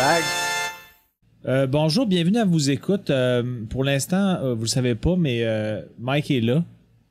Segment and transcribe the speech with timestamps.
[0.00, 0.22] brag.
[1.46, 3.10] Euh, bonjour, bienvenue à vous écoute.
[3.10, 6.64] Euh, pour l'instant, euh, vous le savez pas, mais euh, Mike est là.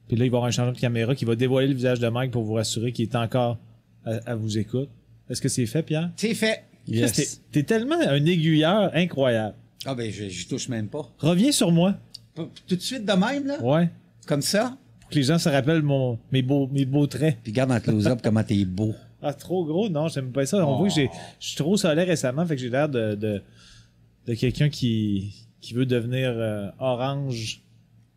[0.07, 1.99] Puis là, il va y avoir un changement de caméra qui va dévoiler le visage
[1.99, 3.59] de Mike pour vous rassurer qu'il est encore
[4.05, 4.89] à, à vous écoute.
[5.29, 6.09] Est-ce que c'est fait, Pierre?
[6.15, 6.63] C'est fait.
[6.87, 9.53] T'es- T'es tellement un aiguilleur incroyable.
[9.85, 11.07] Ah ben, je, je touche même pas.
[11.19, 11.93] Reviens sur moi.
[12.33, 13.61] P- Tout de suite de même, là?
[13.61, 13.89] Ouais.
[14.25, 14.75] Comme ça?
[15.01, 17.37] Pour que les gens se rappellent mon, mes, beaux, mes beaux traits.
[17.43, 18.95] Puis garde en close-up comment t'es beau.
[19.21, 19.89] Ah, trop gros?
[19.89, 20.65] Non, j'aime pas ça.
[20.65, 20.78] On Oh.
[20.78, 21.09] voit que j'ai-
[21.39, 23.42] je suis trop solaire récemment, fait que j'ai l'air de, de,
[24.28, 27.61] de quelqu'un qui, qui veut devenir euh, orange.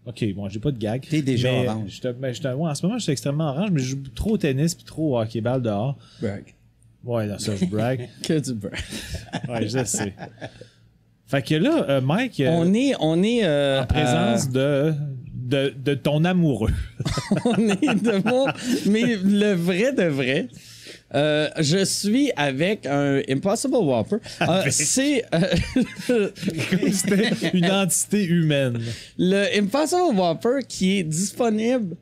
[0.07, 1.07] Ok, bon, j'ai pas de gag.
[1.09, 1.91] T'es déjà mais orange.
[1.91, 4.03] je te- ben, je ouais, en ce moment, je suis extrêmement orange, mais je joue
[4.15, 5.97] trop au tennis puis trop au hockey-ball dehors.
[7.05, 8.09] Ouais, là, ça, je brague.
[8.23, 8.73] Que du beurre.
[9.49, 10.15] Ouais, je sais.
[11.27, 14.93] Fait que là, euh, Mike, euh, On est, on est euh, en présence de,
[15.35, 16.71] de, de ton amoureux.
[17.45, 18.47] on est de mon,
[18.91, 20.49] mais le vrai de vrai.
[21.15, 24.17] Euh, je suis avec un Impossible Whopper.
[24.41, 26.31] Euh, c'est euh,
[27.53, 28.79] une entité humaine.
[29.19, 31.97] le Impossible Whopper qui est disponible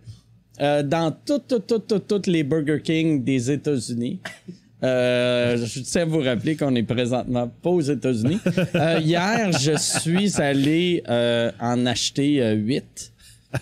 [0.61, 4.20] euh, dans toutes, toutes, toutes, toutes les Burger King des États-Unis.
[4.83, 8.38] Je tiens à vous rappeler qu'on est présentement pas aux États-Unis.
[9.03, 11.03] Hier, je suis allé
[11.61, 13.12] en acheter euh, 8.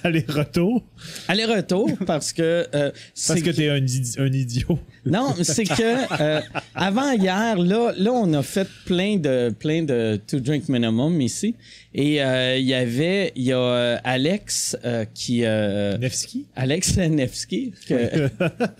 [0.04, 0.84] Aller-retour?
[1.28, 4.78] Aller-retour parce que euh, Parce c'est que t'es un, idi- un idiot.
[5.06, 6.40] non, c'est que euh,
[6.74, 11.54] avant hier, là, là, on a fait plein de plein de two drink minimum ici,
[11.94, 16.46] et euh, il y avait il y a euh, Alex euh, qui euh, Nevsky?
[16.56, 17.72] Alex Nevsky.
[17.88, 18.28] que-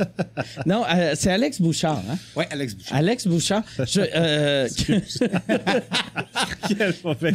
[0.67, 2.03] non, euh, c'est Alex Bouchard.
[2.11, 2.19] Hein?
[2.37, 2.97] Ouais, Alex Bouchard.
[2.97, 3.63] Alex Bouchard.
[3.87, 4.69] Je, euh,
[6.69, 7.33] Quel mauvais.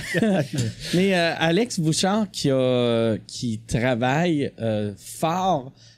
[0.94, 4.92] Mais euh, Alex Bouchard qui a qui travaille euh,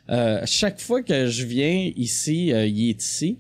[0.10, 3.38] euh, chaque fois que je viens ici, euh, il est ici.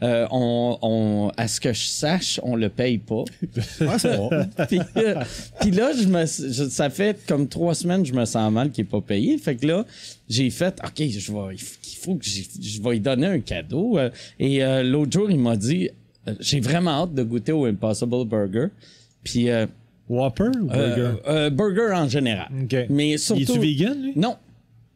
[0.00, 3.24] Euh, on, on, à ce que je sache, on le paye pas.
[3.80, 4.30] Ouais, c'est bon.
[4.68, 5.14] puis, euh,
[5.60, 8.70] puis là, je me, je- ça fait comme trois semaines que je me sens mal
[8.70, 9.36] qu'il n'est pas payé.
[9.38, 9.84] Fait que là,
[10.28, 12.26] j'ai fait, OK, je vais, il faut- il que
[12.62, 13.98] je vais lui donner un cadeau.
[14.38, 15.90] Et euh, l'autre jour, il m'a dit,
[16.38, 18.66] j'ai vraiment hâte de goûter au Impossible Burger.
[19.24, 19.48] Puis,
[20.08, 21.50] Whopper ou burger?
[21.50, 22.48] burger en général.
[22.88, 23.60] Mais Il est-tu surtout.
[23.60, 24.12] vegan, lui?
[24.14, 24.36] Non.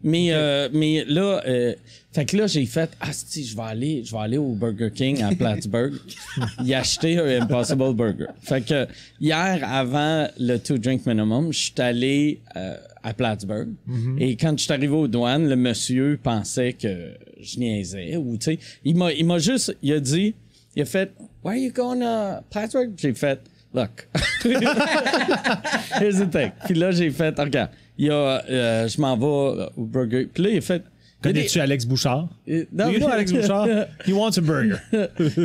[0.02, 1.74] Mais, euh, mais là, euh,
[2.12, 4.90] fait que là, j'ai fait, ah, si, je vais aller, je vais aller au Burger
[4.92, 5.94] King à Plattsburgh
[6.64, 8.26] y acheter un Impossible Burger.
[8.40, 8.86] Fait que
[9.20, 13.70] hier, avant le two drink minimum, je suis allé euh, à Plattsburgh.
[14.18, 18.52] Et quand je suis arrivé aux douanes, le monsieur pensait que je niaisais ou, tu
[18.52, 20.34] sais, il m'a, il m'a juste, il a dit,
[20.76, 21.12] il a fait,
[21.42, 22.92] where are you going to Plattsburgh?
[22.96, 23.40] J'ai fait,
[23.72, 24.08] look.
[24.44, 26.52] Here's the thing.
[26.66, 30.28] Puis là, j'ai fait, regarde, il y a, euh, je m'en vais au burger.
[30.32, 30.82] Puis là, il a fait.
[31.22, 32.28] Connais-tu Alex Bouchard?
[32.48, 33.68] euh, non, You know mais- Alex Bouchard?
[34.06, 34.76] He wants a burger.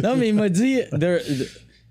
[0.04, 1.44] non, mais il m'a dit, there- tu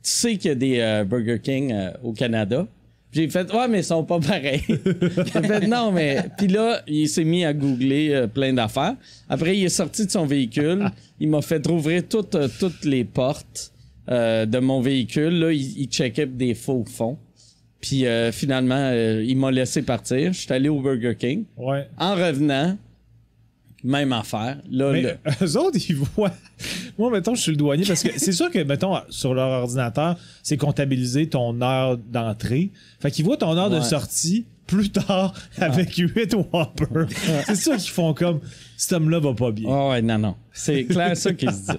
[0.02, 2.66] sais qu'il y a des euh, Burger King euh, au Canada.
[3.12, 4.62] J'ai fait, ouais, mais ils sont pas pareils.
[4.68, 6.18] J'ai fait, non, mais.
[6.36, 8.96] Puis là, il s'est mis à googler euh, plein d'affaires.
[9.28, 10.90] Après, il est sorti de son véhicule.
[11.20, 13.72] Il m'a fait rouvrir toutes, euh, toutes les portes
[14.10, 15.38] euh, de mon véhicule.
[15.38, 17.16] Là, il, il checkait des faux fonds.
[17.86, 20.32] Puis euh, finalement, euh, il m'a laissé partir.
[20.32, 21.44] Je suis allé au Burger King.
[21.56, 21.88] Ouais.
[21.96, 22.76] En revenant,
[23.84, 24.58] même affaire.
[24.68, 26.32] Là, Mais eux autres, ils voient.
[26.98, 30.16] Moi, mettons, je suis le douanier parce que c'est sûr que, mettons, sur leur ordinateur,
[30.42, 32.70] c'est comptabilisé ton heure d'entrée.
[32.98, 37.06] Fait qu'ils voient ton heure de sortie plus tard avec 8 Whopper.
[37.44, 38.40] c'est sûr qu'ils font comme
[38.76, 39.68] cet homme-là va pas bien.
[39.70, 40.34] Ah ouais, non, non.
[40.52, 41.78] C'est clair ça qu'il se dit.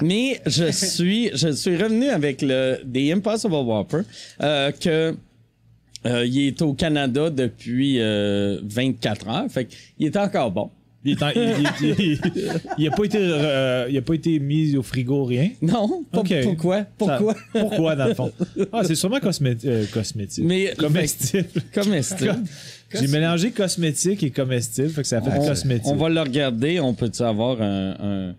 [0.00, 4.00] Mais je suis, je suis revenu avec le des Impossible Whopper
[4.40, 5.14] euh, que
[6.06, 9.44] euh, il est au Canada depuis euh, 24 heures.
[9.50, 10.70] Fait qu'il est encore bon.
[11.04, 12.20] Il, est en- il- il- il-
[12.78, 15.50] il a pas été, euh, il a pas été mis au frigo, rien?
[15.60, 16.84] Non, pourquoi?
[16.96, 17.34] Pourquoi?
[17.52, 18.30] Ça- pourquoi, dans le fond?
[18.72, 20.44] Ah, c'est sûrement cosmé- euh, cosmétique.
[20.44, 21.48] Mais- comestible.
[21.74, 22.36] Comestible.
[22.94, 25.86] J'ai mélangé cosmétique et comestible, fait que ça fait On, cosmétique.
[25.90, 26.78] on va le regarder.
[26.78, 28.34] On peut-tu avoir un, un-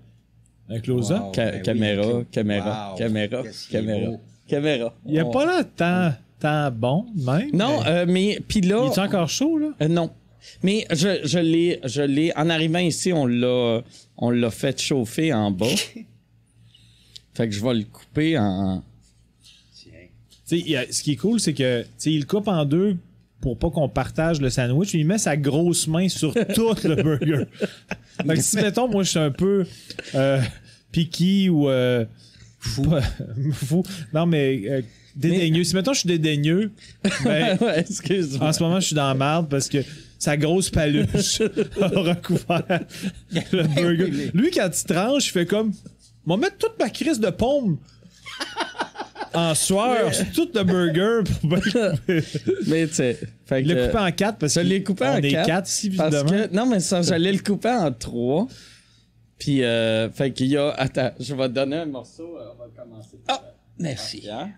[0.70, 1.20] Un close-up?
[1.22, 1.32] Wow.
[1.36, 2.98] ca- ben caméra, caméra, Wow.
[2.98, 4.12] caméra, caméra,
[4.48, 4.94] caméra.
[5.06, 6.14] Il a On- pas l'air tant,
[6.44, 7.50] tant bon, même?
[7.54, 8.84] Non, mais- euh, mais puis là.
[8.86, 9.70] Il est encore chaud, là?
[9.82, 10.12] Euh, non.
[10.62, 12.36] Mais je, je l'ai, je l'ai.
[12.36, 13.82] En arrivant ici, on l'a,
[14.18, 15.66] on l'a fait chauffer en bas.
[17.34, 18.84] fait que je vais le couper en.
[20.46, 20.80] Tiens.
[20.82, 22.98] A- ce qui est cool, c'est que tu sais, il le coupe en deux
[23.40, 24.94] pour pas qu'on partage le sandwich.
[24.94, 27.46] Il met sa grosse main sur tout le burger.
[28.26, 29.66] Fait que si, mettons, moi, je suis un peu
[30.16, 30.42] euh,
[30.92, 32.06] picky ou euh,
[32.60, 32.86] fou.
[33.54, 33.84] fou.
[34.14, 34.82] Non, mais euh,
[35.16, 35.64] dédaigneux.
[35.64, 36.72] Si, mettons, je suis dédaigneux,
[37.24, 38.48] ben, ouais, excuse-moi.
[38.50, 39.80] en ce moment, je suis dans la merde parce que
[40.20, 41.42] sa grosse paluche
[41.82, 42.86] a recouvert
[43.32, 44.32] le burger.
[44.34, 45.72] Lui, quand il tranche, il fait comme,
[46.26, 47.78] «M'a mettre toute ma crise de pomme
[49.34, 52.24] en sueur sur tout le burger pour couper.
[52.68, 53.20] Mais tu sais.
[53.46, 55.48] Fait Il l'a que- coupé en quatre parce Je que l'ai coupé en est quatre.
[55.48, 56.48] quatre ici, Parce visiblement.
[56.48, 58.48] que, non, mais ça, j'allais le couper en trois.
[59.40, 60.70] Puis, euh, fait qu'il y a.
[60.70, 62.38] Attends, je vais te donner un morceau.
[62.38, 63.18] euh, On va commencer.
[63.28, 63.42] Ah,
[63.80, 64.22] merci.
[64.22, 64.50] Pierre.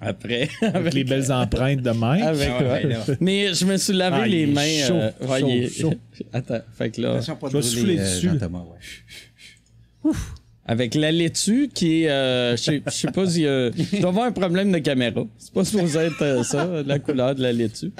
[0.00, 0.48] Après.
[0.62, 2.22] Avec les belles empreintes de Mike.
[2.22, 2.82] Avec Ah ouais, ouais.
[2.92, 3.04] là.
[3.20, 4.86] Mais je me suis lavé Ah, les mains.
[4.86, 5.94] chaud, euh, ouais, est- chaud.
[6.32, 7.20] Attends, fait que là.
[7.20, 8.28] Je vais souffler euh, dessus.
[8.28, 8.64] Jean-Thomas,
[10.04, 10.12] ouais.
[10.66, 12.10] Avec la laitue qui est.
[12.10, 13.68] euh, je sais- je sais pas s'il y a.
[13.68, 15.24] Il doit y avoir un problème de caméra.
[15.38, 17.90] C'est pas supposé être euh, ça, la couleur de la laitue.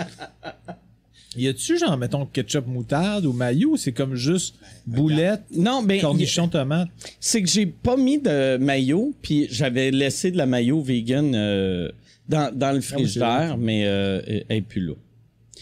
[1.38, 4.56] Y a-tu, genre, mettons, ketchup moutarde ou maillot ou c'est comme juste
[4.86, 5.94] boulette, Non, ben.
[5.96, 6.88] il- cornichon, tomate?
[7.20, 11.90] C'est que j'ai pas mis de maillot, puis j'avais laissé de la maillot vegan euh,
[12.28, 14.94] dans, dans le frigidaire, mais euh, elle est plus là.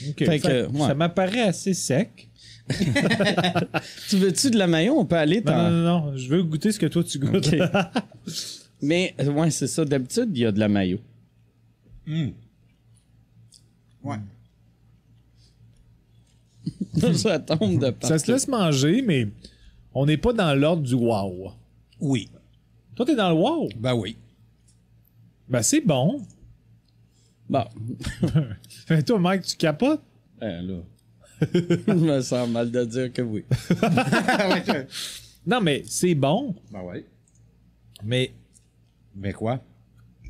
[0.09, 0.25] Ok.
[0.25, 0.87] Fait que, Ça- ouais.
[0.89, 2.29] Ça m'apparaît assez sec.
[4.09, 4.99] Tu veux-tu de la maillot?
[4.99, 5.71] On peut aller Non, dans...
[5.71, 7.55] non, non, non, je veux goûter ce que toi tu goûtes.
[8.83, 9.85] Mais, ouais, c'est ça.
[9.85, 10.99] D'habitude, il y a de la maillot.
[14.03, 14.17] Ouais.
[17.15, 18.07] ça tombe de partout.
[18.09, 19.29] ça se laisse manger, mais
[19.95, 21.53] on n'est pas dans l'ordre du wow.
[22.01, 22.29] Oui.
[22.95, 23.69] Toi, t'es dans le wow?
[23.77, 24.17] Ben oui.
[25.49, 26.23] Ben, c'est bon.
[27.49, 27.65] Bon,
[28.87, 30.03] Fait toi, Mike, tu capotes?
[30.41, 30.75] ben là...
[31.55, 33.45] je me sens mal de dire que oui.
[35.47, 36.55] Non, mais c'est bon.
[36.73, 37.05] Ben oui.
[38.03, 38.33] Mais,
[39.15, 39.61] Mais quoi?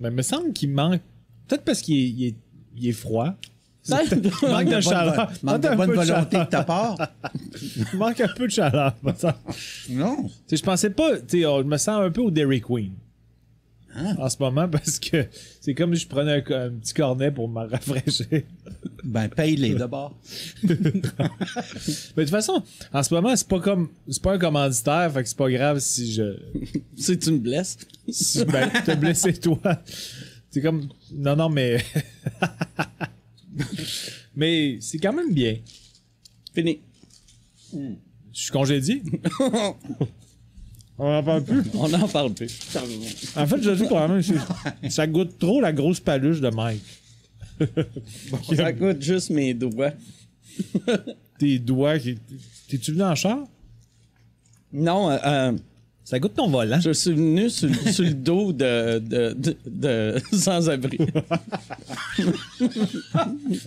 [0.01, 1.01] mais il me semble qu'il manque.
[1.49, 2.37] Peut-être parce qu'il est, il est,
[2.77, 3.35] il est froid.
[3.89, 5.33] Manque de chaleur.
[5.43, 6.97] manque de bonne volonté de ta part?
[7.95, 8.95] Manque un peu de chaleur.
[9.91, 10.29] Non.
[10.51, 11.11] Je pensais pas.
[11.31, 12.93] je me sens un peu au Dairy Queen.
[13.97, 14.15] Hein?
[14.19, 15.27] En ce moment, parce que
[15.61, 18.27] c'est comme si je prenais un, un petit cornet pour me rafraîchir.
[19.05, 20.19] Ben, paye-les d'abord.
[20.65, 21.01] Mais de
[22.17, 22.61] toute façon,
[22.93, 23.91] en ce moment, c'est pas comme.
[24.09, 26.37] C'est pas un commanditaire, fait que c'est pas grave si je.
[26.97, 27.79] Si tu me blesses.
[28.09, 29.61] Si ben, te blessé toi.
[30.51, 30.89] C'est comme.
[31.13, 31.85] Non, non, mais.
[34.37, 35.57] mais c'est quand même bien.
[36.55, 36.81] Fini.
[37.73, 37.79] Je
[38.33, 39.03] suis congédié.
[40.99, 41.63] On en parle plus.
[41.75, 42.59] On n'en parle plus.
[43.37, 46.83] En fait, je dis probablement c'est- ça goûte trop la grosse paluche de Mike.
[48.55, 49.93] Ça coûte juste mes doigts.
[51.39, 52.17] Tes doigts qui.
[52.69, 53.39] T'es-tu venu en char?
[54.75, 55.53] Non, euh, euh,
[56.09, 56.79] Ça goûte ton volant.
[56.79, 60.99] je suis venu sur, sur le dos de, de, de, de sans-abri.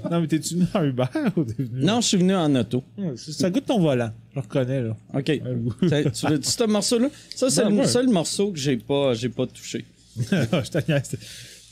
[0.09, 1.03] Non, mais t'es-tu venu en Uber
[1.35, 1.83] ou t'es venu?
[1.85, 2.81] Non, je suis venu en auto.
[3.17, 4.11] Ça goûte ton volant.
[4.35, 4.95] Je reconnais, là.
[5.13, 5.31] OK.
[5.89, 7.09] Ça- tu veux ce morceau-là?
[7.35, 7.87] Ça, c'est Ben, le ouais.
[7.87, 9.85] seul morceau que j'ai pas, j'ai pas touché.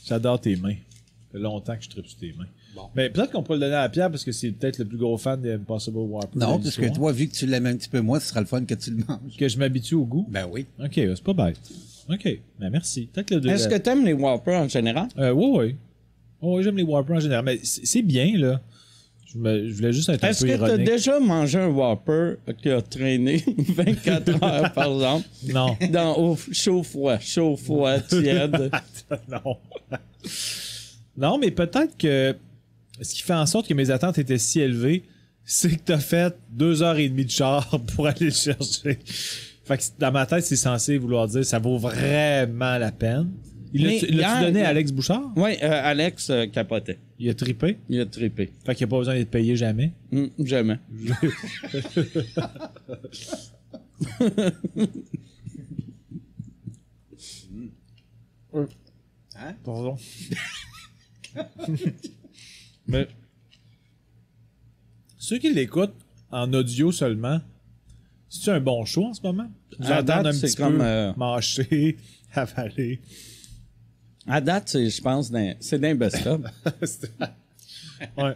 [0.06, 0.74] J'adore tes mains.
[0.74, 2.46] Ça fait longtemps que je tripe sur tes mains.
[2.94, 5.16] Mais peut-être qu'on pourrait le donner à Pierre parce que c'est peut-être le plus gros
[5.18, 6.38] fan des Impossible Whopper.
[6.38, 8.46] Non, parce que toi, vu que tu l'aimes un petit peu moins, ce sera le
[8.46, 9.36] fun que tu le manges.
[9.38, 10.26] Que je m'habitue au goût?
[10.28, 10.66] Ben oui.
[10.82, 11.60] Ok, c'est pas bête.
[12.10, 12.24] Ok,
[12.58, 13.08] ben merci.
[13.12, 13.50] Peut-être le.
[13.50, 15.08] Est-ce que t'aimes les Whoppers en général?
[15.18, 15.76] Euh, oui, oui.
[16.40, 17.44] Oui, j'aime les Whoppers en général.
[17.44, 18.60] Mais c'est bien, là.
[19.30, 20.86] Je, me- je voulais juste être un Est-ce peu que t'as ironique.
[20.86, 25.76] déjà mangé un Whopper qui a traîné 24 heures, par exemple, Non.
[25.90, 28.70] dans au chaud froid, chaud froid, tiède?
[29.28, 29.56] non.
[31.16, 32.34] non, mais peut-être que
[33.00, 35.04] ce qui fait en sorte que mes attentes étaient si élevées,
[35.44, 38.98] c'est que t'as fait deux heures et demie de char pour aller le chercher.
[39.64, 43.30] Fait que dans ma tête, c'est censé vouloir dire ça vaut vraiment la peine.
[43.72, 45.30] Il Mais l'a-tu donné à Alex Bouchard?
[45.36, 46.98] Oui, euh, Alex euh, capotait.
[47.18, 47.76] Il a trippé?
[47.90, 48.50] Il a trippé.
[48.64, 49.92] Fait qu'il a pas besoin d'être payé jamais?
[50.10, 50.78] Hum, jamais.
[59.36, 59.54] Hein?
[59.64, 59.96] Pardon?
[62.88, 63.06] Mais
[65.18, 65.94] ceux qui l'écoutent
[66.30, 67.40] en audio seulement,
[68.28, 69.50] c'est un bon show en ce moment?
[69.78, 71.96] Vous À date, un c'est petit comme, peu euh, mâcher,
[72.34, 73.00] avaler.
[74.26, 76.40] À date, c'est, je pense, d'un- c'est d'un best-of.
[78.18, 78.34] ouais.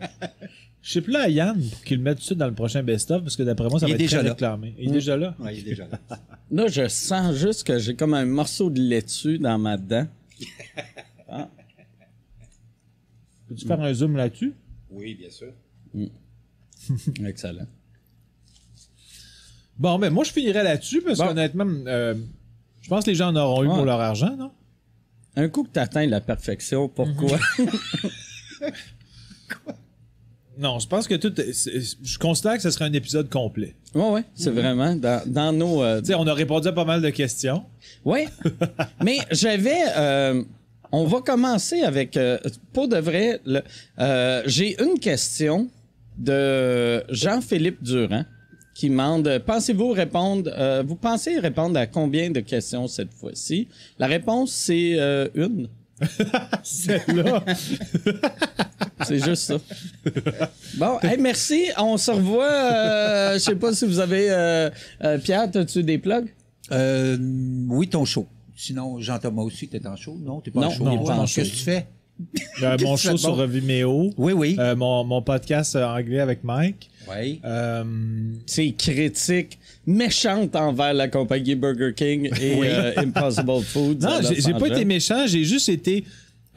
[0.81, 2.55] Je sais plus là à Yann pour qu'il le mette tout de suite dans le
[2.55, 4.31] prochain best-of parce que d'après moi, ça Il va est être très déjà là.
[4.31, 4.75] réclamé.
[4.79, 5.37] Il est déjà là?
[5.39, 5.99] Ouais, il est déjà là.
[6.51, 10.07] Là, je sens juste que j'ai comme un morceau de laitue dans ma dent.
[13.55, 14.55] Peux-tu faire un zoom là-dessus?
[14.91, 15.53] Oui, bien sûr.
[17.27, 17.67] Excellent.
[19.79, 21.27] Bon, ben moi, je finirais là-dessus parce Bon.
[21.29, 22.15] qu'honnêtement, euh,
[22.81, 23.75] je pense que les gens en auront eu Ouais.
[23.75, 24.53] pour leur argent, non?
[25.37, 27.39] Un coup que tu atteins la perfection, pourquoi?
[30.59, 31.39] Non, je pense que tout.
[31.41, 33.75] est- c'est- Je considère que ce serait un épisode complet.
[33.95, 35.83] ouais, ouais, c'est vraiment dans, dans nos.
[35.83, 37.65] euh, Tu sais, on a répondu à pas mal de questions.
[38.05, 38.27] Oui.
[39.03, 39.81] Mais j'avais.
[39.97, 40.45] euh,
[40.93, 42.17] on va commencer avec.
[42.17, 42.39] euh,
[42.73, 43.63] pour de vrai, le-
[43.99, 45.69] euh, j'ai une question
[46.19, 48.25] de Jean-Philippe Durand
[48.75, 50.51] qui demande Pensez-vous répondre.
[50.57, 53.69] euh, vous pensez répondre à combien de questions cette fois-ci?
[53.99, 55.69] La réponse, c'est euh, une.
[56.63, 57.45] Celle-là.
[59.07, 59.57] C'est juste ça.
[60.77, 61.65] Bon, hey, merci.
[61.77, 62.45] On se revoit.
[62.51, 64.31] euh, Je sais pas si vous avez.
[64.31, 64.71] euh,
[65.05, 66.33] euh, Pierre, as-tu des plugs?
[66.71, 67.17] Euh,
[67.69, 68.27] oui, ton show.
[68.57, 70.17] Sinon, Jean-Thomas aussi, t'es en show?
[70.21, 70.85] Non, t'es pas en show.
[70.85, 71.87] non, pas en Qu'est-ce que tu fais?
[72.63, 74.11] Euh, mon show tu sur Vimeo.
[74.17, 74.57] Oui, oui.
[74.59, 76.91] Euh, mon, mon podcast euh, anglais avec Mike.
[77.11, 77.41] oui.
[77.45, 77.83] Euh,
[78.47, 83.97] C'est critique méchante envers la compagnie Burger King et Impossible Foods.
[84.01, 86.05] non, j'ai pas été méchant, j'ai juste été.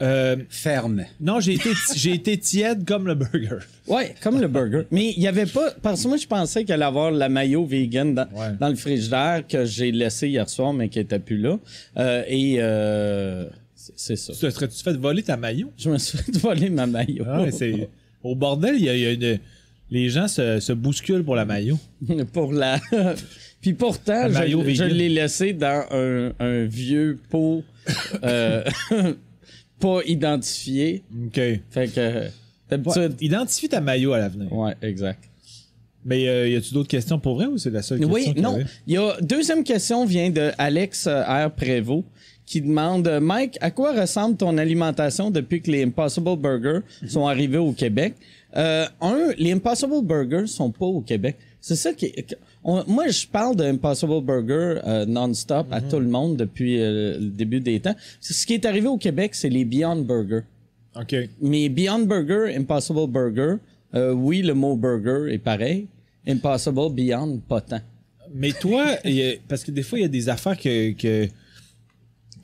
[0.02, 1.04] Euh, Ferme.
[1.20, 3.58] non, j'ai été, j'ai été tiède comme le burger.
[3.86, 4.82] Ouais, comme le burger.
[4.90, 5.70] Mais il y avait pas.
[5.82, 8.52] Parce que moi, je pensais qu'elle allait avoir la maillot vegan dans, Ouais.
[8.60, 11.58] dans le frigidaire que j'ai laissé hier soir, mais qui était plus là.
[11.96, 14.32] Euh, et euh, c'est ça.
[14.34, 15.72] Tu te serais-tu fait voler ta maillot?
[15.78, 17.24] Je me suis fait voler ma maillot.
[17.26, 17.44] Ah
[18.22, 19.38] Au bordel, il y a, il y a une.
[19.90, 21.78] Les gens se, se bousculent pour la maillot.
[22.32, 22.80] pour la.
[23.60, 27.64] Puis pourtant, je, l'ai laissé dans un, un vieux pot
[28.24, 28.62] euh,
[29.80, 31.02] pas identifié.
[31.26, 31.40] OK.
[31.70, 32.30] Fait que Ouais,
[32.70, 33.14] d'habitude.
[33.20, 34.52] Identifie ta maillot à l'avenir.
[34.52, 35.24] Ouais, exact.
[36.04, 38.14] Mais euh, y a-tu d'autres questions pour vrai ou c'est la seule question?
[38.14, 38.58] Oui, qu'il y non.
[38.86, 42.04] Il y a deuxième question vient de Alex euh, R Prévost
[42.44, 47.26] qui demande euh, Mike, à quoi ressemble ton alimentation depuis que les Impossible Burgers sont
[47.26, 48.14] arrivés au Québec?
[48.56, 51.36] Euh, Un, les Impossible Burgers sont pas au Québec.
[51.60, 52.12] C'est ça qui.
[52.66, 57.30] On- moi, je parle d'Impossible Burger euh, non-stop à tout le monde depuis euh, le
[57.30, 57.94] début des temps.
[58.20, 60.40] Ce qui est arrivé au Québec, c'est les Beyond Burger.
[61.00, 61.14] OK.
[61.40, 63.54] Mais Beyond Burger, Impossible Burger,
[63.94, 65.86] euh, oui, le mot burger est pareil.
[66.26, 67.80] Impossible, Beyond, pas tant.
[68.34, 71.28] Mais toi, a- parce que des fois, il y a des affaires que, que-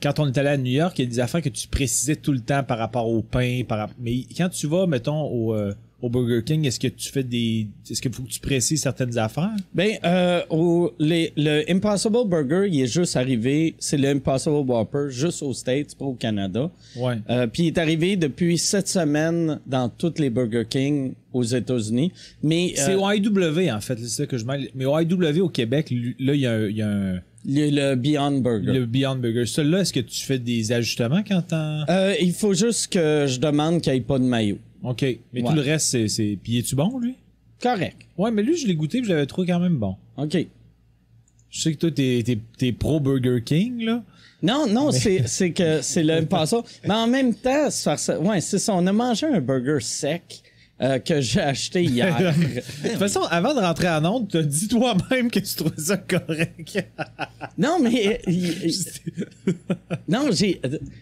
[0.01, 2.15] Quand on est allé à New York, il y a des affaires que tu précisais
[2.15, 3.61] tout le temps par rapport au pain.
[3.67, 7.23] Par, mais quand tu vas, mettons, au, euh, au Burger King, est-ce que tu fais
[7.23, 7.65] des.
[7.89, 9.55] Est-ce qu'il faut que tu précises certaines affaires?
[9.73, 15.05] Ben, euh, au- les- le Impossible Burger, il est juste arrivé, c'est le Impossible Whopper,
[15.09, 16.69] juste aux States, pas au Canada.
[16.97, 17.15] Ouais.
[17.29, 22.11] Euh, Puis il est arrivé depuis sept semaines dans toutes les Burger King aux États-Unis.
[22.43, 24.67] Mais C'est euh, au IW, en fait, c'est ça que je mêle.
[24.75, 27.13] Mais au IW au Québec, là, il y a, un- il y a un.
[27.45, 28.73] le, le Beyond Burger.
[28.73, 29.45] Le Beyond Burger.
[29.45, 31.85] Celui-là, est-ce que tu fais des ajustements quand t'en.
[31.89, 34.57] Euh, il faut juste que je demande qu'il n'y ait pas de maillot.
[34.83, 35.01] OK.
[35.33, 35.49] Mais Ouais.
[35.49, 36.07] tout le reste, c'est.
[36.07, 36.37] c'est...
[36.41, 37.15] Puis es-tu bon, lui?
[37.61, 37.97] Correct.
[38.17, 39.95] Ouais, mais lui, je l'ai goûté puis je l'avais trouvé quand même bon.
[40.17, 40.37] OK.
[41.49, 44.03] Je sais que toi, t'es, t'es, t'es pro Burger King, là.
[44.41, 46.63] Non, non, c'est, c'est que c'est le Impossible.
[46.83, 47.69] Mais en même temps,
[48.21, 48.75] ouais, c'est ça.
[48.75, 50.42] On a mangé un burger sec
[50.81, 52.17] euh, que j'ai acheté hier.
[52.83, 55.97] De toute façon, avant de rentrer en onde, t'as dit toi-même que tu trouvais ça
[55.97, 56.83] correct.
[57.57, 58.21] non, mais.
[58.27, 58.69] euh,
[60.07, 60.59] non, j'ai,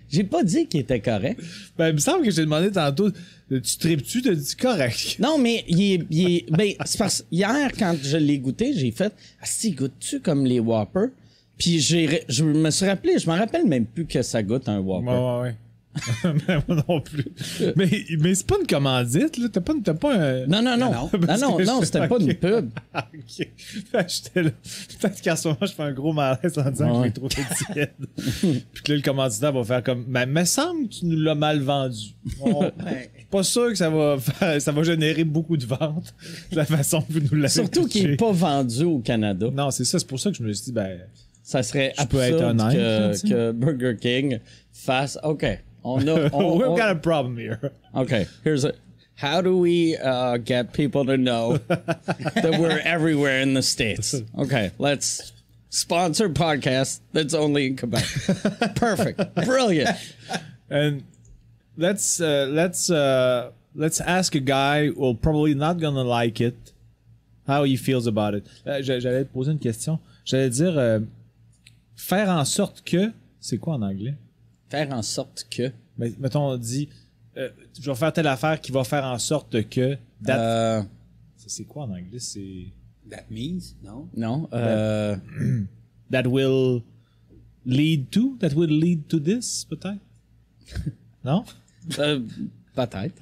[0.09, 1.39] j'ai pas dit qu'il était correct.
[1.77, 3.09] ben, il me semble que j'ai demandé tantôt,
[3.49, 5.17] tu tripes-tu, t'as dit correct?
[5.19, 6.05] Non, mais il est.
[6.11, 10.45] il ben, c'est parce hier, quand je l'ai goûté, j'ai fait Ah, si, goûte-tu comme
[10.45, 11.09] les Whoppers?
[11.57, 14.79] Puis j'ai, je me suis rappelé, je me rappelle même plus que ça goûte un
[14.79, 15.07] Whopper.
[15.07, 15.55] Ouais, ouais, ouais.
[16.23, 17.25] Ben, moi non plus.
[17.75, 19.47] Mais, mais c'est pas une commandite, là.
[19.51, 20.45] T'as pas, t'as pas un.
[20.47, 20.91] Non, non, non.
[20.91, 22.69] Non, Non, non, non, c'était pas une pub.
[22.93, 23.23] Ah, ok.
[23.91, 24.49] Fait que j'étais là.
[24.99, 27.05] Peut-être qu'en ce moment, je fais un gros malaise en disant que je Ouais.
[27.07, 27.35] l'ai trouvé
[27.73, 27.89] tiède.
[28.73, 30.05] Puis que là, le commanditaire va faire comme.
[30.07, 32.15] Mais me semble que tu nous l'as mal vendu.
[32.39, 32.67] On- Je
[33.17, 36.13] suis pas sûr que ça va, faire- ça va générer beaucoup de ventes
[36.51, 39.47] de la façon que vous nous l'avez Surtout qu'il n'est pas vendu au Canada.
[39.53, 39.99] Non, c'est ça.
[39.99, 40.99] C'est pour ça que je me suis dit, ben.
[41.43, 44.39] Ça serait Je peux être absurde honnête, que Burger King
[44.71, 45.17] fasse.
[45.23, 45.45] OK.
[45.83, 46.27] On a.
[46.29, 47.71] on- We've on- got a problem here.
[47.93, 48.27] OK.
[48.43, 48.73] Here's a.
[49.15, 54.15] How do we uh, get people to know that we're everywhere in the States?
[54.37, 55.31] Okay, let's
[55.69, 58.03] sponsor podcast that's only in Quebec.
[58.75, 59.35] Perfect.
[59.45, 59.95] Brilliant.
[60.69, 61.03] And
[61.77, 66.71] let's uh, let's uh, let's ask a guy who'll probably not gonna like it
[67.47, 68.47] how he feels about it.
[68.65, 69.99] J'a- J'allais te poser une question.
[70.25, 70.99] J'allais dire euh,
[71.95, 74.15] faire en sorte que c'est quoi en anglais?
[74.71, 75.71] Faire en sorte que.
[75.97, 76.89] Mais mettons on dit
[77.37, 77.49] euh,
[77.79, 80.83] je vais faire telle affaire qui va faire en sorte que that- Euh,
[81.37, 82.19] c'est quoi en anglais?
[82.19, 82.65] C'est
[83.09, 84.07] That means, non?
[84.15, 84.47] non.
[84.53, 85.15] Euh,
[86.11, 86.81] that will
[87.65, 89.99] lead to that will lead to this peut-être?
[91.25, 91.43] non?
[92.73, 93.19] Peut-être.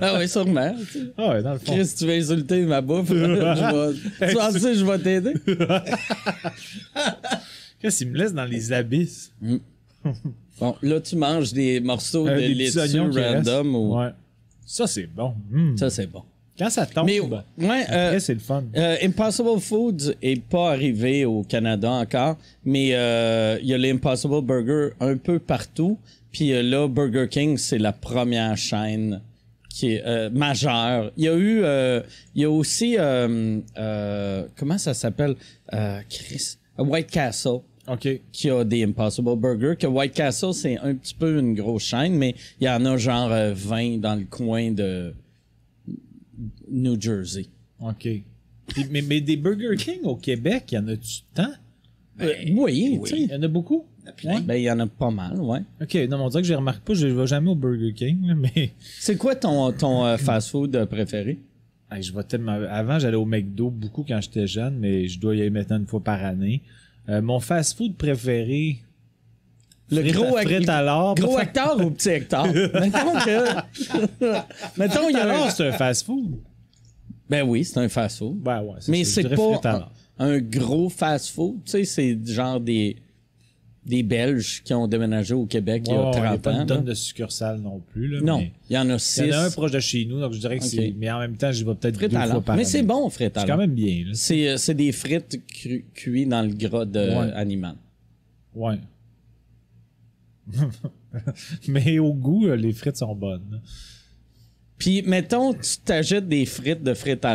[0.00, 0.74] ah oui, sûrement.
[1.16, 1.72] Ah ouais, dans le fond.
[1.74, 3.08] Chris, tu veux insulter ma bouffe?
[3.08, 5.34] je vais, tu penses que je vais t'aider?
[7.80, 9.32] Qu'est-ce qu'il me laisse dans les abysses?
[10.58, 13.74] Bon, là, tu manges des morceaux Euh, de laitue random.
[13.76, 13.98] Ou...
[14.00, 14.10] Ouais.
[14.64, 15.34] Ça, c'est bon.
[15.50, 15.76] Hmm.
[15.76, 16.22] Ça, c'est bon.
[16.58, 18.64] Quand ça tombe, Mais, ben, ouais, euh, c'est le fun.
[18.76, 24.40] euh, Impossible Foods est pas arrivé au Canada encore, mais euh, il y a l'Impossible
[24.42, 25.98] Burger un peu partout.
[26.32, 29.20] Puis euh, là, Burger King, c'est la première chaîne
[29.68, 31.12] qui est euh, majeure.
[31.18, 32.00] Il y a eu, euh,
[32.34, 35.34] il y a aussi, euh, euh, comment ça s'appelle?
[35.74, 38.08] Euh, Chris, White Castle OK.
[38.32, 39.74] qui a des Impossible Burger.
[39.78, 42.96] Que White Castle, c'est un petit peu une grosse chaîne, mais il y en a
[42.96, 45.12] genre euh, 20 dans le coin de
[46.70, 47.46] New Jersey.
[47.80, 48.08] OK.
[48.66, 51.52] Puis, mais, mais des Burger King au Québec, il y en a-tu tant?
[52.20, 53.20] Euh, oui, sais.
[53.20, 53.84] Il y en a beaucoup?
[54.12, 54.40] plein.
[54.40, 55.60] Ben, il y en a pas mal, ouais.
[55.80, 55.94] OK.
[56.08, 58.72] Non, mais on dirait que je remarque pas, je vais jamais au Burger King, mais.
[58.98, 61.38] C'est quoi ton, ton euh, fast-food euh, préféré?
[61.90, 62.52] Hey, je vais tellement.
[62.52, 65.86] Avant, j'allais au McDo beaucoup quand j'étais jeune, mais je dois y aller maintenant une
[65.86, 66.62] fois par année.
[67.08, 68.78] Euh, mon fast-food préféré.
[69.90, 71.14] Le gros frites à.
[71.16, 72.46] Gros hectare ou petit hectare?
[72.52, 74.78] Mettons que.
[74.78, 76.36] Mettons, il y a c'est un fast-food.
[77.28, 78.36] Ben oui, c'est un fast-food.
[78.40, 78.78] Ben ouais.
[78.88, 81.64] Mais c'est pas un, gros fast-food.
[81.64, 82.96] Tu sais, c'est genre des,
[83.84, 86.60] des Belges qui ont déménagé au Québec il y a Ouais, ouais, 30 pas ans.
[86.62, 88.08] une tonne de succursales non plus.
[88.08, 88.40] Là, Non,
[88.70, 89.22] il y en a Il y six.
[89.32, 90.94] en a un proche de chez nous, donc je dirais que c'est.
[90.96, 93.40] Mais en même temps, j'y vais peut-être deux fois par Mais c'est bon, frites à
[93.42, 94.04] C'est quand même bien.
[94.14, 97.10] C'est, euh, c'est des frites cru- cuites dans le gras de
[98.54, 98.78] Ouais.
[101.68, 103.60] mais au goût, euh, les frites sont bonnes.
[104.78, 107.34] Puis, mettons, tu t'achètes des frites de frites à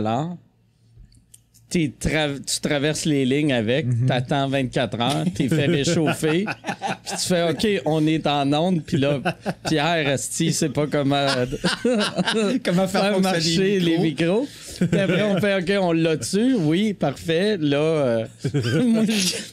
[1.88, 4.06] tra- tu traverses les lignes avec, Mhm.
[4.06, 8.98] t'attends 24 heures, t'es fait réchauffer, puis tu fais OK, on est en onde, puis
[8.98, 9.22] là,
[9.65, 11.25] Pierre, esti, c'est pas comment,
[12.65, 14.48] Comment faire marcher les micros.
[14.89, 17.57] Puis après, on fait OK, on l'a tu Oui, parfait.
[17.57, 18.25] Là, euh,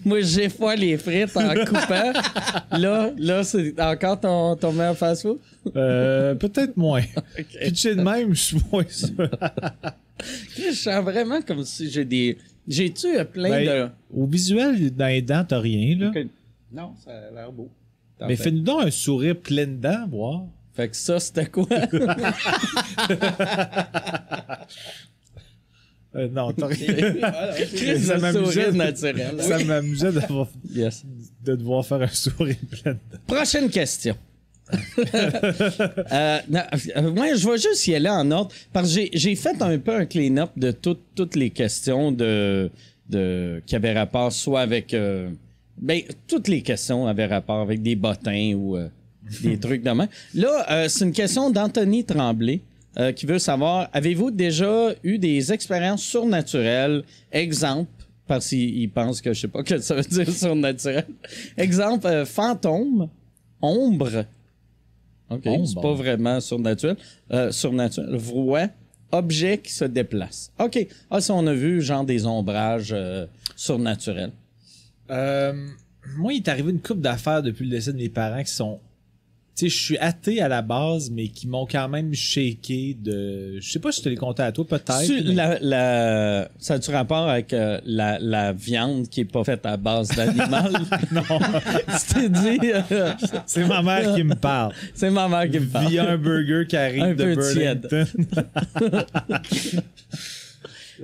[0.05, 2.13] moi, j'ai fois les frites en coupant.
[2.73, 5.39] Là, là c'est encore ton, ton meilleur fast-food?
[5.77, 7.03] Euh, peut-être moins.
[7.61, 9.29] Pitché de même, je suis moins sûr.
[10.57, 12.39] Je sens vraiment comme si j'ai des.
[12.67, 16.11] J'ai-tu euh, plein Ben, Au visuel, dans les dents, t'as rien, là.
[16.11, 16.29] de.
[16.73, 17.71] Non, ça a l'air beau.
[18.21, 20.43] Mais fais-nous donc un sourire plein de dents, voir.
[20.75, 21.67] Fait que ça, c'était quoi?
[26.17, 27.15] Euh, non, t'as rien.
[27.99, 28.53] Ça m'amusait.
[28.53, 29.35] sourire naturel.
[29.41, 31.05] Ça m'amusait d'avoir- Yes.
[31.45, 32.99] de devoir faire un sourire plein de.
[33.27, 34.17] Prochaine question.
[34.73, 36.61] Euh, non,
[36.97, 38.51] euh, moi, je vais juste y aller en ordre.
[38.73, 42.71] Parce que j'ai- fait un peu un clean-up de tout- toutes les questions de,
[43.09, 44.95] de, qui avaient rapport soit avec.
[44.95, 45.31] euh,
[45.81, 48.89] ben, toutes les questions avaient rapport avec des bottins ou euh,
[49.43, 50.09] des trucs de même.
[50.35, 52.61] Là, euh, c'est une question d'Anthony Tremblay.
[52.99, 57.05] Euh, qui veut savoir avez-vous déjà eu des expériences surnaturelles?
[57.33, 57.91] Exemple,
[58.27, 61.07] parce qu'il il pense que je sais pas que ça veut dire surnaturel.
[61.57, 63.09] Exemple, euh, fantôme,
[63.61, 64.25] ombre.
[65.31, 65.69] OK, Ombre.
[65.69, 66.97] c'est pas vraiment surnaturel.
[67.33, 68.17] Euh, surnaturel.
[68.17, 68.69] Voix,
[69.13, 70.51] objet qui se déplace.
[70.59, 70.87] OK.
[71.11, 74.33] Ah, ça, on a vu genre des ombrages euh, surnaturels.
[75.11, 75.53] Euh,
[76.17, 78.81] moi, il est arrivé une couple d'affaires depuis le décès de mes parents qui sont.
[79.59, 83.59] Tu sais, je suis athée à la base, mais qui m'ont quand même shaké de.
[83.61, 85.09] Je sais pas si je te les comptais à toi, peut-être.
[85.09, 89.67] Mais- la, la- ça a-tu rapport avec euh, la, la viande qui est pas faite
[89.67, 90.73] à base d'animal?
[91.11, 91.23] Non,
[92.13, 92.61] tu dit,
[92.93, 93.13] euh,
[93.47, 94.73] c'est ma mère qui me parle.
[94.95, 95.89] c'est ma mère qui me parle.
[95.89, 97.35] Via un burger qui arrive Un de peu.
[97.35, 98.07] Burlington.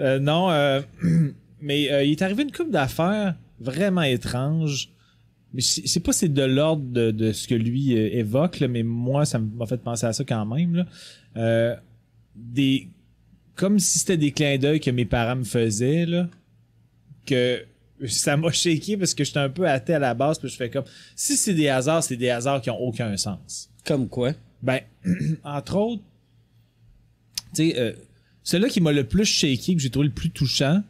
[0.00, 0.80] Euh, non, euh,
[1.60, 4.88] mais il est arrivé une couple d'affaires vraiment étranges.
[5.58, 8.82] C'est c'est pas c'est de l'ordre de, de ce que lui euh, évoque, là, mais
[8.82, 10.74] moi, ça m'a fait penser à ça quand même.
[10.76, 10.86] Là.
[11.36, 11.76] Euh,
[12.34, 12.88] des,
[13.54, 16.28] comme si c'était des clins d'œil que mes parents me faisaient, là,
[17.24, 17.64] que
[18.06, 20.70] ça m'a shaké parce que j'étais un peu athée à la base, puis je fais
[20.70, 23.70] comme si c'est des hasards, c'est des hasards qui ont aucun sens.
[23.84, 24.32] Comme quoi?
[24.62, 24.80] Ben,
[25.44, 26.02] entre autres,
[27.54, 27.92] tu sais, euh,
[28.42, 30.82] celui qui m'a le plus shaké, que j'ai trouvé le plus touchant,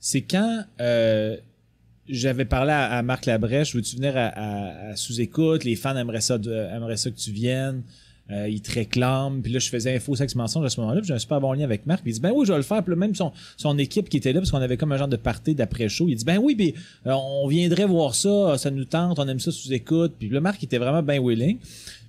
[0.00, 1.36] c'est quand euh,
[2.08, 6.20] j'avais parlé à, à Marc Labrèche, veux-tu venir à, à- à sous-écoute, les fans aimeraient
[6.20, 7.82] ça, de- aimeraient ça que tu viennes,
[8.30, 11.08] euh, ils te réclament, puis là je faisais info sexe mensonge à ce moment-là, puis
[11.08, 12.82] j'ai un super bon lien avec Marc, il dit ben oui je vais le faire,
[12.82, 15.08] puis là, même son, son équipe qui était là, parce qu'on avait comme un genre
[15.08, 16.74] de party d'après-show, il dit ben oui, puis
[17.06, 20.62] euh, on viendrait voir ça, ça nous tente, on aime ça sous-écoute, puis là Marc
[20.62, 21.58] était vraiment bien willing,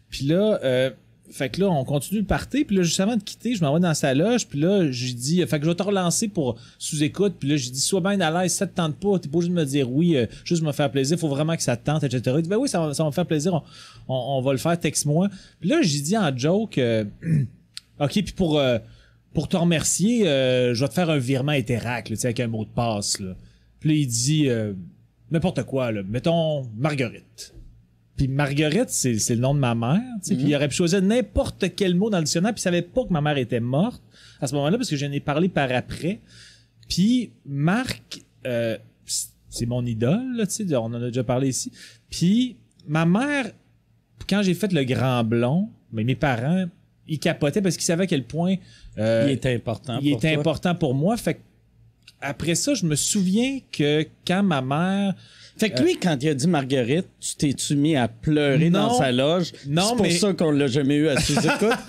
[0.09, 0.89] puis là, euh,
[1.31, 2.65] fait que là, on continue le party.
[2.65, 4.47] Puis là, juste avant de quitter, je m'en vais dans sa loge.
[4.47, 7.35] Puis là, j'ai dit, fait que je vais te relancer pour sous-écoute.
[7.39, 9.19] Puis là, j'ai dit, sois bien à l'aise, ça te tente pas.
[9.19, 11.17] T'es pas obligé de me dire oui, euh, juste me faire plaisir.
[11.19, 12.21] Faut vraiment que ça te tente, etc.
[12.37, 13.53] Il dit, ben oui, ça va, ça va me faire plaisir.
[13.53, 13.61] On,
[14.07, 15.29] on- on va le faire, texte-moi.
[15.59, 17.03] Puis là, j'ai dit en joke, euh,
[17.99, 18.79] OK, puis pour, euh,
[19.33, 22.39] pour te remercier, euh, je vais te faire un virement Interac, là, tu sais, avec
[22.39, 23.19] un mot de passe.
[23.19, 23.35] Là.
[23.79, 24.73] Puis là, il dit, euh,
[25.31, 26.01] n'importe quoi, là.
[26.07, 27.53] Mettons Marguerite.
[28.19, 30.01] Puis Marguerite, c'est c'est le nom de ma mère.
[30.27, 33.05] Puis il aurait pu choisir n'importe quel mot dans le dictionnaire, puis il savait pas
[33.05, 34.03] que ma mère était morte
[34.41, 36.19] à ce moment-là, parce que j'en ai parlé par après.
[36.89, 38.77] Puis Marc, euh,
[39.47, 41.71] c'est mon idole, là, on en a déjà parlé ici.
[42.09, 42.57] Puis
[42.89, 43.51] ma mère,
[44.29, 46.65] quand j'ai fait le grand blond, mais mes parents,
[47.07, 48.55] ils capotaient parce qu'ils savaient à quel point
[48.97, 49.97] euh, il était important.
[50.01, 51.15] il pour était important pour moi.
[51.15, 51.39] Fait que
[52.19, 55.15] après ça, je me souviens que quand ma mère.
[55.59, 58.87] Fait que lui, quand il a dit Marguerite, tu t'es-tu mis à pleurer Non.
[58.87, 59.51] dans sa loge?
[59.67, 61.69] Non, C'est pour mais- ça qu'on l'a jamais eu à sous-écoute.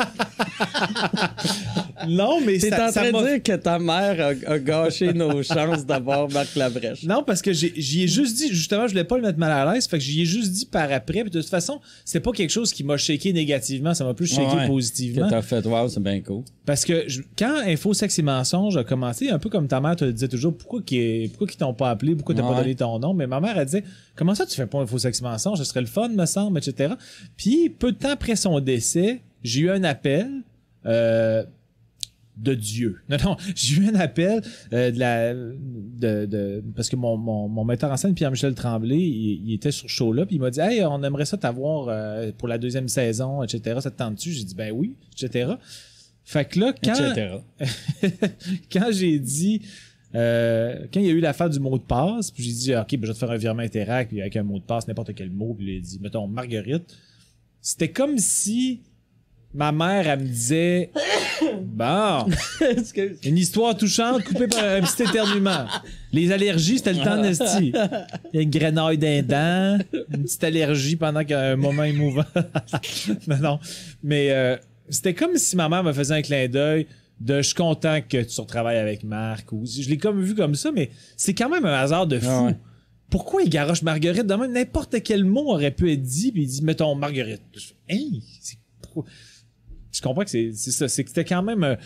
[2.09, 5.43] Non, mais T'es ça- en train de dire que ta mère a, a gâché nos
[5.43, 7.03] chances d'avoir Marc Labrèche.
[7.05, 9.53] Non, parce que j'ai- j'y ai juste dit, justement, je voulais pas le mettre mal
[9.53, 11.21] à l'aise, fait que j'y ai juste dit par après.
[11.23, 14.27] Puis de toute façon, c'est pas quelque chose qui m'a shaké négativement, ça m'a plus
[14.35, 14.67] shaké Ouais.
[14.67, 15.27] positivement.
[15.27, 16.43] Que t'as fait, wow, c'est bien cool.
[16.65, 19.97] Parce que je- quand Info Sexe et Mensonges a commencé, un peu comme ta mère
[19.97, 22.57] te disait toujours pourquoi qu'ils pourquoi qu'ils t'ont pas appelé, pourquoi t'as pas Ouais.
[22.63, 23.85] donné ton nom, mais ma mère elle disait
[24.17, 26.59] comment ça tu fais pas Info Sexe et Mensonges, ce serait le fun me semble,
[26.59, 26.95] etc.
[27.37, 30.29] Puis peu de temps après son décès, j'ai eu un appel
[30.87, 31.45] euh,
[32.37, 33.01] de Dieu.
[33.11, 34.43] Non, non, j'ai eu un appel
[34.73, 38.97] euh, de la de, de- parce que mon, mon, mon metteur en scène Pierre-Michel Tremblay,
[38.99, 41.89] il, il était sur ce show-là, puis il m'a dit Hey, on aimerait ça t'avoir
[41.89, 43.79] euh, pour la deuxième saison, etc.
[43.83, 44.33] Ça te tente-tu?
[44.33, 45.53] J'ai dit ben oui, etc.
[46.25, 47.37] Fait que là, quand, Etc.
[48.73, 49.63] quand j'ai dit
[50.15, 52.91] euh, quand il y a eu l'affaire du mot de passe, puis j'ai dit OK,
[52.93, 55.15] ben, je vais te faire un virement Interac puis avec un mot de passe, n'importe
[55.15, 56.97] quel mot, puis il a dit mettons Marguerite.
[57.61, 58.81] C'était comme si
[59.53, 60.91] ma mère elle me disait
[61.63, 62.27] bon,
[63.25, 65.67] une histoire touchante coupée par un petit éternuement.
[66.13, 67.73] Les allergies, c'était le temps d'esti.
[68.33, 69.79] Il y a une grenaille d'un dent,
[70.13, 72.25] une petite allergie pendant qu'il y a un moment émouvant.
[73.29, 73.61] non, non.
[74.03, 74.57] Mais euh,
[74.89, 76.87] c'était comme si ma mère me faisait un clin d'œil
[77.21, 79.53] de je suis content que tu retravailles avec Marc.
[79.53, 82.27] Ou, je l'ai comme vu comme ça, mais c'est quand même un hasard de fou.
[82.29, 82.57] Ah ouais.
[83.11, 84.27] Pourquoi il garoche Marguerite?
[84.27, 87.43] De même, n'importe quel mot aurait pu être dit, puis il dit, mettons, Marguerite.
[87.89, 88.23] Hey?
[89.93, 90.89] Je comprends que c'est c'est ça.
[90.89, 91.65] C'est que c'était quand même.
[91.65, 91.77] euh,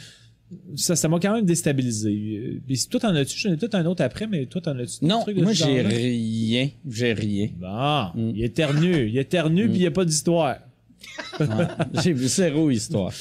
[0.77, 2.11] ça ça m'a quand même déstabilisé.
[2.13, 4.79] Euh, Puis si toi t'en as-tu, j'en ai peut-être un autre après, mais toi t'en
[4.79, 6.69] as-tu Non, truc de moi j'ai rien.
[6.89, 7.49] J'ai rien.
[7.59, 8.33] Bon, Mm.
[8.37, 10.59] il éternue, il éternue, puis il n'y a pas d'histoire.
[12.03, 13.13] J'ai vu zéro histoire.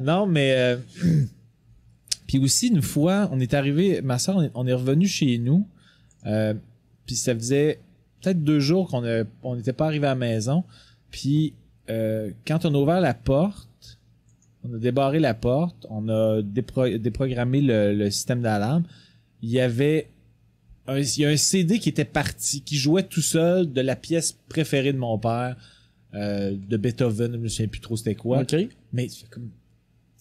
[0.00, 0.52] Non, mais.
[0.56, 0.76] euh,
[2.26, 5.66] puis aussi, une fois, on est arrivé, ma soeur, on est, revenu chez nous,
[6.26, 6.54] euh,
[7.06, 7.80] puis ça faisait
[8.20, 10.64] peut-être deux jours qu'on n'était pas arrivé à la maison.
[11.10, 11.54] Puis
[11.88, 13.98] euh, quand on a ouvert la porte,
[14.64, 18.82] on a débarré la porte, on a dépro- déprogrammé le, le système d'alarme.
[19.42, 20.10] Il y avait
[20.88, 23.94] un, il y a un CD qui était parti, qui jouait tout seul de la
[23.94, 25.56] pièce préférée de mon père,
[26.16, 28.38] euh, de Beethoven, je me souviens plus trop c'était quoi.
[28.92, 29.50] Mais c'est comme.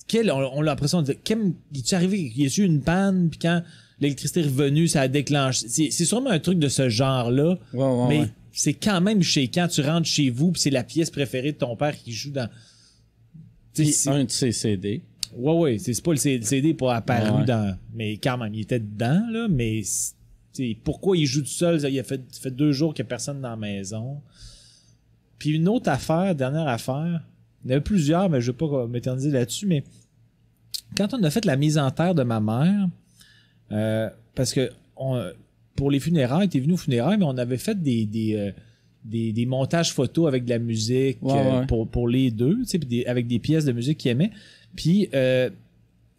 [0.07, 2.81] Quel, on, on a l'impression de dire, quel, est arrivé, il y a eu une
[2.81, 3.63] panne, puis quand
[3.99, 5.67] l'électricité est revenue, ça a déclenché.
[5.67, 8.29] C'est, c'est sûrement un truc de ce genre-là, Ouais, ouais, mais ouais.
[8.51, 11.57] c'est quand même chez quand tu rentres chez vous, puis c'est la pièce préférée de
[11.57, 12.47] ton père qui joue dans.
[13.73, 15.01] Sais, c'est- un de ses CD.
[15.35, 17.75] Ouais, ouais, c'est c'est pas le CD pas apparu dans.
[17.93, 19.81] Mais quand même, il était dedans, là, mais.
[20.53, 21.81] sais, pourquoi il joue tout seul?
[21.91, 24.21] Il a fait, fait deux jours qu'il n'y a personne dans la maison.
[25.39, 27.21] Puis une autre affaire, dernière affaire,
[27.63, 29.83] il y en a plusieurs, mais je ne vais pas m'éterniser là-dessus, mais
[30.97, 32.87] quand on a fait la mise en terre de ma mère,
[33.71, 35.31] euh, parce que on-
[35.75, 38.51] pour les funérailles, il était venu aux funérailles, mais on avait fait des, des, euh,
[39.03, 41.65] des, des montages photos avec de la musique Ouais, euh, ouais.
[41.67, 44.31] Pour, pour les deux, tu sais, avec des pièces de musique qu'il aimait.
[44.75, 45.49] Puis euh,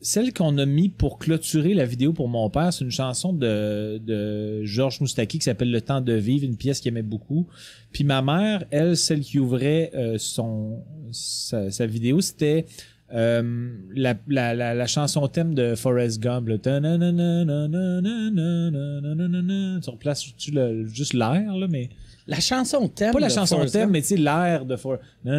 [0.00, 3.98] celle qu'on a mis pour clôturer la vidéo pour mon père, c'est une chanson de,
[3.98, 7.46] de Georges Moustaki qui s'appelle Le temps de vivre, une pièce qu'il aimait beaucoup.
[7.92, 12.66] Puis ma mère, elle, celle qui ouvrait euh, son sa, sa vidéo, c'était
[13.14, 16.58] euh, la, la, la, chanson thème de Forrest Gump, le
[19.80, 20.26] tu replaces
[20.86, 21.88] juste l'air, là, mais
[22.28, 23.12] la chanson thème.
[23.12, 23.92] Pas la de chanson Forrest thème, Gump.
[23.92, 25.02] mais tu sais, l'air de Forrest.
[25.24, 25.30] Ça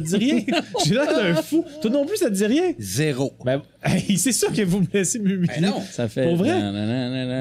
[0.00, 0.40] te dit rien?
[0.84, 1.64] J'ai l'air d'un fou.
[1.80, 2.72] Toi non plus, ça te dit rien?
[2.78, 3.32] Zéro.
[3.44, 5.54] Ben, hey, c'est sûr que vous me laissez m'humilier.
[5.60, 5.80] Ben non.
[5.90, 6.24] Ça fait.
[6.26, 6.60] Pour vrai?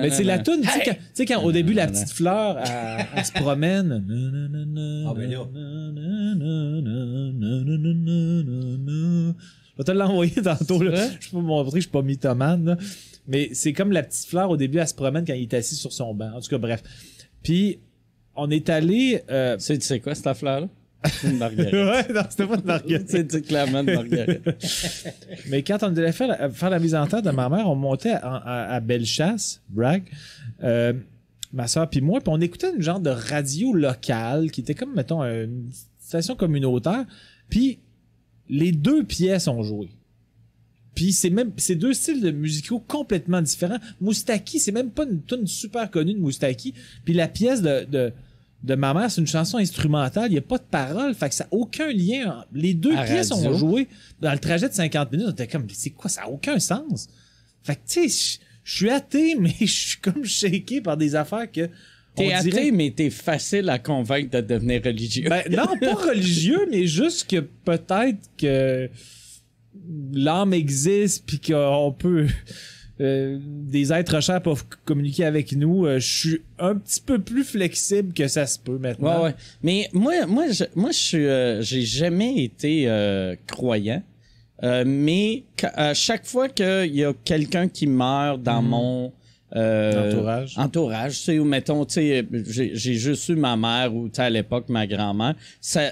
[0.01, 2.58] Mais c'est la toune, tu sais, quand, tu sais, quand au début, la petite fleur,
[2.60, 3.91] elle, elle se promène.
[5.08, 5.45] Ah, ben là.
[9.77, 10.82] Je vais te l'envoyer tantôt.
[10.82, 11.08] Là.
[11.19, 12.65] Je peux vous montrer que je suis pas mythomane.
[12.65, 12.77] là.
[13.27, 15.75] Mais c'est comme la petite fleur, au début, elle se promène quand il est assis
[15.75, 16.31] sur son banc.
[16.33, 16.81] En tout cas, bref.
[17.43, 17.79] Puis,
[18.35, 19.21] on est allé...
[19.29, 20.27] euh, Tu sais, tu sais quoi, cette?
[21.05, 21.73] C'est une marguerite.
[21.73, 23.09] ouais, non, c'était pas de marguerite.
[23.09, 24.41] C'est c'est clairement une marguerite.
[25.49, 27.75] Mais quand on devait faire la, faire la mise en terre de ma mère, on
[27.75, 30.03] montait à, à, à Bellechasse, brag,
[30.63, 30.93] euh,
[31.53, 34.95] ma soeur puis moi, puis on écoutait une genre de radio locale qui était comme,
[34.95, 37.05] mettons, une station communautaire.
[37.49, 37.79] Puis
[38.49, 39.89] les deux pièces ont joué.
[40.97, 43.77] Puis c'est même c'est deux styles de musicaux complètement différents.
[44.01, 46.73] Moustaki, c'est même pas une tune super connue de Moustaki.
[47.05, 48.12] Puis la pièce de, de,
[48.63, 51.36] de ma mère, c'est une chanson instrumentale, il n'y a pas de parole, fait que
[51.36, 52.43] ça n'a aucun lien.
[52.51, 53.51] Les deux À pièces radio.
[53.51, 53.88] ont joué
[54.21, 55.27] dans le trajet de 50 minutes.
[55.29, 57.07] On était comme, c'est quoi, ça n'a aucun sens.
[57.62, 61.49] Fait que tu sais, je- suis athée, mais je suis comme shaké par des affaires
[61.51, 61.69] que.
[62.15, 65.29] T'es athée, dirait- mais t'es facile à convaincre de devenir religieux.
[65.29, 68.89] Ben, non, pas religieux, mais juste que peut-être que.
[70.13, 72.27] L'âme existe puis qu'on peut
[72.99, 77.43] euh, des êtres chers peuvent communiquer avec nous, euh, je suis un petit peu plus
[77.43, 79.17] flexible que ça se peut maintenant.
[79.17, 79.35] Ouais, ouais.
[79.61, 82.89] Mais moi, moi, je, moi, je suis, euh, j'ai jamais été
[83.45, 84.01] croyant.
[84.63, 85.43] Mais
[85.75, 89.13] à chaque fois qu'il y a quelqu'un qui meurt dans mon
[89.55, 90.57] euh, Entourage.
[90.57, 94.29] entourage, tu sais, ou mettons, tu sais, j'ai j'ai juste eu ma mère ou à
[94.29, 95.91] l'époque ma grand-mère, ça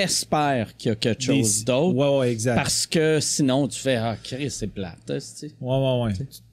[0.00, 1.94] t'espère qu'il y a quelque chose d'autre.
[1.96, 2.56] Ouais, ouais, exact.
[2.56, 5.10] Parce que sinon, tu fais Ah, Chris, c'est plate.
[5.10, 5.18] hein.
[5.60, 6.12] Ouais, ouais,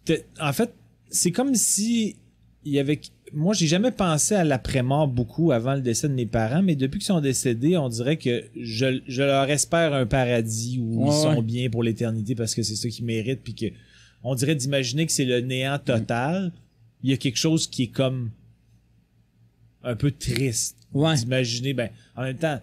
[0.09, 0.25] ouais.
[0.39, 0.73] En fait,
[1.09, 2.15] c'est comme si
[2.65, 2.99] il y avait.
[3.35, 6.99] Moi, j'ai jamais pensé à l'après-mort beaucoup avant le décès de mes parents, mais depuis
[6.99, 11.21] qu'ils sont décédés, on dirait que je, je leur espère un paradis où Ouais, ils
[11.21, 11.41] sont ouais.
[11.41, 13.65] bien pour l'éternité parce que c'est ça qu'ils méritent, puis que
[14.23, 16.51] on dirait d'imaginer que c'est le néant total.
[17.03, 18.29] Il y a quelque chose qui est comme
[19.83, 20.77] un peu triste.
[20.93, 21.15] Ouais.
[21.15, 22.61] D'imaginer, ben, en même temps,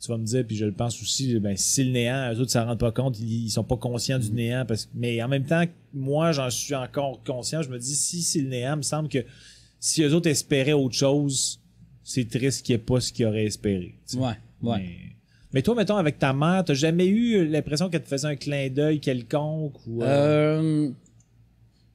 [0.00, 2.40] tu vas me dire, puis je le pense aussi, ben, si c'est le néant, eux
[2.40, 4.64] autres, ça ne rendent pas compte, ils, ils sont pas conscients du néant.
[4.66, 7.62] Parce, que- mais en même temps, moi, j'en suis encore conscient.
[7.62, 9.18] Je me dis, si c'est le néant, il me semble que
[9.80, 11.60] si eux autres espéraient autre chose,
[12.04, 13.94] c'est triste qu'il n'y ait pas ce qu'ils auraient espéré.
[14.08, 14.18] tu sais.
[14.18, 14.32] Ouais,
[14.62, 14.78] ouais.
[14.78, 14.96] Mais,
[15.52, 18.68] mais toi, mettons, avec ta mère, t'as jamais eu l'impression qu'elle te faisait un clin
[18.70, 19.74] d'œil quelconque?
[19.86, 20.90] Ou, euh, Euh,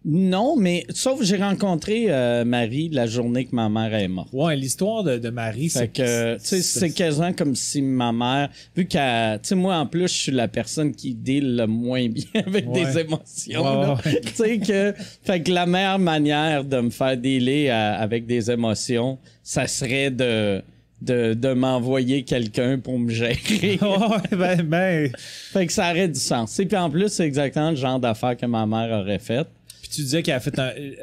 [0.05, 4.29] non, mais sauf que j'ai rencontré euh, Marie la journée que ma mère est morte.
[4.33, 8.49] Ouais, l'histoire de, de Marie, c'est que, tu sais, c'est quasiment comme si ma mère,
[8.75, 12.09] vu qu'elle, tu sais, moi, en plus, je suis la personne qui deal le moins
[12.09, 12.83] bien avec Ouais.
[12.85, 14.21] des émotions, Ouais.
[14.25, 18.51] Tu sais, que, fait que la meilleure manière de me faire dealer à- avec des
[18.51, 20.61] émotions, ça serait de,
[21.01, 23.37] de, de m'envoyer quelqu'un pour me gérer.
[23.81, 26.59] ouais, ben, ben, fait que ça aurait du sens.
[26.59, 29.47] Et puis en plus, c'est exactement le genre d'affaires que ma mère aurait fait.
[29.93, 30.69] Tu disais qu'elle a fait un.
[30.69, 30.95] euh,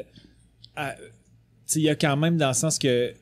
[0.77, 0.97] elle-
[1.75, 3.13] il y a quand même dans le sens que.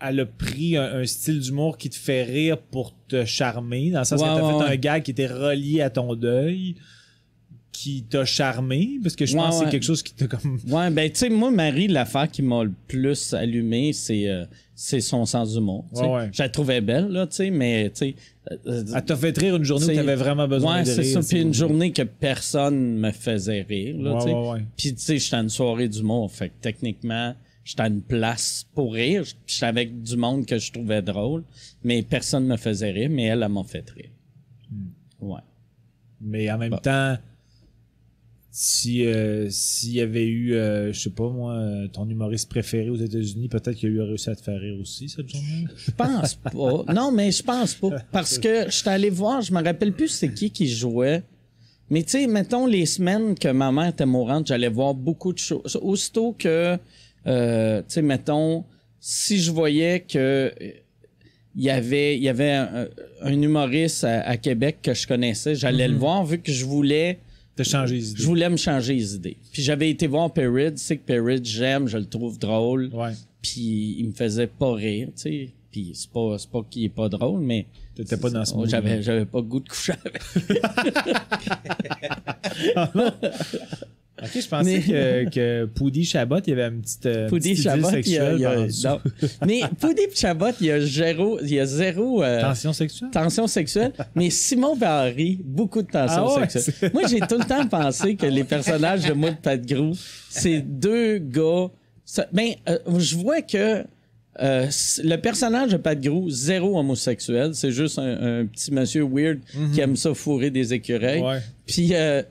[0.00, 3.98] Elle a pris un, un style d'humour qui te fait rire pour te charmer, dans
[3.98, 4.70] le sens Ouais, qu'elle t'a ouais, fait ouais.
[4.72, 6.76] un gag qui était relié à ton deuil,
[7.72, 10.60] qui t'a charmé, parce que je pense que c'est quelque chose qui t'a comme.
[10.68, 15.00] Ouais, ben, tu sais, moi, Marie, l'affaire qui m'a le plus allumé, c'est euh, c'est
[15.00, 15.84] son sens d'humour.
[15.92, 18.14] Je la trouvais belle, là, tu sais, mais, tu sais.
[18.66, 21.00] Euh, Elle t'a fait rire une journée où C'est- t'avais vraiment besoin ouais, de c'est
[21.02, 21.22] rire.
[21.22, 21.28] ça.
[21.28, 24.64] Puis une journée que personne me faisait rire, là, Ouais, ouais, ouais.
[24.76, 26.30] Puis, tu sais, j'étais à une soirée d'humour.
[26.32, 27.34] Fait que techniquement,
[27.64, 29.24] j'étais à une place pour rire.
[29.46, 31.44] J'étais avec du monde que je trouvais drôle.
[31.84, 34.10] Mais personne me faisait rire, mais elle, elle m'a fait rire.
[34.70, 34.86] Hmm.
[35.32, 35.40] Ouais.
[36.20, 36.76] Mais en même Bon.
[36.78, 37.16] temps,
[38.50, 42.88] si euh, s'il y avait eu, euh, je sais pas moi, euh, ton humoriste préféré
[42.88, 45.66] aux États-Unis, peut-être qu'il aurait réussi à te faire rire aussi cette journée.
[45.76, 46.52] Je pense pas.
[46.92, 47.90] Non, mais je pense pas.
[48.10, 51.22] Parce que je suis allé voir, je me rappelle plus c'est qui qui jouait.
[51.90, 55.38] Mais tu sais, mettons les semaines que ma mère était mourante, j'allais voir beaucoup de
[55.38, 55.78] choses.
[55.80, 56.76] Aussitôt que,
[57.26, 58.64] euh, tu sais, mettons,
[59.00, 60.52] si je voyais que
[61.54, 62.88] il y avait, il y avait un,
[63.22, 67.18] un humoriste à, à Québec que je connaissais, j'allais le voir vu que je voulais
[67.58, 68.22] T'as changé les idées.
[68.22, 69.36] je voulais me changer les idées.
[69.52, 73.12] Puis j'avais été voir Perrid, tu sais que Perrid, j'aime, je le trouve drôle Ouais.
[73.42, 75.50] puis il me faisait pas rire, tu sais.
[75.72, 78.58] Puis c'est pas, c'est pas qu'il est pas drôle, mais T'étais pas dans ce Oh,
[78.58, 78.68] mood.
[78.70, 80.22] j'avais, j'avais pas le goût de coucher avec.
[84.22, 87.06] Ok, je pensais Mais- que, que Poudy Chabot, il y avait une petite.
[87.06, 89.00] euh, Poudy Chabot, il y a, il y non.
[89.46, 93.10] Mais Poudy Chabot, il y a zéro, il y a zéro euh, Tension sexuelle?
[93.10, 93.92] tension sexuelle.
[94.14, 96.90] Mais Simon Barry, beaucoup de tension Ah ouais, sexuelle.
[96.92, 99.92] Moi, j'ai tout le temps pensé que les personnages de Moi de Pat Grou,
[100.28, 101.68] c'est deux gars.
[102.04, 103.84] ça- Ben, euh, je vois que
[104.40, 104.66] euh,
[105.02, 109.40] le personnage de Pat Grou, zéro homosexuel, c'est juste un, un petit monsieur weird
[109.74, 111.22] qui aime ça fourrer des écureuils.
[111.22, 111.40] Mhm.
[111.66, 112.22] Puis euh,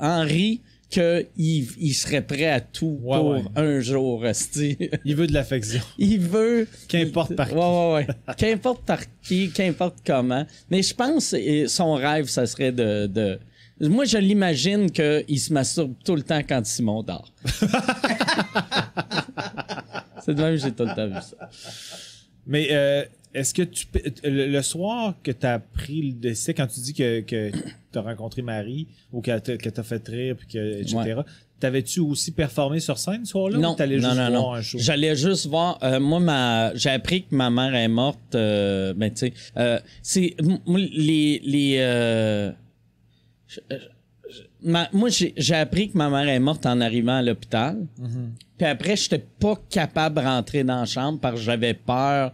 [0.00, 0.60] Henri,
[0.92, 3.42] qu'il il serait prêt à tout Ouais, pour ouais.
[3.56, 4.90] un jour rester.
[5.04, 5.80] Il veut de l'affection.
[5.98, 6.68] il veut.
[6.88, 7.54] Qu'importe par qui.
[7.54, 10.46] Ouais, qu'importe par qui, qu'importe comment.
[10.70, 13.06] Mais je pense que son rêve, ça serait de.
[13.06, 13.38] de...
[13.80, 17.32] Moi, je l'imagine qu'il se masturbe tout le temps quand Simon dort.
[20.24, 21.48] C'est de même que j'ai tout le temps vu ça.
[22.46, 23.86] Mais euh, est-ce que tu.
[24.24, 28.02] Le, soir que tu as pris le décès, quand tu dis que, que tu as
[28.02, 31.14] rencontré Marie ou qu'elle t'a que fait rire, puis que, etc., Ouais.
[31.60, 33.58] t'avais-tu aussi performé sur scène ce soir-là?
[33.58, 34.52] Non, ou t'allais non, juste non, voir non.
[34.54, 34.78] un show?
[34.78, 35.78] J'allais juste voir.
[35.82, 38.34] euh, moi, ma, j'ai appris que ma mère est morte.
[38.34, 42.52] euh, ben, tu sais, euh, c'est les les.
[43.48, 43.60] je-
[44.28, 47.86] je- ma- moi, j'ai, j'ai appris que ma mère est morte en arrivant à l'hôpital.
[48.00, 48.28] Mm-hmm.
[48.58, 52.32] Puis après, j'étais pas capable de rentrer dans la chambre parce que j'avais peur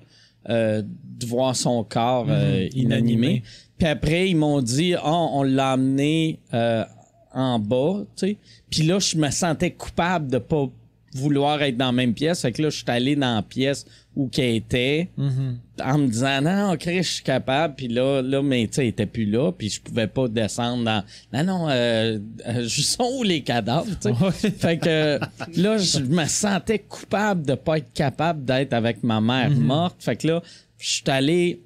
[0.48, 2.82] euh, de voir son corps euh, Mhm, inanimé.
[3.16, 3.42] inanimé.
[3.78, 6.84] Puis après, ils m'ont dit, oh, on l'a amené euh,
[7.32, 8.36] en bas, tu sais.
[8.70, 10.68] Puis là, je me sentais coupable de pas
[11.14, 12.42] vouloir être dans la même pièce.
[12.42, 15.82] Fait que là, je suis allé dans la pièce où qu'elle était Mm-hmm.
[15.84, 17.74] en me disant non, Chris, je suis capable.
[17.76, 19.52] Puis là, là, mais tu sais, elle était plus là.
[19.52, 21.04] Puis je pouvais pas descendre dans.
[21.32, 24.10] Non, non, euh, euh, je sont où les cadavres, tu sais.
[24.10, 24.32] Ouais.
[24.32, 25.18] Fait que
[25.56, 29.96] là, je me sentais coupable de pas être capable d'être avec ma mère morte.
[30.00, 30.42] Fait que là,
[30.78, 31.60] je suis allé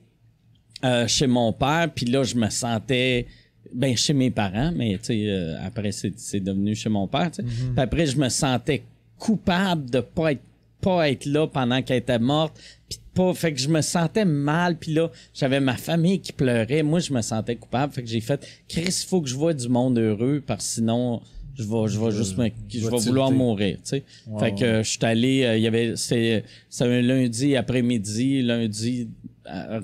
[0.85, 3.27] euh, chez mon père, puis là, je me sentais
[3.75, 7.31] ben chez mes parents, mais tu sais, euh, après c'est, c'est devenu chez mon père.
[7.31, 7.49] tu sais.
[7.49, 8.83] Puis après, je me sentais
[9.23, 10.43] coupable de pas être
[10.81, 12.59] pas être là pendant qu'elle était morte.
[12.89, 14.77] Puis pas, fait que je me sentais mal.
[14.77, 16.83] Puis là, j'avais ma famille qui pleurait.
[16.83, 17.93] Moi, je me sentais coupable.
[17.93, 20.73] Fait que j'ai fait, Chris, il faut que je vois du monde heureux, parce que
[20.75, 21.21] sinon,
[21.55, 24.05] je vais, je vais juste me, je vais vouloir mourir, tu sais.
[24.41, 29.09] Fait que je suis allé, euh, il y avait, c'est, c'est un lundi après-midi, lundi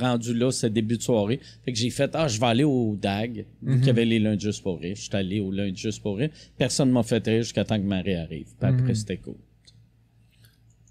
[0.00, 1.40] rendu là, c'est début de soirée.
[1.64, 4.46] Fait que j'ai fait, ah, je vais aller au DAG, qu'il y avait les lundis
[4.46, 4.94] juste pour rire.
[4.96, 6.30] Je suis allé au lundi juste pour rire.
[6.56, 8.46] Personne m'a fait rire jusqu'à temps que Marie arrive.
[8.58, 9.36] Puis après, c'était cool.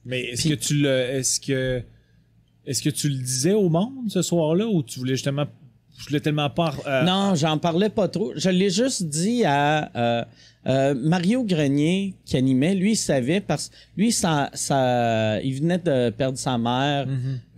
[0.06, 0.90] Mais est-ce Puis- que tu le.
[0.90, 1.82] Est-ce que.
[2.66, 5.46] Est-ce que tu le disais au monde ce soir-là ou tu voulais justement.
[5.98, 6.74] Je voulais tellement pas.
[6.86, 8.32] euh, Non, j'en parlais pas trop.
[8.36, 10.24] Je l'ai juste dit à euh,
[10.68, 12.76] euh, Mario Grenier qui animait.
[12.76, 17.08] Lui, il savait parce que lui, ça, ça, il venait de perdre sa mère.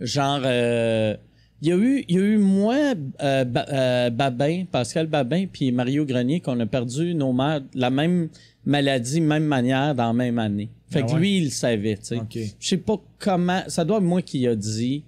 [0.00, 1.16] Genre, euh,
[1.62, 5.44] il y a eu, il y a eu moi, euh, Ba- euh, Babin, Pascal Babin,
[5.52, 8.30] puis Mario Grenier qu'on a perdu nos mères de la même
[8.64, 10.70] maladie, même manière dans la même année.
[10.88, 11.18] Fait Ah que ouais?
[11.20, 11.96] lui, il le savait.
[11.98, 12.16] tu sais.
[12.16, 12.38] Ok.
[12.58, 13.60] Je sais pas comment.
[13.68, 15.04] Ça doit être moi qui a dit.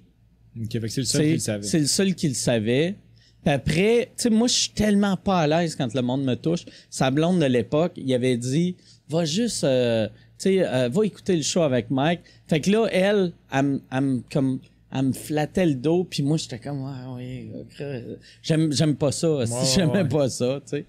[0.60, 1.62] Ok, fait que c'est le seul qui le savait.
[1.66, 2.94] C'est le seul qui le savait.
[3.44, 6.34] Puis après, tu sais, moi, je suis tellement pas à l'aise quand le monde me
[6.34, 6.64] touche.
[6.90, 8.76] Sa blonde de l'époque, il avait dit,
[9.08, 10.06] va juste, euh,
[10.38, 12.20] tu sais, euh, va écouter le show avec Mike.
[12.46, 14.60] Fait que là, elle, elle, me- elle comme,
[14.94, 17.86] elle me flattait le dos, puis moi, j'étais comme, ouais, ouais, ok.
[18.42, 19.30] j'aime, j'aime pas ça.
[19.34, 20.08] ouais, J'aimais ouais.
[20.08, 20.84] pas ça, tu sais.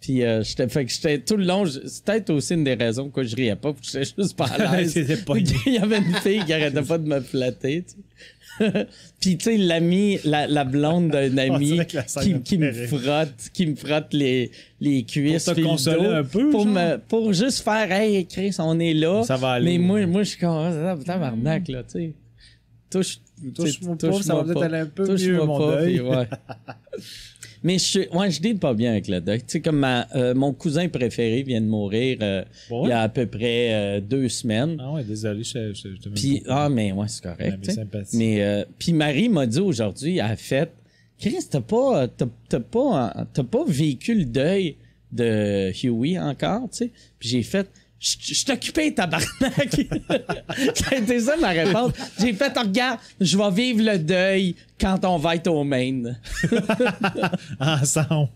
[0.00, 3.04] Puis euh, j'étais, fait que j'étais tout le long, c'est peut-être aussi une des raisons
[3.04, 4.96] pourquoi je riais pas, j'étais juste pas à l'aise.
[5.66, 7.96] Il y avait une fille qui arrêtait pas de me flatter, tu sais.
[9.20, 13.66] Puis tu sais l'ami la, la blonde d'un ami qui, me qui me frotte qui
[13.66, 16.72] me frotte les les cuisses Pour te consoler dos, un peu, pour genre?
[16.74, 19.78] me pour juste faire hey Chris on est là Ça va aller.
[19.78, 22.12] mais moi moi je suis comme ah, tabarnak là tu sais
[22.90, 26.00] touche tu sais, pas, ça va peut-être aller un peu mieux, mon deuil.
[26.00, 26.28] ouais.
[27.62, 29.40] Mais je, ouais, je deal pas bien avec le deuil.
[29.40, 32.80] Tu sais, comme ma, euh, mon cousin préféré vient de mourir euh, Ouais?
[32.84, 34.76] il y a à peu près euh, deux semaines.
[34.80, 37.70] Ah ouais, désolé, je, je, je te Puis, ah, mais ouais, c'est correct.
[38.14, 40.70] Mais, euh, puis Marie m'a dit aujourd'hui, elle a fait,
[41.18, 44.76] Chris, t'as pas, t'as, t'as pas, t'as pas vécu le deuil
[45.12, 46.90] de Huey encore, tu sais.
[47.18, 47.68] Puis j'ai fait,
[48.00, 49.78] je je suis occupé, tabarnak.
[50.92, 51.92] été ça ma réponse.
[52.18, 56.18] J'ai fait, regarde, je vais vivre le deuil quand on va être au Maine.
[57.60, 58.30] Ensemble.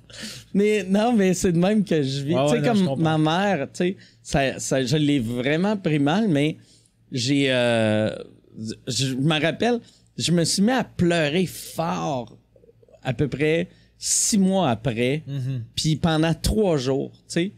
[0.52, 2.34] Mais non, mais c'est de même que je vis.
[2.34, 5.98] Ouais, tu sais, ouais, comme ma mère, tu sais, ça, ça, je l'ai vraiment pris
[5.98, 6.56] mal, mais
[7.10, 7.46] j'ai.
[7.48, 8.14] euh,
[8.86, 9.80] je me rappelle,
[10.16, 12.36] je me suis mis à pleurer fort
[13.02, 15.60] à peu près six mois après, Mm-hmm.
[15.74, 17.52] puis pendant trois jours, tu sais.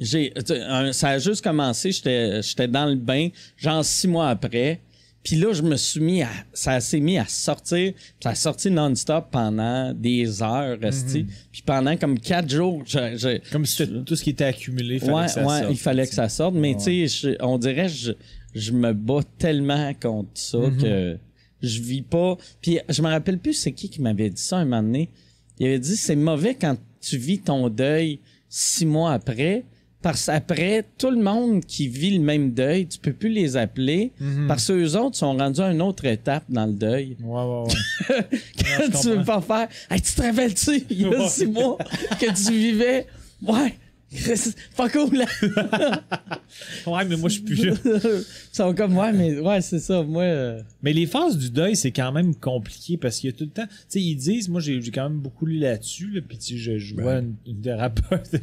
[0.00, 0.32] J'ai,
[0.68, 4.80] un- ça a juste commencé, j'étais, j'étais dans le bain, genre six mois après.
[5.22, 6.30] Puis là, je me suis mis à.
[6.54, 7.92] Ça s'est mis à sortir.
[8.22, 11.26] Ça a sorti non-stop pendant des heures, esti.
[11.52, 15.12] Puis pendant comme quatre jours, je, je- Comme si tout ce qui était accumulé, fallait
[15.12, 16.54] ouais, que ça ouais, sorte, il fallait que ça sorte.
[16.54, 16.80] Mais Ouais.
[16.82, 18.12] tu sais, on dirait je,
[18.54, 20.80] je me bats tellement contre ça Mm-hmm.
[20.80, 21.18] que
[21.62, 22.38] je vis pas.
[22.62, 25.10] Puis je me rappelle plus c'est qui qui m'avait dit ça un moment donné.
[25.58, 29.64] Il avait dit c'est mauvais quand tu vis ton deuil six mois après.
[30.02, 34.12] Parce qu'après, tout le monde qui vit le même deuil, tu peux plus les appeler
[34.20, 34.46] Mm-hmm.
[34.46, 37.16] parce que eux autres sont rendus à une autre étape dans le deuil.
[37.22, 38.26] Ouais, ouais, ouais.
[38.92, 39.68] Quand tu veux pas faire.
[39.90, 41.76] Hey, tu te rappelles-tu, il y a six mois,
[42.18, 43.06] que tu vivais?
[43.42, 43.74] Ouais.
[44.76, 45.18] Pas cool.
[46.86, 47.74] ouais, mais moi, je suis plus là.
[47.84, 50.02] Ils sont comme, ouais, mais ouais, c'est ça.
[50.02, 53.36] Moi, euh, Mais les phases du deuil, c'est quand même compliqué parce qu'il y a
[53.36, 53.66] tout le temps.
[53.68, 56.58] Tu sais, ils disent, moi j'ai quand même beaucoup lu là-dessus, là, puis tu sais,
[56.58, 58.30] je, je vois une, une thérapeute.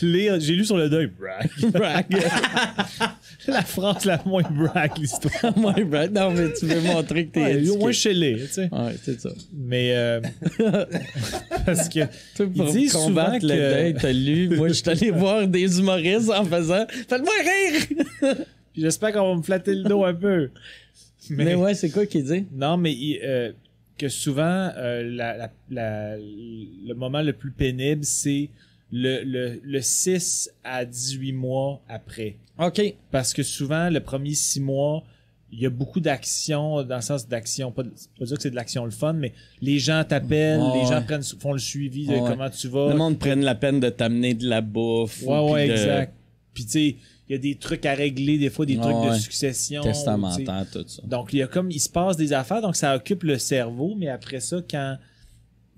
[0.00, 1.10] J'ai lu sur le deuil.
[1.18, 1.72] Brag.
[1.72, 2.06] brag.
[3.48, 5.56] La phrase la moins brag, l'histoire.
[5.58, 6.12] Moi, brag.
[6.12, 7.54] Non, mais tu veux montrer que t'es.
[7.54, 7.70] Éduqué.
[7.70, 8.68] au moins chez les, tu sais.
[8.72, 9.30] Ouais, c'est ça.
[9.52, 10.20] Mais euh,
[11.66, 12.00] parce que
[12.40, 14.50] Ils disent souvent le que- deuil, t'as lu.
[14.56, 16.86] Moi, je suis allé voir des humoristes en faisant.
[17.08, 17.82] Faites-moi rire!
[18.72, 20.50] puis j'espère qu'on va me flatter le dos un peu.
[21.30, 22.46] Mais, ouais, c'est quoi qu'il dit?
[22.52, 23.52] Non, mais il- euh,
[23.98, 28.48] que souvent, euh, la- la- la- le moment le plus pénible, c'est
[28.92, 32.36] le, le, le 6 à 18 mois après.
[32.58, 32.80] OK.
[33.10, 35.02] Parce que souvent, le premier 6 mois,
[35.50, 38.54] il y a beaucoup d'action, dans le sens d'action, pas, pas dire que c'est de
[38.56, 39.32] l'action le fun, mais
[39.62, 42.90] les gens t'appellent, les gens prennent, font le suivi de comment tu vas.
[42.90, 45.22] Le monde prenne la peine de t'amener de la bouffe.
[45.22, 46.14] Ouais, ou ouais, de- exact.
[46.52, 46.96] Puis tu sais,
[47.28, 49.82] il y a des trucs à régler, des fois des trucs de succession.
[49.82, 51.02] Testamentaire, tout ça.
[51.06, 53.94] Donc, il y a comme, il se passe des affaires, donc ça occupe le cerveau,
[53.96, 54.96] mais après ça, quand,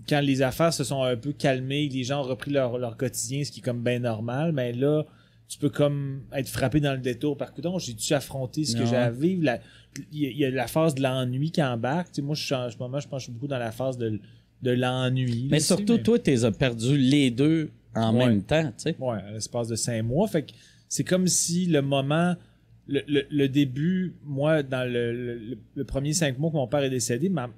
[0.09, 3.45] quand les affaires se sont un peu calmées, les gens ont repris leur, leur quotidien,
[3.45, 5.05] ce qui est comme bien normal, mais là,
[5.51, 8.87] tu peux comme être frappé dans le détour par coudon, j'ai dû affronter ce que
[8.87, 9.43] j'ai à vivre.
[9.45, 9.59] La-
[10.13, 12.09] Il y, a- il y a la phase de l'ennui qui embarque.
[12.13, 13.59] Tu sais, moi, je suis en ce moment, je pense que je suis beaucoup dans
[13.59, 14.21] la phase de,
[14.63, 15.49] de l'ennui.
[15.51, 18.27] Mais surtout, toi, tu les as perdus les deux en Ouais.
[18.29, 18.97] même temps, tu sais.
[19.01, 20.29] Ouais, à l'espace de cinq mois.
[20.29, 20.53] Fait que
[20.89, 22.37] c'est comme si le moment,
[22.87, 26.85] le, le- le début, moi, dans le, le- le premier cinq mois que mon père
[26.85, 27.51] est décédé, ma,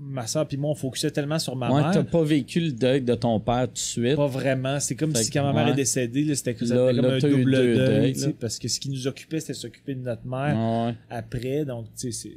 [0.00, 1.90] ma soeur et moi, on focusait tellement sur ma Ouais, mère.
[1.92, 4.16] t'as pas vécu le deuil de ton père tout de suite?
[4.16, 4.78] Pas vraiment.
[4.80, 5.72] C'est comme Fait si quand ma mère ouais.
[5.72, 8.12] est décédée, là, c'était ça Là, devenait comme là, un double deuil.
[8.14, 8.26] là.
[8.40, 10.94] parce que ce qui nous occupait, c'était s'occuper de notre mère Ouais.
[11.10, 11.64] après.
[11.64, 12.36] Donc, tu sais, c'est.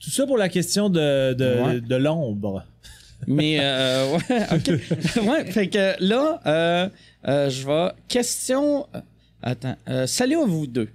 [0.00, 2.64] Tout ça pour la question de, de, l'ombre.
[3.26, 5.26] Mais, euh, ouais, OK.
[5.28, 6.88] ouais, fait que là, euh,
[7.26, 7.90] euh, je vais.
[8.06, 8.86] Question.
[8.94, 9.00] euh,
[9.42, 9.76] Attends.
[9.88, 10.88] euh, salut à vous deux.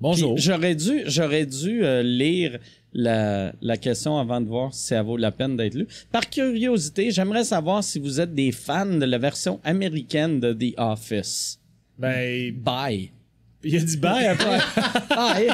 [0.00, 0.34] Bonjour.
[0.34, 2.58] Puis J'aurais dû, j'aurais dû lire
[2.94, 5.86] la, la question avant de voir si ça vaut la peine d'être lu.
[6.12, 10.74] Par curiosité, j'aimerais savoir si vous êtes des fans de la version américaine de The
[10.78, 11.58] Office.
[11.98, 13.10] Ben, Bye.
[13.62, 14.58] il a dit bye après.
[15.10, 15.48] Bye.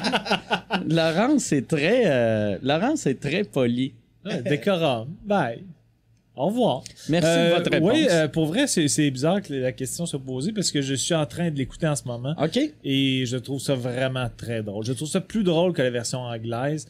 [0.88, 3.92] Laurence est très, euh, Laurence est très poli.
[4.24, 5.08] Ouais, décorum.
[5.24, 5.64] Bye.
[6.36, 6.84] Au revoir.
[7.08, 7.90] Merci de Euh, votre réponse.
[7.92, 10.94] Oui, euh, pour vrai, c'est c'est bizarre que la question soit posée parce que je
[10.94, 12.58] suis en train de l'écouter en ce moment OK.
[12.84, 14.84] et je trouve ça vraiment très drôle.
[14.84, 16.86] Je trouve ça plus drôle que la version anglaise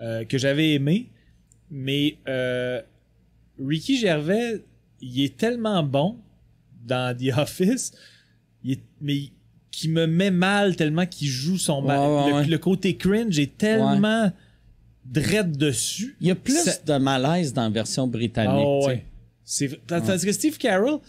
[0.00, 1.10] euh, que j'avais aimée,
[1.70, 2.80] mais euh,
[3.64, 4.62] Ricky Gervais,
[5.00, 6.16] il est tellement bon
[6.84, 7.92] dans The Office,
[8.62, 9.30] il est- mais
[9.70, 11.98] qui me met mal tellement qu'il joue son mal.
[11.98, 12.46] Ouais, le, ouais.
[12.46, 14.30] le côté cringe est tellement
[15.04, 16.16] drette dessus.
[16.20, 18.86] Il y a plus de malaise dans la version britannique.
[18.86, 19.04] Ouais.
[19.44, 21.00] C'est tandis que Steve Carroll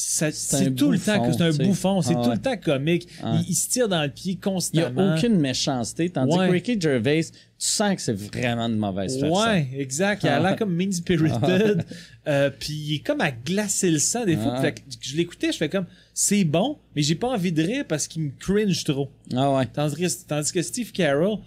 [0.00, 3.08] C'est tout le temps que c'est un bouffon, c'est Ah tout le temps comique.
[3.20, 3.40] Ah.
[3.48, 5.10] Il, se tire dans le pied Il n'y constamment.
[5.10, 6.08] a aucune méchanceté.
[6.08, 9.36] Tandis que Ricky Gervais, tu sens que c'est vraiment de mauvaise personne.
[9.48, 10.22] Ouais, exact.
[10.22, 10.40] Il a Ah.
[10.40, 11.84] l'air comme mean spirited.
[12.28, 14.62] euh, puis il est comme à glacer le sang des fois.
[15.00, 18.22] Je l'écoutais, je fais comme c'est bon, mais j'ai pas envie de rire parce qu'il
[18.22, 19.10] me cringe trop.
[19.34, 19.66] Ah ouais.
[19.66, 21.38] Tandis que, Steve Carroll,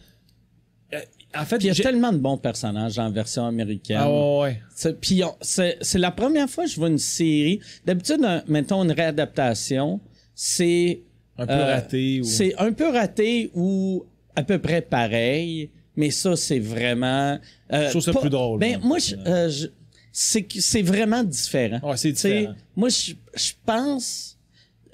[1.35, 3.97] en fait, il y a tellement de bons personnages en version américaine.
[4.01, 4.61] ah ouais,
[4.99, 7.59] Puis c'est c'est la première fois que je vois une série.
[7.85, 9.99] D'habitude, un- mettons une réadaptation,
[10.35, 11.01] c'est
[11.37, 12.19] un peu Euh, raté.
[12.21, 12.23] Ou...
[12.23, 14.05] c'est un peu raté ou
[14.35, 15.69] à peu près pareil.
[15.97, 17.37] Mais ça, c'est vraiment.
[17.73, 18.87] euh, Je trouve ça pas- plus drôle, Ben, moi.
[18.87, 19.67] moi, je- euh, je-
[20.13, 21.79] c'est c'est vraiment différent.
[21.83, 22.53] Ouais, c'est différent.
[22.75, 24.37] moi, je, je pense.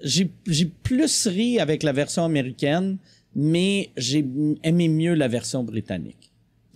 [0.03, 2.97] J'ai j'ai plus ri avec la version américaine,
[3.35, 4.25] mais j'ai
[4.63, 6.26] aimé mieux la version britannique.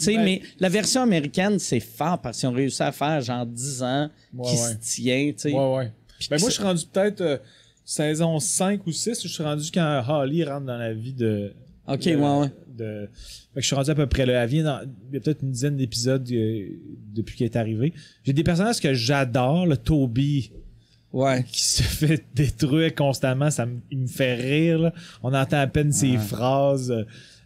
[0.02, 3.46] Sais, Ben- mais la version américaine, c'est fort parce qu'ils ont réussi à faire genre
[3.46, 4.70] 10 ans Ouais, qui ouais.
[4.70, 5.52] se tient.
[5.54, 5.92] Ouais, ouais.
[6.30, 7.38] Ben, moi, je suis rendu peut-être euh,
[7.86, 9.22] saison 5 ou 6.
[9.24, 11.54] Je suis rendu quand Holly rentre dans la vie de.
[11.88, 12.52] Ok, de- ouais, ouais.
[12.78, 13.10] de-
[13.54, 14.44] Fait que je suis rendu à peu près là.
[14.44, 14.82] Elle vient dans.
[15.10, 16.68] Il y a peut-être une dizaine d'épisodes euh,
[17.14, 17.94] depuis qu'elle est arrivée.
[18.24, 19.66] J'ai des personnages que j'adore.
[19.66, 20.52] Le Toby
[21.12, 21.44] Ouais.
[21.52, 24.80] qui se fait détruire constamment, ça il me fait rire.
[24.80, 24.94] là.
[25.24, 26.94] On entend à peine ses phrases.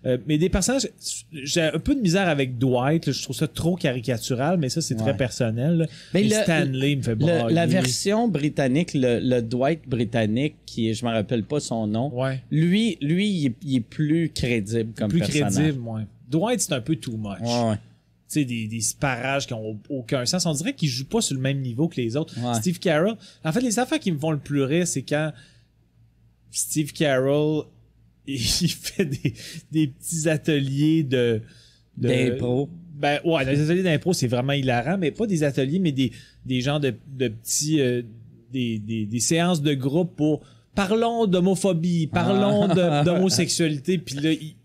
[0.05, 0.87] Euh, mais des personnages,
[1.31, 3.07] j'ai un peu de misère avec Dwight.
[3.07, 3.11] là.
[3.13, 5.77] Je trouve ça trop caricatural, mais ça, c'est très personnel.
[5.77, 5.85] là.
[6.13, 7.53] Mais le- Stanley me fait Le- brailler.
[7.55, 12.13] la version britannique, le, le Dwight britannique, qui est, je me rappelle pas son nom,
[12.13, 12.41] Ouais.
[12.51, 15.53] lui, lui, il est, il est plus crédible comme plus personnage.
[15.53, 16.03] crédible, ouais.
[16.29, 17.39] Dwight, c'est un peu too much.
[17.41, 17.75] Ouais, ouais.
[18.27, 20.45] Tu sais, des, des sparages qui ont aucun sens.
[20.47, 22.33] On dirait qu'il joue pas sur le même niveau que les autres.
[22.39, 22.55] Ouais.
[22.55, 23.15] Steve Carroll.
[23.43, 25.31] En fait, les affaires qui me font le plus rire, c'est quand
[26.51, 27.65] Steve Carroll,
[28.61, 29.33] il fait des,
[29.71, 31.41] des petits ateliers de.
[31.97, 32.69] D'impro.
[32.97, 36.11] Ben, ouais, des ateliers d'impro, c'est vraiment hilarant, mais pas des ateliers, mais des,
[36.45, 37.79] des genres de, de petits.
[37.81, 38.01] euh,
[38.51, 40.41] des, des, des séances de groupe pour.
[40.75, 43.03] Parlons d'homophobie, parlons Ah.
[43.05, 44.55] d'homosexualité, puis là, il,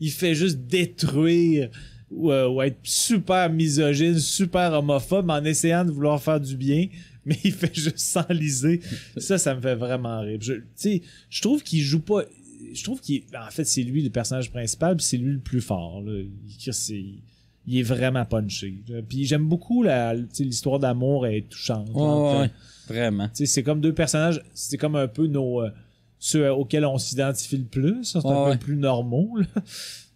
[0.00, 1.70] il fait juste détruire
[2.10, 6.88] ou, euh, ou être super misogyne, super homophobe en essayant de vouloir faire du bien,
[7.24, 8.80] mais il fait juste s'enliser.
[9.16, 10.38] Ça, ça me fait vraiment rire.
[10.40, 12.24] Je, tu sais, je trouve qu'il joue pas.
[12.72, 13.22] Je trouve qu'il.
[13.36, 16.02] En fait, c'est lui le personnage principal, puis c'est lui le plus fort.
[16.02, 16.12] là.
[16.20, 17.04] Il, c'est-
[17.66, 18.82] il est vraiment punché.
[19.08, 21.88] Puis j'aime beaucoup la- l'histoire d'amour, elle est touchante.
[21.94, 22.50] Ouais.
[22.88, 23.28] Vraiment.
[23.34, 25.70] c'est comme deux personnages, c'est comme un peu nos euh,
[26.18, 28.56] ceux auxquels on s'identifie le plus, c'est un peu ouais.
[28.58, 29.36] plus normaux.
[29.36, 29.46] là.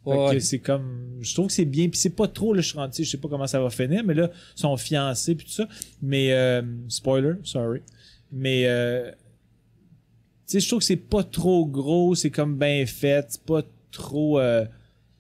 [0.07, 3.11] Ouais, c'est comme je trouve que c'est bien puis c'est pas trop tu sais, je
[3.11, 5.67] sais pas comment ça va finir mais là sont fiancés puis tout ça
[6.03, 7.81] mais euh, spoiler sorry
[8.31, 9.11] mais euh,
[10.47, 14.39] sais je trouve que c'est pas trop gros c'est comme bien fait c'est pas trop
[14.39, 14.65] euh,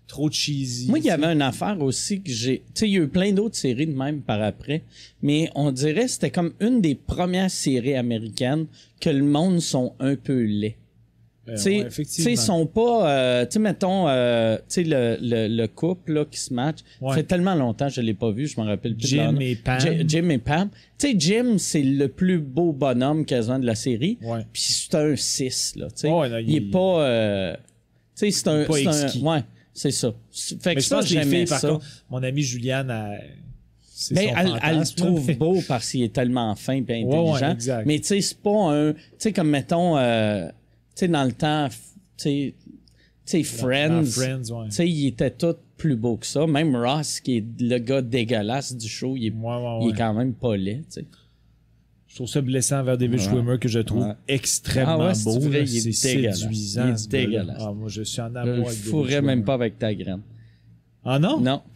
[0.06, 2.58] trop cheesy Moi, il y avait une affaire aussi que j'ai.
[2.58, 4.82] Tu sais, il y a eu plein d'autres séries de même par après,
[5.22, 8.66] mais on dirait que c'était comme une des premières séries américaines
[9.00, 10.76] que le monde sont un peu laids.
[11.46, 12.30] Euh, Tu sais, ouais, tu sais, effectivement.
[12.30, 13.10] ils sont pas.
[13.10, 16.78] euh, tu sais, mettons, euh, tu sais, le, le, le couple là, qui se match.
[16.78, 17.14] Ça Ouais.
[17.16, 19.08] fait tellement longtemps que je l'ai pas vu, je me rappelle plus.
[19.08, 19.78] Jim et Pam.
[19.78, 20.70] J- Jim et Pam.
[20.98, 24.16] Tu sais, Jim, c'est le plus beau bonhomme quasiment de la série.
[24.22, 24.46] Ouais.
[24.52, 25.86] Puis c'est un 6, là.
[25.88, 26.10] Tu sais.
[26.10, 27.02] Ouais, non, il, est il- pas.
[27.04, 27.60] euh, tu
[28.14, 28.64] sais, c'est un.
[28.64, 29.40] pas c'est un- ouais,
[29.74, 30.14] c'est ça.
[30.32, 31.68] Fait que Mais ça, j'aimais par ça.
[31.68, 33.18] contre, mon amie Juliane, Ben,
[33.94, 37.52] son elle, elle le trouve beau parce qu'il est tellement fin et ouais, intelligent.
[37.52, 37.86] exact.
[37.86, 38.92] mais tu sais, c'est pas un.
[38.92, 40.48] Tu sais, comme mettons, euh,
[40.94, 41.74] sais, dans le temps, tu
[42.16, 42.54] sais,
[43.26, 44.04] tu Friends.
[44.04, 44.68] Friends, ouais.
[44.68, 46.46] Tu sais, il était tout plus beau que ça.
[46.46, 49.96] Même Ross, qui est le gars dégueulasse du show, il est, Ouais, ouais, il est
[49.96, 51.06] quand même pas laid, tu sais.
[52.06, 53.18] Je trouve ça blessant vers David.
[53.18, 55.40] Schwimmer que je trouve extrêmement Ah beau.
[55.40, 55.64] vrai, là.
[55.68, 56.86] il est C'est séduisant.
[56.86, 57.56] Il est dégueulasse.
[57.60, 60.20] Ah, moi, je suis en Je amour avec David fourrais même pas avec ta graine.
[61.04, 61.40] Ah non?
[61.40, 61.62] Non.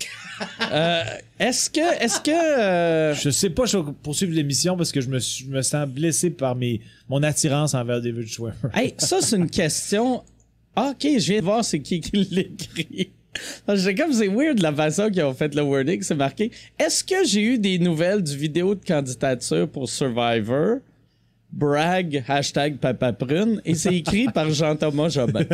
[0.70, 1.02] Euh,
[1.40, 1.80] est-ce que.
[2.00, 2.30] Est-ce que.
[2.30, 5.88] euh, Je sais pas, je vais poursuivre l'émission parce que je me, je me sens
[5.88, 8.52] blessé par mes, mon attirance envers David Schwimmer.
[8.72, 10.22] Hey, ça, c'est une question.
[10.76, 13.10] Ah, ok, je viens de voir c'est qui qui l'écrit.
[13.74, 16.52] J'ai comme c'est weird la façon qu'ils ont fait le wording, c'est marqué.
[16.78, 20.76] Est-ce que j'ai eu des nouvelles du vidéo de candidature pour Survivor?
[21.50, 25.44] Brag, hashtag Papa Prune, et c'est écrit par Jean-Thomas Jobin.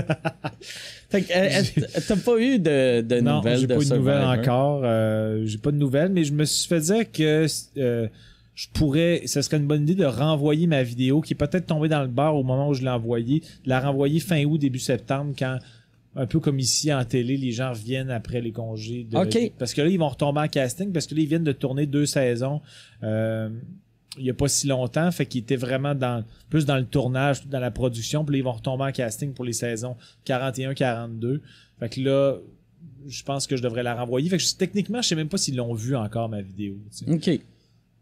[1.09, 3.95] fait que, euh, est-ce- t'as pas eu de, de Non, nouvelles j'ai pas eu de
[3.95, 4.39] nouvelles Survivor?
[4.41, 4.81] encore.
[4.85, 7.47] Euh, j'ai pas de nouvelles, mais je me suis fait dire que
[7.79, 8.09] euh,
[8.55, 11.89] je pourrais, ce serait une bonne idée de renvoyer ma vidéo qui est peut-être tombée
[11.89, 14.79] dans le bar au moment où je l'ai envoyée, de la renvoyer fin août, début
[14.81, 15.59] septembre, quand
[16.17, 19.05] un peu comme ici en télé, les gens reviennent après les congés.
[19.11, 19.53] de- OK.
[19.59, 21.87] Parce que là, ils vont retomber en casting parce que là, ils viennent de tourner
[21.87, 22.61] deux saisons.
[23.03, 23.49] euh,
[24.17, 27.47] il n'y a pas si longtemps, fait qu'ils étaient vraiment dans plus dans le tournage,
[27.47, 29.97] dans la production, puis là, ils vont retomber en casting pour les saisons
[30.27, 31.41] 41-42.
[31.81, 32.39] Fait que là,
[33.07, 34.29] je pense que je devrais la renvoyer.
[34.31, 36.77] Fait que je- techniquement, je sais même pas s'ils l'ont vu encore, ma vidéo.
[36.97, 37.11] tu sais.
[37.35, 37.41] Ok.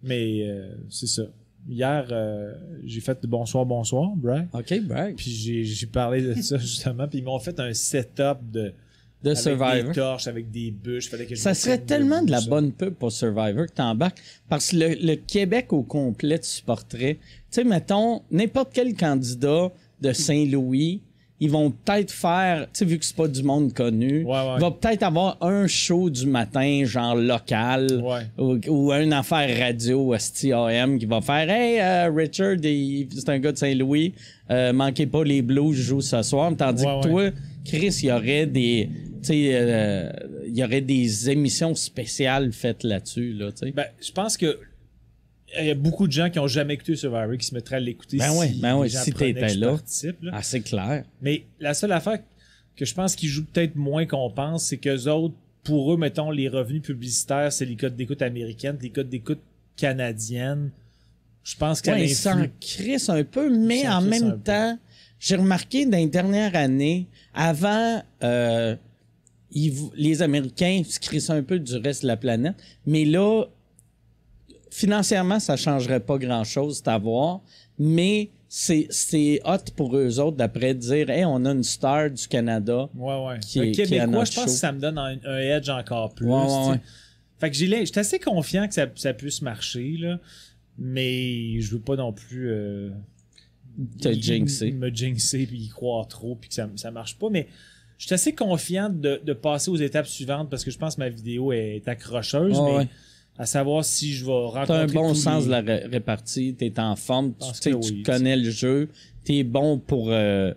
[0.03, 1.23] Mais euh, c'est ça.
[1.69, 2.53] Hier, euh,
[2.85, 4.49] j'ai fait bonsoir, bonsoir, Brad.
[4.53, 5.15] Ok, Brag.
[5.17, 7.07] Puis j'ai, j'ai parlé de ça justement.
[7.07, 8.73] Puis ils m'ont fait un setup de
[9.23, 9.89] De avec Survivor.
[9.89, 11.09] des torches, avec des bûches.
[11.09, 12.51] Fallait que je Ça serait tellement de la ça.
[12.51, 14.19] bonne pub pour Survivor que t'embarques.
[14.49, 17.15] Parce que le, le Québec au complet te supporterait.
[17.15, 17.21] Tu
[17.51, 19.71] sais, mettons, n'importe quel candidat
[20.01, 21.01] de Saint-Louis,
[21.39, 24.55] ils vont peut-être faire, tu sais, vu que c'est pas du monde connu, Ouais, ouais.
[24.57, 28.23] il va peut-être avoir un show du matin, genre local, Ouais.
[28.39, 33.51] ou, ou une affaire radio, STAM, qui va faire Hey, euh, Richard, c'est un gars
[33.53, 34.15] de Saint-Louis,
[34.51, 36.53] euh, manquez pas les blues, je joue ce soir.
[36.57, 37.31] Tandis que toi,
[37.65, 38.89] Chris, il y aurait des.
[39.23, 40.11] Tu sais, euh,
[40.47, 43.73] il y aurait des émissions spéciales faites là-dessus, là, tu sais.
[43.73, 44.59] Ben, je pense que
[45.61, 47.81] il y a beaucoup de gens qui ont jamais écouté Survivor qui se mettraient à
[47.81, 49.73] l'écouter Ben si ouais, ben ouais, si t'étais là.
[50.23, 50.31] là.
[50.33, 51.05] Ah, c'est clair.
[51.21, 52.21] Mais la seule affaire
[52.75, 56.31] que je pense qu'ils jouent peut-être moins qu'on pense, c'est qu'eux autres, pour eux, mettons,
[56.31, 59.41] les revenus publicitaires, c'est les codes d'écoute américaines, les codes d'écoute
[59.77, 60.71] canadiennes.
[61.45, 62.51] Je pense ça Ouais, il s'en influe.
[62.61, 64.79] crisse un peu, mais en même temps,
[65.19, 68.75] j'ai remarqué dans les dernières années, avant, euh,
[69.53, 72.55] ils les Américains se crissaient un peu du reste de la planète,
[72.87, 73.45] mais là,
[74.71, 77.41] financièrement, ça changerait pas grand-chose, c'est à voir,
[77.79, 82.27] mais c'est c'est hot pour eux autres d'après dire hey, on a une star du
[82.29, 82.89] Canada.
[82.95, 83.39] Ouais, ouais.
[83.41, 84.51] Qui est- qui Québécois, notre je pense show.
[84.51, 86.27] que ça me donne un, un edge encore plus.
[86.27, 86.81] Ouais, ouais, ouais.
[87.39, 90.19] Fait que j'étais assez confiant que ça, ça puisse marcher, là.
[90.79, 92.51] Mais je veux pas non plus.
[92.51, 92.91] euh,
[94.01, 94.71] Te jinxer.
[94.73, 97.31] Me jinxer puis y croire trop puis que ça, ça marche pas.
[97.31, 97.49] Mais
[98.03, 101.01] je suis assez confiant de, de passer aux étapes suivantes parce que je pense que
[101.03, 102.59] ma vidéo est accrocheuse.
[102.61, 102.89] Mais ouais.
[103.39, 104.67] à savoir si je vais rencontrer.
[104.67, 108.03] T'as un bon sens les- de la ré- répartie, t'es en forme, tu, sais, tu
[108.03, 108.89] connais le jeu,
[109.25, 110.53] t'es bon pour euh,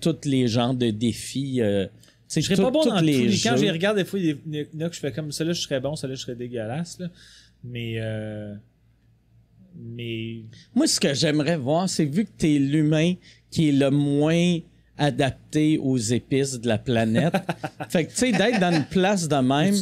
[0.00, 1.60] tous les genres de défis.
[1.60, 1.88] Euh,
[2.32, 3.26] Je serais pas bon dans tous les.
[3.42, 5.52] Quand je regarde, des fois, il y en a que je fais comme ça, là,
[5.52, 7.00] je serais bon, ça, là, je serais dégueulasse.
[7.00, 7.08] Là.
[7.64, 7.94] Mais.
[7.98, 8.54] euh,
[9.76, 10.42] Mais.
[10.74, 13.14] Moi, ce que j'aimerais voir, c'est vu que t'es l'humain
[13.50, 14.58] qui est le moins
[14.98, 17.34] adapté aux épices de la planète.
[17.88, 19.74] fait que, tu sais, d'être dans une place de même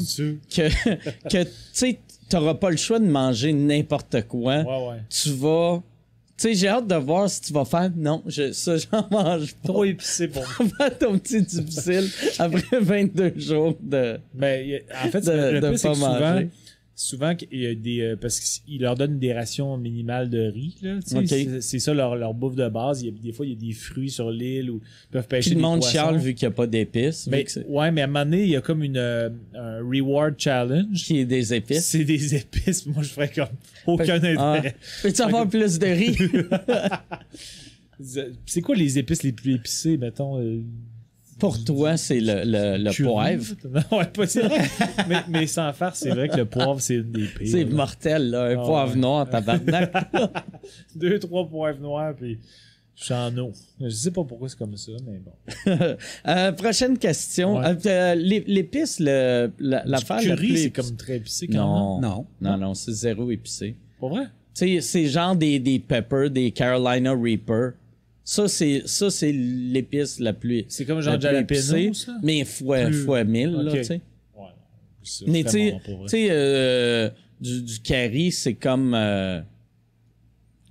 [0.55, 0.69] que,
[1.29, 1.99] que tu sais,
[2.29, 4.59] t'auras pas le choix de manger n'importe quoi.
[4.63, 5.03] Ouais, ouais.
[5.09, 5.83] Tu vas.
[6.39, 7.91] Tu sais, j'ai hâte de voir si tu vas faire.
[7.95, 9.69] Non, je, ça, j'en mange pas.
[9.69, 10.91] Trop épicé pour moi.
[10.91, 12.09] Ton petit difficile
[12.39, 14.19] après 22 jours de.
[14.35, 16.49] Mais a- en fait, De- le de plus, c'est pas souvent, manger.
[17.03, 20.77] Souvent qu'il y a des euh, parce qu'ils leur donnent des rations minimales de riz
[20.83, 21.27] là, tu sais, Ok.
[21.29, 23.03] c'est- c'est ça leur, leur bouffe de base.
[23.03, 25.27] Il y a, des fois il y a des fruits sur l'île ou ils peuvent
[25.29, 27.27] pêcher Puis le monde chiale vu qu'il n'y a pas d'épices.
[27.31, 29.79] Mais, c'est- ouais, mais à un moment donné, il y a comme une euh, un
[29.81, 31.05] reward challenge.
[31.05, 31.85] Qui est des épices.
[31.87, 32.87] C'est des épices.
[32.87, 33.47] Moi, je ferais comme
[33.87, 34.53] aucun Ah.
[34.53, 34.77] intérêt.
[35.03, 36.17] Peux-tu avoir plus de riz?
[38.47, 40.39] C'est quoi les épices les plus épicées, mettons?
[41.43, 43.45] Pour toi, c'est le, le, le poivre.
[43.65, 44.25] Non, ouais, pas
[45.09, 47.49] mais, mais sans faire, c'est vrai que le poivre, c'est une des pires.
[47.49, 47.75] C'est là.
[47.75, 48.43] mortel, là.
[48.45, 49.01] Un Ah, poivre ouais.
[49.01, 49.93] noir, tabarnak.
[50.95, 52.39] Deux, trois poivres noirs, puis
[52.95, 53.51] Je suis en eau.
[53.81, 55.33] Je sais pas pourquoi c'est comme ça, mais bon.
[56.29, 57.57] Euh, prochaine question.
[57.59, 57.67] Ouais.
[57.67, 61.55] Euh, euh, l'é- L'épice, le, la- l'affaire la curry, plus c'est comme très épicé quand
[61.55, 62.01] même.
[62.01, 62.01] Non.
[62.01, 62.27] Non.
[62.41, 63.77] Non, non, c'est zéro épicé.
[64.01, 64.25] Pas vrai?
[64.55, 67.71] Tu sais, c'est genre des, des peppers, des Carolina Reaper.
[68.25, 70.65] Ça, c'est, ça, c'est l'épice la plus.
[70.69, 72.17] C'est comme la genre plus jalapeno, épicée, ça?
[72.23, 74.01] Mais fois, Plus- fois mille, là, tu sais.
[74.37, 74.47] Ouais.
[75.03, 75.51] C'est Mais tu
[76.07, 77.11] sais, euh,
[77.41, 78.95] du, du curry, c'est comme.
[78.95, 79.41] euh,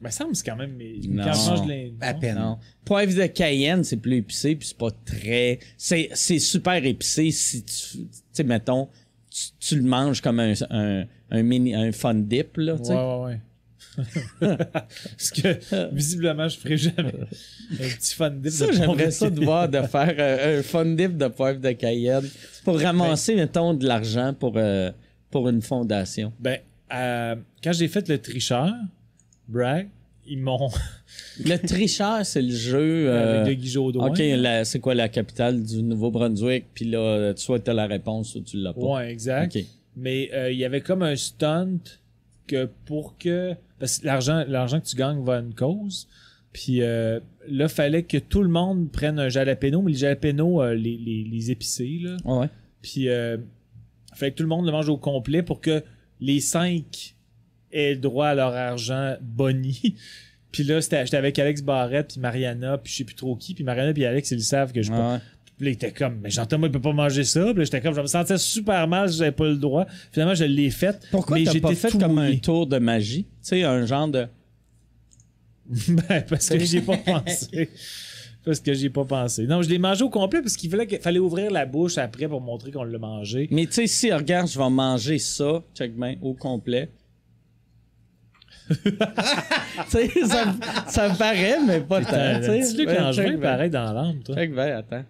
[0.02, 0.76] Mais ça me semble quand même.
[0.78, 1.24] mais Non.
[1.26, 1.91] Quand je.
[1.99, 2.38] À peine.
[2.39, 2.58] non.
[2.86, 5.60] Poivre de Cayenne, c'est plus épicé, puis c'est pas très.
[5.78, 7.74] C'est, c'est super épicé si tu.
[7.97, 8.88] Tu sais, mettons,
[9.30, 12.93] tu, tu le manges comme un, un, un mini, un fun dip, là, tu sais.
[12.93, 13.39] Ouais, ouais, ouais.
[14.39, 17.14] Parce que visiblement, je ferai jamais
[17.74, 20.64] un petit fun dip Ça, de j'aimerais ça de de voir de faire euh, un
[20.64, 22.28] fun dip de poivre de Cayenne
[22.64, 24.92] pour ramasser, mettons, de l'argent pour, euh,
[25.30, 26.32] pour une fondation.
[26.39, 26.58] Ben,
[26.94, 28.72] euh, quand j'ai fait le tricheur,
[29.48, 29.88] brag,
[30.28, 30.70] ils m'ont.
[31.44, 33.08] Le tricheur, c'est le jeu.
[33.10, 33.78] euh, avec le Guy.
[33.78, 36.66] OK, la- c'est quoi la capitale du Nouveau-Brunswick?
[36.74, 38.80] Puis là, soit tu as la réponse, soit tu l'as pas.
[38.82, 39.58] Ouais, exact.
[39.98, 41.80] Mais euh, il y avait comme un stunt
[42.48, 43.54] que pour que.
[43.82, 46.08] Parce que l'argent, l'argent que tu gagnes va à une cause.
[46.54, 47.20] Puis euh,
[47.50, 51.24] là, fallait que tout le monde prenne un jalapeno, mais les jalapeno, euh, les, les,
[51.26, 52.16] les épicés, là.
[52.24, 52.48] Ouais.
[52.82, 53.38] Puis euh,
[54.16, 55.84] fallait que tout le monde le mange au complet pour que
[56.22, 57.16] les cinq
[57.72, 59.96] aient le droit à leur argent boni.
[60.52, 63.54] Puis là, c'était- j'étais avec Alex Barrette, puis Mariana, puis je sais plus trop qui.
[63.54, 65.18] Puis Mariana, puis Alex, ils le savent que je peux Ouais.
[65.62, 67.45] Puis là, il était comme, mais Jean-Thomas, il peut pas manger ça.
[67.45, 69.86] Puis là, j'étais comme, je me sentais super mal, si j'avais pas le droit.
[70.12, 70.99] Finalement, je l'ai fait.
[71.12, 73.26] Pourquoi mais t'as pas fait comme un tour de magie?
[73.26, 74.26] Tu sais, un genre de...
[75.88, 77.70] ben, parce que j'y ai pas pensé.
[78.43, 79.45] Parce que j'y ai pas pensé.
[79.45, 82.28] Non, je l'ai mangé au complet parce qu'il fallait, qu'il fallait ouvrir la bouche après
[82.28, 83.47] pour montrer qu'on l'a mangé.
[83.51, 86.89] Mais tu sais, si, regarde, je vais manger ça, check bien, au complet.
[88.72, 92.39] ça, me- ça me paraît, mais pas tant.
[92.39, 92.76] Tu sais.
[93.14, 93.38] check bien.
[93.38, 94.34] pareil dans l'âme, toi.
[94.34, 95.03] Check bien, attends.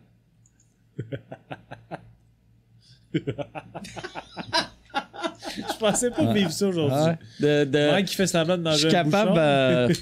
[5.58, 6.98] Je pensais pas vivre ça aujourd'hui.
[6.98, 7.18] Ouais.
[7.40, 9.94] De, de, Mike qui fait semblant de je suis un capable, euh,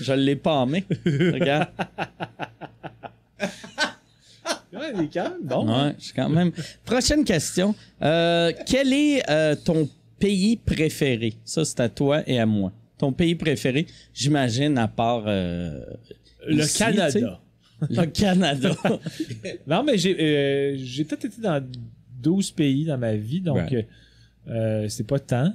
[0.00, 0.84] je l'ai palmé.
[1.04, 1.68] Regarde.
[4.72, 5.68] Ouais, il est quand même bon.
[5.68, 5.86] hein.
[5.90, 6.50] Ouais, je suis quand même.
[6.84, 7.76] Prochaine question.
[8.02, 9.88] Euh, quel est euh, ton
[10.18, 11.34] pays préféré?
[11.44, 12.72] Ça, c'est à toi et à moi.
[12.98, 15.78] Ton pays préféré, j'imagine, à part euh,
[16.48, 17.40] Le ici, Canada.
[17.90, 18.70] le Canada.
[19.66, 21.62] Non, mais j'ai euh, j'ai peut-être été dans
[22.22, 23.86] 12 pays dans ma vie, donc Right.
[24.48, 25.52] euh, c'est pas tant.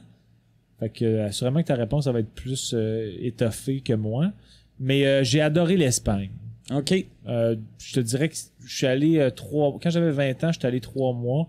[0.80, 4.32] Fait que euh, assurément que ta réponse ça va être plus euh, étoffée que moi.
[4.80, 6.30] Mais euh, j'ai adoré l'Espagne.
[6.72, 6.94] OK.
[7.28, 9.78] Euh, je te dirais que je suis allé euh, trois.
[9.82, 11.48] Quand j'avais 20 ans, j'étais allé trois mois.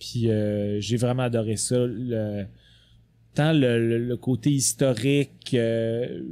[0.00, 1.76] Puis euh, j'ai vraiment adoré ça.
[1.78, 2.44] Le-
[3.34, 6.22] tant le, le- le côté historique, euh,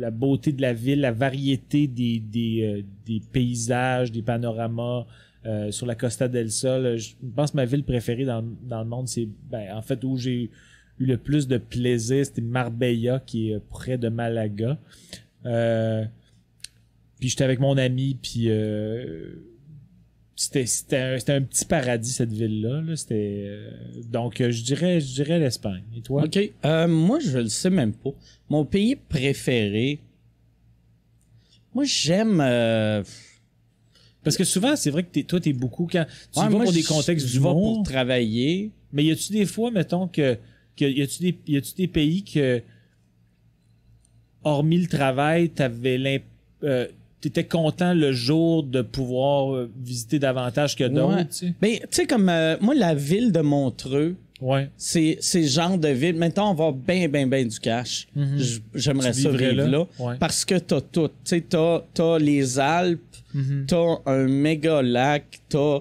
[0.00, 5.06] la beauté de la ville, la variété des, des, euh, des paysages, des panoramas
[5.46, 6.96] euh, sur la Costa del Sol.
[6.98, 10.16] Je pense que ma ville préférée dans, dans le monde, c'est ben, en fait où
[10.16, 10.50] j'ai
[10.98, 14.78] eu le plus de plaisir, c'était Marbella, qui est près de Malaga.
[15.46, 16.04] Euh,
[17.18, 19.34] puis j'étais avec mon ami, puis euh,
[20.42, 22.80] c'était c'était un, c'était un petit paradis cette ville-là.
[22.80, 22.96] là.
[22.96, 23.70] C'était euh,
[24.10, 25.82] donc euh, je dirais je dirais l'Espagne.
[25.96, 26.24] Et toi?
[26.24, 26.38] OK.
[26.64, 28.10] Euh, moi, je le sais même pas.
[28.48, 29.98] Mon pays préféré.
[31.74, 32.40] Moi, j'aime.
[32.40, 33.02] euh,
[34.24, 36.64] Parce que souvent c'est vrai que t'es- toi t'es beaucoup quand tu ouais, vas moi,
[36.64, 37.76] pour des contextes Je du monde.
[37.76, 38.70] pour travailler.
[38.92, 40.36] Mais y a-tu des fois mettons que,
[40.76, 42.62] que y a-tu des y a-tu des pays que
[44.42, 46.22] hormis le travail t'avais l'imp
[46.64, 46.88] euh,
[47.20, 51.16] t'étais content le jour de pouvoir euh, visiter davantage que d'autres.
[51.16, 51.24] Ouais.
[51.26, 51.54] tu sais?
[51.60, 54.70] Ben, tu sais, comme euh, moi, la ville de Montreux, Ouais.
[54.78, 56.14] c'est c'est le genre de ville.
[56.16, 58.08] Mettons, on va bien, bien, bien du cash.
[58.38, 59.66] J- J'aimerais ça vivre là?
[59.66, 59.86] là.
[59.98, 60.14] Ouais.
[60.18, 61.08] Parce que t'as tout.
[61.08, 63.02] Tu sais, t'as t'as les Alpes,
[63.34, 63.66] Mhm.
[63.68, 65.80] t'as un méga lac, t'as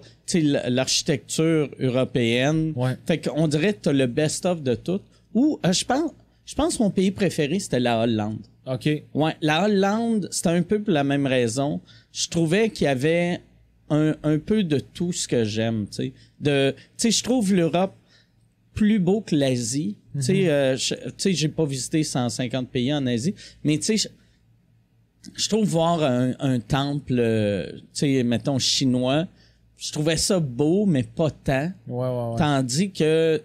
[0.67, 2.73] l'architecture européenne.
[2.75, 2.97] Ouais.
[3.05, 4.99] Fait qu'on dirait que t'as le best-of de tout.
[5.33, 6.11] Ou, euh, je pense,
[6.45, 8.39] je pense que mon pays préféré, c'était la Hollande.
[8.74, 8.89] OK.
[9.13, 11.82] Ouais, la Hollande, c'était un peu pour la même raison.
[12.11, 13.39] Je trouvais qu'il y avait
[13.89, 16.13] un, un peu de tout ce que j'aime, tu sais.
[16.39, 17.95] De, tu sais, je trouve l'Europe
[18.74, 19.97] plus beau que l'Asie.
[20.15, 23.84] Tu sais, euh, je- tu sais, j'ai pas visité 150 pays en Asie, mais tu
[23.86, 24.07] sais, je,
[25.36, 29.28] je trouve voir un, un temple, euh, tu sais, mettons chinois,
[29.78, 31.72] je trouvais ça beau, mais pas tant.
[31.88, 32.38] Ouais, ouais, ouais.
[32.38, 33.41] Tandis que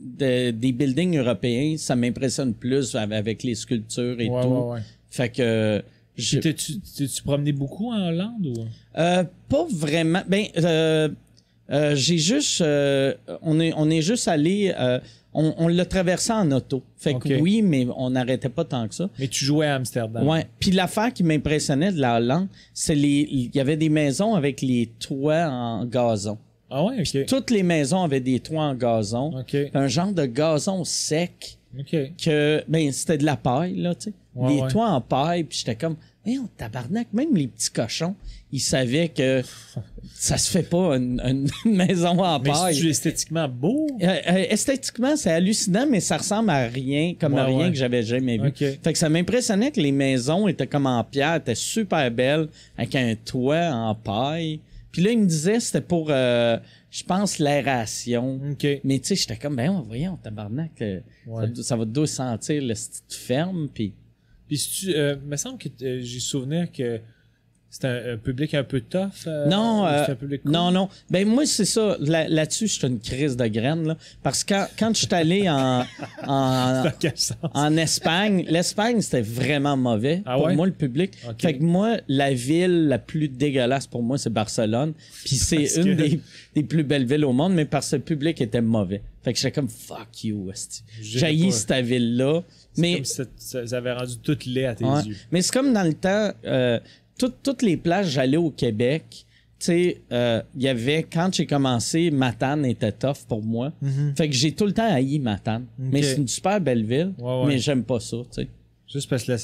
[0.00, 4.48] de- des buildings européens, ça m'impressionne plus avec les sculptures et Ouais, tout.
[4.48, 4.80] ouais, ouais.
[5.10, 5.82] Fait que
[6.16, 8.54] je, T'es-tu t'es-tu promené beaucoup en Hollande ou?
[8.98, 10.22] euh, pas vraiment.
[10.28, 11.08] Ben, euh,
[11.70, 12.60] Euh, j'ai juste.
[12.60, 14.74] euh, on, est, on est juste allé.
[14.78, 14.98] euh,
[15.32, 16.82] on on l'a traversé en auto.
[16.98, 19.08] Fait que oui, mais on n'arrêtait pas tant que ça.
[19.18, 20.26] Mais tu jouais à Amsterdam.
[20.28, 20.44] Ouais.
[20.58, 23.26] Puis l'affaire qui m'impressionnait de la Hollande, c'est les.
[23.30, 26.36] Il y avait des maisons avec les toits en gazon.
[26.74, 27.26] Ah ouais, ok.
[27.26, 29.44] Toutes les maisons avaient des toits en gazon.
[29.74, 31.58] Un genre de gazon sec
[32.18, 32.64] que.
[32.68, 34.12] Ben, c'était de la paille, là, tu sais.
[34.34, 34.68] Ouais, des ouais.
[34.70, 35.96] toits en paille, puis j'étais comme.
[36.24, 38.14] Voyons, tabarnak, même les petits cochons,
[38.52, 39.42] ils savaient que
[40.14, 42.76] ça se fait pas une, une maison en Mais paille.
[42.76, 43.88] c'est esthétiquement beau?
[44.00, 47.70] Euh, euh, esthétiquement, c'est hallucinant, mais ça ressemble à rien, comme à rien ouais.
[47.70, 48.52] que j'avais jamais vu.
[48.54, 52.48] Fait que ça m'impressionnait que les maisons étaient comme en pierre, étaient super belles,
[52.78, 54.60] avec un toit en paille.
[54.92, 56.58] Puis là, il me disait c'était pour, euh,
[56.90, 58.38] je pense, l'aération.
[58.52, 58.66] Ok.
[58.84, 61.46] Mais tu sais, j'étais comme, ben voyons, tabarnak, euh, Ouais.
[61.56, 63.94] ça, ça va doux sentir le style ferme, puis...
[64.46, 67.00] Puis si tu, euh, me semble que euh, j'ai souvenir que
[67.74, 69.08] c'était un, un public un peu tough.
[69.26, 70.52] euh, Non, euh, un public cool?
[70.52, 70.88] non, non.
[71.10, 71.96] Ben moi, c'est ça.
[72.00, 73.86] Là- Là-dessus, je suis une crise de graines.
[73.88, 75.84] Là, parce que quand, quand je suis allé en,
[76.26, 76.84] en,
[77.54, 80.54] en Espagne, l'Espagne, c'était vraiment mauvais Ah pour ouais?
[80.54, 81.12] moi, le public.
[81.38, 84.92] Fait que moi, la ville la plus dégueulasse pour moi, c'est Barcelone.
[85.24, 86.20] Puis c'est Parce une que- des,
[86.54, 89.00] des plus belles villes au monde, mais parce que le public était mauvais.
[89.24, 90.52] Fait que j'étais comme fuck you, pas.
[91.52, 92.42] cette ville-là.
[92.74, 95.02] C'est Mais comme si ça, ça- avait rendu tout laid à tes Ouais.
[95.02, 95.16] yeux.
[95.30, 96.80] Mais c'est comme dans le temps, euh,
[97.18, 99.04] tout- toutes les plages, j'allais au Québec.
[99.58, 103.72] Tu sais, euh, il y avait, quand j'ai commencé, Matane était tough pour moi.
[104.16, 105.66] Fait que j'ai tout le temps haï Matane.
[105.78, 107.46] Mais c'est une super belle ville, Ouais, ouais.
[107.46, 108.48] mais j'aime pas ça, tu sais.
[108.92, 109.36] Juste parce que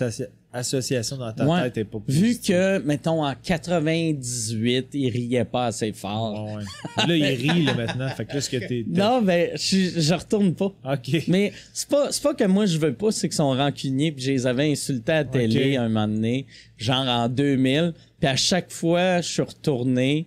[0.53, 1.62] l'association dans ta Ouais.
[1.64, 2.55] tête est pas Vu positive.
[2.55, 6.44] que, mettons, en 98, il riait pas assez fort.
[6.46, 7.07] Ouais, ouais.
[7.07, 8.09] Là, il rit là, maintenant.
[8.11, 8.84] Fait que là, ce que t'es.
[8.88, 10.72] Non, ben, je, je retourne pas.
[10.84, 11.24] Ok.
[11.28, 14.22] Mais c'est pas, c'est pas que moi je veux pas, c'est qu'ils sont rancuniers puis
[14.24, 15.84] je les avais insultés à la télé Ok.
[15.84, 16.46] un moment donné,
[16.76, 17.92] genre en 2000.
[18.20, 20.26] Puis à chaque fois, je suis retourné.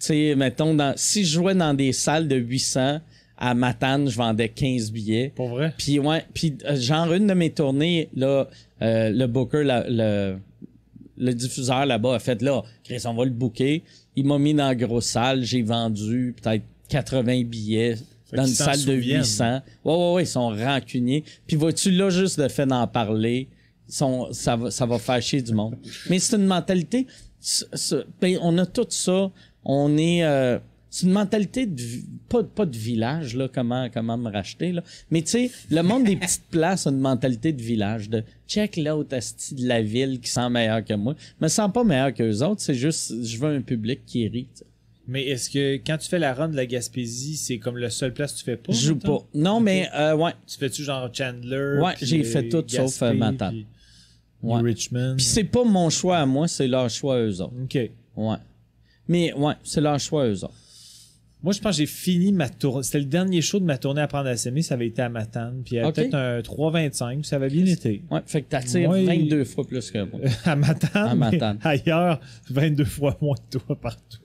[0.00, 3.00] Tu sais, mettons, dans, si je jouais dans des salles de 800,
[3.40, 5.32] à Matane, je vendais 15 billets.
[5.34, 5.72] Pour vrai?
[5.78, 8.48] Puis ouais, puis euh, genre une de mes tournées, là,
[8.82, 10.38] euh, le booker, la- le,
[11.16, 13.82] le diffuseur là-bas a fait là, Chris, on va le booker.
[14.16, 17.96] Il m'a mis dans la grosse salle, j'ai vendu peut-être 80 billets
[18.32, 19.20] dans une salle de souviennent.
[19.20, 19.60] 800.
[19.84, 21.24] Ouais, ouais, ouais, ils sont rancuniers.
[21.46, 23.48] Puis vois-tu, là, juste le fait d'en parler,
[23.88, 25.76] sont, ça, va, ça va fâcher du monde.
[26.10, 27.06] Mais c'est une mentalité.
[28.20, 29.30] ben, on a tout ça.
[29.64, 30.24] On est.
[30.24, 30.58] euh,
[30.90, 31.82] c'est une mentalité de
[32.28, 36.04] pas, pas de village là comment comment me racheter là mais tu sais le monde
[36.04, 40.20] des petites places a une mentalité de village de check l'autre asti de la ville
[40.20, 43.36] qui sent meilleur que moi me sens pas meilleur que les autres c'est juste je
[43.38, 44.48] veux un public qui rit.
[45.10, 48.12] Mais est-ce que quand tu fais la run de la Gaspésie, c'est comme le seul
[48.12, 48.72] place que tu fais pas?
[48.74, 51.78] je joue pas non mais euh, ouais Tu fais-tu genre Chandler?
[51.82, 53.14] Ouais, j'ai fait tout sauf, euh,
[53.48, 53.66] puis
[54.42, 54.60] Ouais.
[54.60, 55.14] Richmond?
[55.16, 57.74] puis c'est pas mon choix à moi c'est leur choix à eux autres OK.
[58.16, 58.36] ouais
[59.08, 60.54] mais ouais c'est leur choix à eux autres
[61.42, 62.82] Moi, je pense que j'ai fini ma tournée.
[62.82, 64.62] C'était le dernier show de ma tournée à prendre à s'aimer.
[64.62, 65.62] Ça avait été à Matane.
[65.64, 67.14] Puis il y avait peut-être un 3,25.
[67.20, 68.02] puis Ça avait bien été.
[68.10, 69.04] ouais fait que t'attires Ouais.
[69.04, 71.08] 22 fois plus que moi à Matane.
[71.08, 71.58] À Matane.
[71.62, 72.20] ailleurs,
[72.50, 74.18] 22 fois moins que toi partout.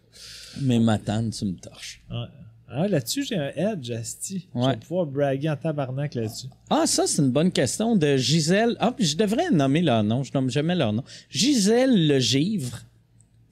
[0.62, 2.30] mais Matane tu me torches Ah,
[2.76, 4.48] Ah, là-dessus, j'ai un edge, Asti.
[4.56, 4.72] Je Ouais.
[4.72, 6.48] vais pouvoir braguer en tabarnak là-dessus.
[6.72, 8.76] Ah, ça, c'est une bonne question de Gisèle.
[8.80, 10.24] Ah, puis je devrais nommer leur nom.
[10.24, 11.04] Je nomme jamais leur nom.
[11.30, 12.80] Gisèle Le Givre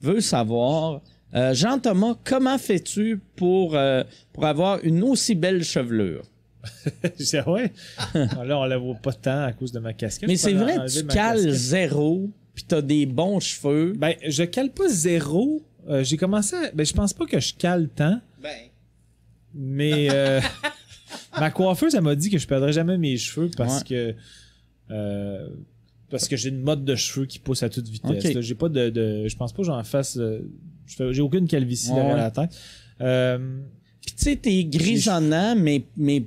[0.00, 1.00] veut savoir,
[1.34, 6.22] euh, Jean-Thomas, comment fais-tu pour, euh, pour avoir une aussi belle chevelure?
[7.02, 7.72] Je dis, ah ouais.
[8.14, 10.28] Ah, là, on la voit pas tant à cause de ma casquette.
[10.28, 11.52] Mais c'est vrai, tu cales casquette.
[11.54, 13.94] zéro, puis t'as des bons cheveux.
[13.96, 15.62] Ben, je cale pas zéro.
[15.88, 16.70] Euh, j'ai commencé à...
[16.72, 18.20] Ben, je pense pas que je cale tant.
[18.40, 18.50] Ben,
[19.54, 20.40] Mais euh,
[21.40, 23.84] ma coiffeuse, elle m'a dit que je perdrais jamais mes cheveux parce Ouais.
[23.88, 24.14] que
[24.94, 25.48] euh,
[26.10, 28.26] parce que j'ai une mode de cheveux qui pousse à toute vitesse.
[28.26, 28.34] Ok.
[28.34, 28.40] là.
[28.42, 30.16] J'ai pas de, de- je pense pas que j'en fasse.
[31.00, 32.50] Euh, j'ai aucune calvitie Ouais, derrière la tête.
[33.00, 33.60] Euh,
[34.04, 36.24] Puis tu sais, t'es grisonnant, mais, mais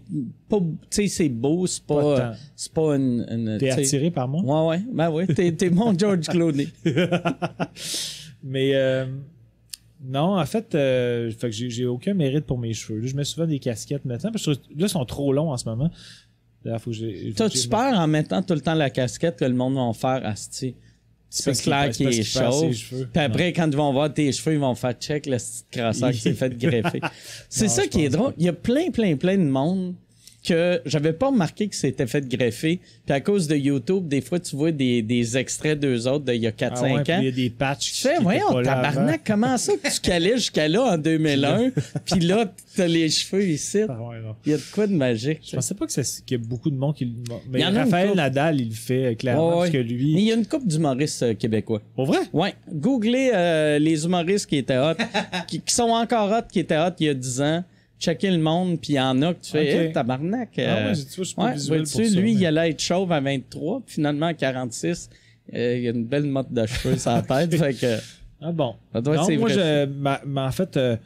[0.49, 2.39] pas, tu sais, c'est beau, c'est Pas pas, tant.
[2.56, 4.41] c'est pas une, une- T'es tu attiré par moi?
[4.70, 6.68] Ouais, ouais, ben ouais, t'es, t'es mon George Clooney.
[8.43, 9.06] Mais euh,
[10.03, 12.99] non, en fait, euh, fait que j'ai, j'ai aucun mérite pour mes cheveux.
[12.99, 15.58] Là, je mets souvent des casquettes maintenant parce que là, ils sont trop longs en
[15.58, 15.89] ce moment.
[16.64, 19.53] Là, faut que j'ai- T'as-tu peur en mettant tout le temps la casquette que le
[19.53, 20.76] monde va faire asti?
[21.30, 23.08] C'est clair qu'il est cheveux.
[23.12, 26.12] Puis après, quand ils vont voir tes cheveux, ils vont faire check le petit crasseur
[26.12, 27.02] qui s'est fait greffer.
[27.50, 28.34] C'est ça qui est drôle.
[28.38, 29.96] Il y a plein, plein, plein de monde
[30.48, 32.80] que j'avais pas remarqué que c'était fait greffer.
[33.06, 36.41] Puis à cause de YouTube, des fois, tu vois des, des extraits d'eux autres d'il
[36.41, 37.04] y a 4-5 Ah ouais, ans.
[37.20, 37.93] il y a des patchs.
[37.93, 41.72] Tu fais, voyons, tabarnak, comment ça que tu calais jusqu'à là en 2001,
[42.06, 43.82] puis là, t'as les cheveux ici.
[43.88, 44.18] Ah ouais.
[44.46, 45.39] Il y a de quoi de magique.
[45.50, 45.93] Je pensais pas que
[46.26, 47.12] qu'il y a beaucoup de monde qui le.
[47.50, 48.12] Mais Il y en Raphaël.
[48.16, 50.14] Nadal, il le fait euh, clairement, Ouais, parce que lui.
[50.16, 51.82] Mais il y a une couple d'humoristes euh, québécois.
[51.96, 52.20] Pour vrai?
[52.34, 54.93] Ouais, googlez euh, les humoristes qui étaient hot,
[55.48, 57.64] qui, qui sont encore hot, qui étaient hot il y a 10 ans.
[58.06, 59.80] Checkez le monde, puis il y en a que tu fais, Ok.
[59.88, 60.49] hey, tabarnak.
[60.58, 62.39] Ah euh, ouais, tu vois, je suis pas ouais, visuel vois-tu, pour ça, lui, mais-
[62.41, 65.10] il allait être chauve à 23, puis finalement à 46,
[65.53, 67.56] euh, il a une belle motte de cheveux sur la tête.
[67.56, 67.97] fait que,
[68.41, 68.76] Ah bon.
[68.93, 70.97] Ça doit Non, moi, je, ma- ma- en fait, euh,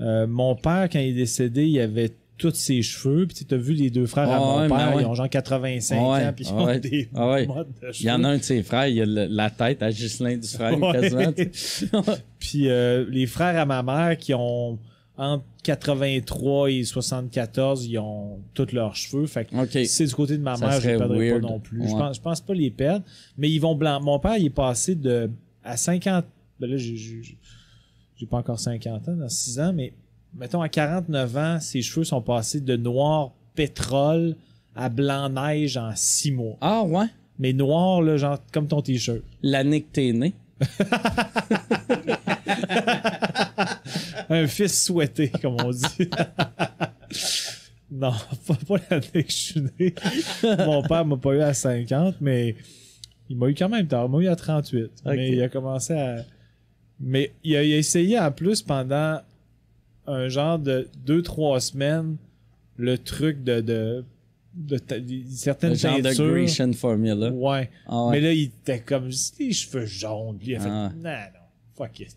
[0.00, 3.26] euh, mon père, quand il est décédé, il avait tous ses cheveux.
[3.26, 5.02] Puis tu as vu les deux frères à Ah mon ouais, père, ouais.
[5.02, 7.94] ils ont genre 85 Ouais, ans, puis ils ont ouais, des ah modes de cheveux.
[8.00, 10.36] il y en a un de ses frères, il a le- la tête à Ghislain
[10.36, 10.92] Dufresne, Ouais.
[10.92, 11.32] quasiment.
[12.38, 14.78] Puis euh, les frères à ma mère qui ont
[15.16, 19.26] entre 83 et 74, ils ont tous leurs cheveux.
[19.26, 21.42] Fait que si c'est du côté de ma mère, je les perdrai weird.
[21.42, 21.82] pas non plus.
[21.88, 23.04] Je, pense, je pense pas les perdre,
[23.38, 24.00] mais ils vont blanc.
[24.00, 25.30] Mon père, il est passé de
[25.62, 26.24] à 50.
[26.60, 29.92] Ben là, j'ai pas encore 50 ans, dans 6 ans, mais
[30.34, 34.36] mettons à 49 ans, ses cheveux sont passés de noir pétrole
[34.74, 36.56] à blanc neige en 6 mois.
[36.60, 37.06] Ah ouais,
[37.38, 39.20] Mais noir, là, genre comme ton t-shirt.
[39.42, 40.34] l'année que t'es né.
[44.30, 46.08] Un fils souhaité, comme on dit.
[47.90, 48.12] non,
[48.46, 49.94] pas, pas l'année que je suis né.
[50.42, 52.56] Mon père m'a pas eu à 50, mais
[53.28, 54.06] il m'a eu quand même tard.
[54.06, 54.90] Il m'a eu à 38.
[55.06, 56.24] Mais il a commencé à.
[57.00, 59.20] Mais il a, il a essayé en plus pendant
[60.06, 62.16] un genre de 2-3 semaines
[62.76, 63.60] le truc de.
[63.60, 64.04] de,
[64.54, 64.96] de, ta-
[65.30, 66.30] certaines Le genre de.
[66.32, 67.30] Grecian Formula.
[67.30, 67.70] Ouais.
[67.86, 68.12] Ah ouais.
[68.12, 69.08] Mais là, il était comme
[69.38, 70.38] les cheveux jaunes.
[70.40, 70.92] Lui, il a fait Ah.
[70.96, 71.40] non, non,
[71.76, 72.16] fuck it.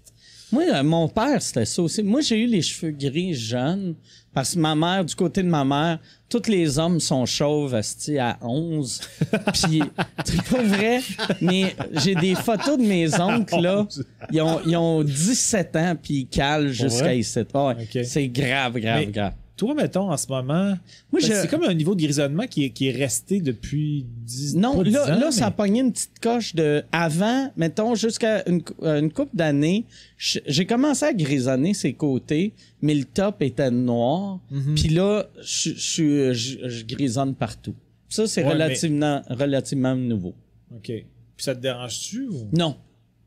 [0.51, 2.01] Moi, euh, mon père, c'était ça aussi.
[2.03, 3.95] Moi, j'ai eu les cheveux gris jeunes
[4.33, 8.37] parce que ma mère, du côté de ma mère, tous les hommes sont chauves à
[8.41, 9.01] 11.
[9.53, 9.81] Puis,
[10.25, 11.01] c'est pas vrai,
[11.41, 13.87] mais j'ai des photos de mes oncles, là.
[14.31, 17.19] Ils ont, ils ont 17 ans, puis ils calent jusqu'à vrai?
[17.19, 17.39] ici.
[17.53, 18.03] Ah ouais, Ok.
[18.05, 19.33] C'est grave, grave, Mais- grave.
[19.57, 20.77] Toi, mettons, en ce moment,
[21.11, 24.55] Moi, je- c'est comme un niveau de grisonnement qui est, qui est resté depuis 10
[24.55, 27.95] Non, pas 10 là, ans, là ça a pogné une petite coche de avant, mettons,
[27.95, 29.85] jusqu'à une, euh, une couple d'années.
[30.17, 34.39] J'ai commencé à grisonner ses côtés, mais le top était noir.
[34.51, 34.75] Mhm.
[34.75, 37.73] Puis là, je, je, je, je grisonne partout.
[38.09, 40.33] Ça, c'est Ouais, relativement, relativement nouveau.
[40.75, 40.83] OK.
[40.85, 41.05] Puis
[41.37, 42.47] ça te dérange-tu ou?
[42.53, 42.75] Non.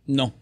[0.09, 0.33] Non.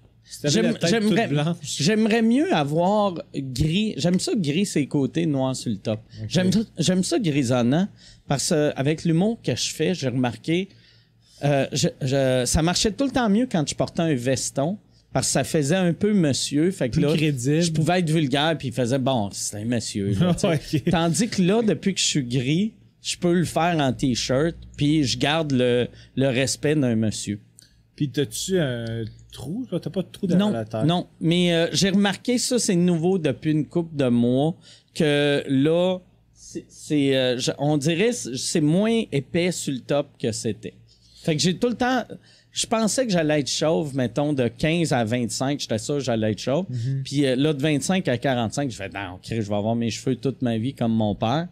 [1.63, 3.95] J'aimerais mieux avoir gris.
[3.97, 6.01] J'aime ça gris ses côtés, noir sur le top.
[6.29, 7.89] J'aime ça- grisonnant
[8.27, 10.69] parce que avec l'humour que je fais, j'ai remarqué,
[11.45, 14.79] euh, je- je- ça marchait tout le temps mieux quand je portais un veston
[15.13, 16.71] parce que ça faisait un peu monsieur.
[16.71, 17.63] Fait que Plus là, crédible.
[17.63, 20.13] je pouvais être vulgaire puis il faisait bon, c'est un monsieur.
[20.21, 20.35] là.
[20.91, 22.73] Tandis que là, depuis que je suis gris,
[23.03, 27.41] je peux le faire en t-shirt puis je garde le, le respect d'un monsieur.
[27.97, 29.67] Puis t'as-tu un trou?
[29.71, 30.85] T'as pas de trou dans Non, la tête?
[30.85, 31.07] non.
[31.21, 34.55] Mais euh, j'ai remarqué ça, c'est nouveau depuis une couple de mois,
[34.95, 35.99] que là,
[36.35, 40.75] c'est, euh, on dirait que c'est moins épais sur le top que c'était.
[41.23, 42.05] Fait que j'ai tout le temps...
[42.51, 45.61] Je pensais que j'allais être chauve, mettons, de 15 à 25.
[45.61, 46.65] J'étais sûr que j'allais être chauve.
[46.71, 47.03] Mhm.
[47.05, 49.91] Puis euh, là, de 25 à 45, je fais, non, ok, je vais avoir mes
[49.91, 51.47] cheveux toute ma vie comme mon père.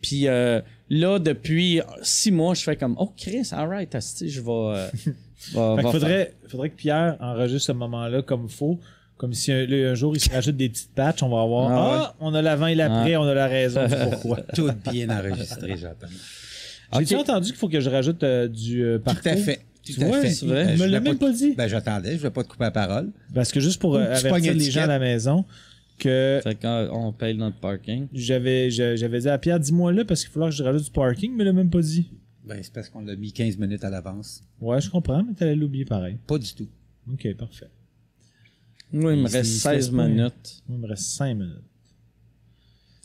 [0.00, 3.94] Puis euh, là, depuis six mois, je fais comme, oh, Chris, alright,
[4.26, 4.90] je vais...
[5.56, 8.78] euh, va- Fait va que faudrait, faudrait que Pierre enregistre ce moment-là comme faut.
[9.16, 12.16] Comme si un, jour il se rajoute des petites patchs, on va avoir Ah Ah,
[12.20, 14.36] on a l'avant et l'après, on a la raison du pourquoi.
[14.54, 16.06] Tout bien enregistré, j'attends.
[16.98, 19.22] J'ai-tu entendu qu'il faut que je rajoute euh, du euh, parcours?
[19.24, 19.60] Tout à fait.
[19.84, 20.30] Tout Tu à vois, fait.
[20.30, 20.64] c'est vrai?
[20.66, 21.54] Ben, Tu je me l'as voulais même pas dit.
[21.56, 23.10] Ben, j'attendais, je vais pas te couper la parole.
[23.34, 25.44] Parce que juste pour euh, avertir les gens à la maison
[25.98, 28.06] que Fait qu'on paye notre parking.
[28.12, 31.42] j'avais dit à Pierre, dis-moi là parce qu'il faut que je rajoute du parking, mais
[31.42, 32.08] il l'a même pas dit.
[32.48, 34.42] Ben, c'est parce qu'on l'a mis 15 minutes à l'avance.
[34.60, 36.16] Ouais, je comprends, mais t'allais l'oublier pareil.
[36.26, 36.66] Pas du tout.
[37.12, 37.68] Ok, parfait.
[38.90, 40.62] Moi, il me reste il se 16 laisse pas, minutes.
[40.68, 41.52] Moi, il me reste 5 minutes.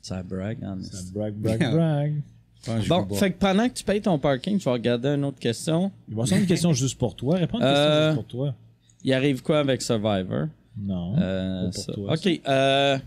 [0.01, 1.11] Ça brague, en Ça esti.
[1.13, 2.21] brag, brag, brag.
[2.61, 4.71] Je pense que je Bon, fait que pendant que tu payes ton parking, je vais
[4.71, 5.91] regarder une autre question.
[6.07, 7.35] Il va y avoir une question juste pour toi.
[7.37, 8.55] Réponds à une question Euh, juste pour toi.
[9.03, 10.47] Il arrive quoi avec Survivor?
[10.77, 11.15] Non.
[11.19, 11.93] Euh, pas pour ça.
[11.93, 12.41] toi, OK.
[12.47, 12.97] Euh...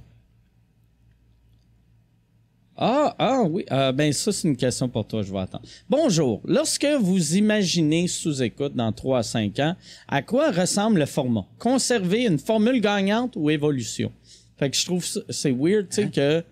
[2.78, 3.64] Ah, ah oui.
[3.72, 5.64] Euh, ben ça, c'est une question pour toi, je vais attendre.
[5.88, 6.42] Bonjour.
[6.44, 9.76] Lorsque vous imaginez sous-écoute dans 3 à 5 ans,
[10.08, 11.46] à quoi ressemble le format?
[11.58, 14.12] Conserver une formule gagnante ou évolution?
[14.58, 16.44] Fait que je trouve c'est weird, tu sais, que...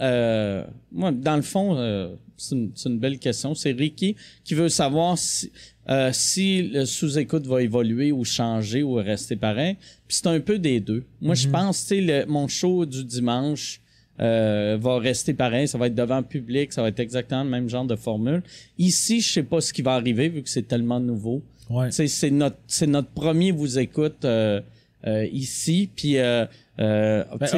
[0.00, 3.54] euh, moi, dans le fond, euh, c'est une, belle question.
[3.54, 5.52] C'est Ricky qui veut savoir si,
[5.88, 9.76] euh, si le sous-écoute va évoluer ou changer ou rester pareil.
[10.08, 11.04] Puis c'est un peu des deux.
[11.20, 13.80] Moi, je pense, tu sais, le- mon show du dimanche,
[14.20, 15.66] euh, va rester pareil.
[15.68, 16.72] Ça va être devant le public.
[16.72, 18.42] Ça va être exactement le même genre de formule.
[18.78, 21.42] Ici, je sais pas ce qui va arriver vu que c'est tellement nouveau.
[21.70, 21.90] Ouais.
[21.90, 24.60] C'est notre, c'est notre premier vous écoute euh,
[25.06, 25.90] euh, ici.
[25.94, 26.46] Puis, euh,
[26.78, 27.48] euh, Ben,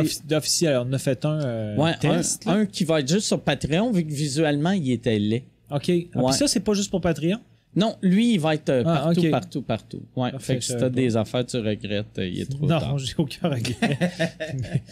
[0.87, 2.45] on a fait un euh, ouais, un, test.
[2.45, 2.53] là.
[2.53, 5.45] un qui va être juste sur Patreon vu que visuellement, il était laid.
[5.71, 5.91] OK.
[6.15, 7.39] Ah, puis ça, c'est pas juste pour Patreon?
[7.77, 9.31] Non, lui, il va être euh, Ah, partout, ok.
[9.31, 10.03] partout, partout.
[10.17, 10.89] Ouais, Parfait, fait que si t'as pas.
[10.91, 12.99] des affaires, tu regrettes, euh, il est trop non, tard.
[12.99, 13.77] j'ai aucun regret.
[14.55, 14.83] mais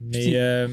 [0.00, 0.68] mais, euh,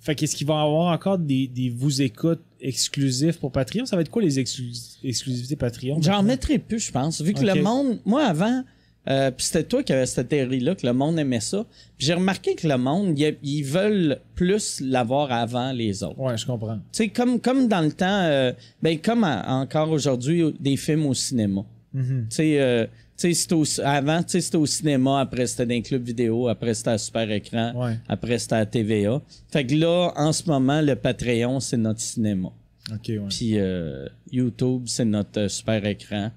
[0.00, 3.84] fait qu'est-ce qu'il va y avoir encore des, des vous écoutes exclusifs pour Patreon?
[3.84, 6.00] Ça va être quoi les exclus- exclusivités Patreon?
[6.00, 7.20] J'en mettrai plus, je pense.
[7.20, 8.64] Vu que le monde, moi avant,
[9.08, 11.64] euh, puis c'était toi qui avais cette théorie-là, que le monde aimait ça.
[11.96, 16.18] Puis J'ai remarqué que le monde, ils, veulent plus l'avoir avant les autres.
[16.18, 16.76] Ouais, je comprends.
[16.76, 21.06] Tu sais, comme, comme dans le temps, euh, ben, comme à- encore aujourd'hui, des films
[21.06, 21.62] au cinéma.
[21.94, 22.26] Mhm.
[22.30, 22.84] Tu sais, euh,
[23.16, 26.02] tu sais, c'était au- avant, tu sais, c'était au cinéma, après c'était dans les clubs
[26.04, 27.98] vidéo, après c'était à super écran, Ouais.
[28.08, 29.20] après c'était à TVA.
[29.50, 32.48] Fait que là, en ce moment, le Patreon, c'est notre cinéma.
[32.92, 33.20] OK, ouais.
[33.28, 36.30] Puis euh, YouTube, c'est notre euh, super écran.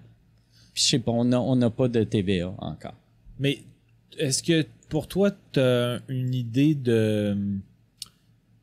[0.73, 2.95] Je sais pas, on n'a on pas de TVA encore.
[3.39, 3.59] Mais
[4.17, 7.35] est-ce que pour toi, tu as une idée de.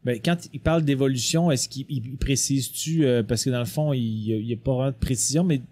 [0.05, 3.93] Ben, quand il parle d'évolution, est-ce qu'il il précise-tu, euh, parce que dans le fond,
[3.93, 5.65] il n'y a, pas vraiment de précision, mais tu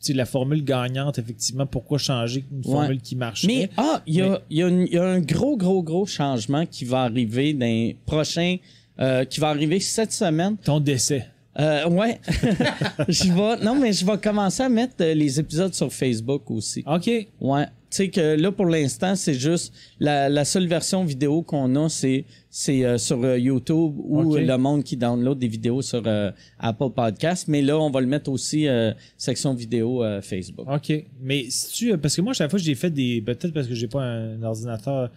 [0.00, 2.72] sais, la formule gagnante, effectivement, pourquoi changer une Ouais.
[2.72, 6.66] formule qui marche Mais ah, y, y, il y a un gros, gros, gros changement
[6.66, 8.56] qui va arriver dans les prochains.
[9.00, 10.56] euh, qui va arriver cette semaine.
[10.56, 11.28] Ton décès.
[11.60, 12.20] Euh, ouais.
[13.08, 16.84] je vais, non, mais je vais commencer à mettre euh, les épisodes sur Facebook aussi.
[16.86, 17.10] OK.
[17.40, 17.66] Ouais.
[17.90, 21.88] Tu sais que là, pour l'instant, c'est juste la, la seule version vidéo qu'on a,
[21.88, 24.40] c'est c'est euh, sur euh, YouTube ou Ok.
[24.42, 27.48] le monde qui download des vidéos sur euh, Apple Podcast.
[27.48, 30.66] Mais là, on va le mettre aussi euh, section vidéo euh, Facebook.
[30.70, 30.92] OK.
[31.22, 31.96] Mais si tu.
[31.98, 33.22] Parce que moi, à chaque fois, j'ai fait des.
[33.22, 35.10] Peut-être parce que j'ai pas un ordinateur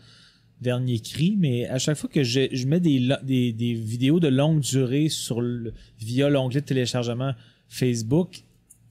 [0.61, 4.19] dernier cri, mais à chaque fois que je, je mets des, lo- des, des vidéos
[4.19, 7.33] de longue durée sur le, via l'onglet de téléchargement
[7.67, 8.43] Facebook,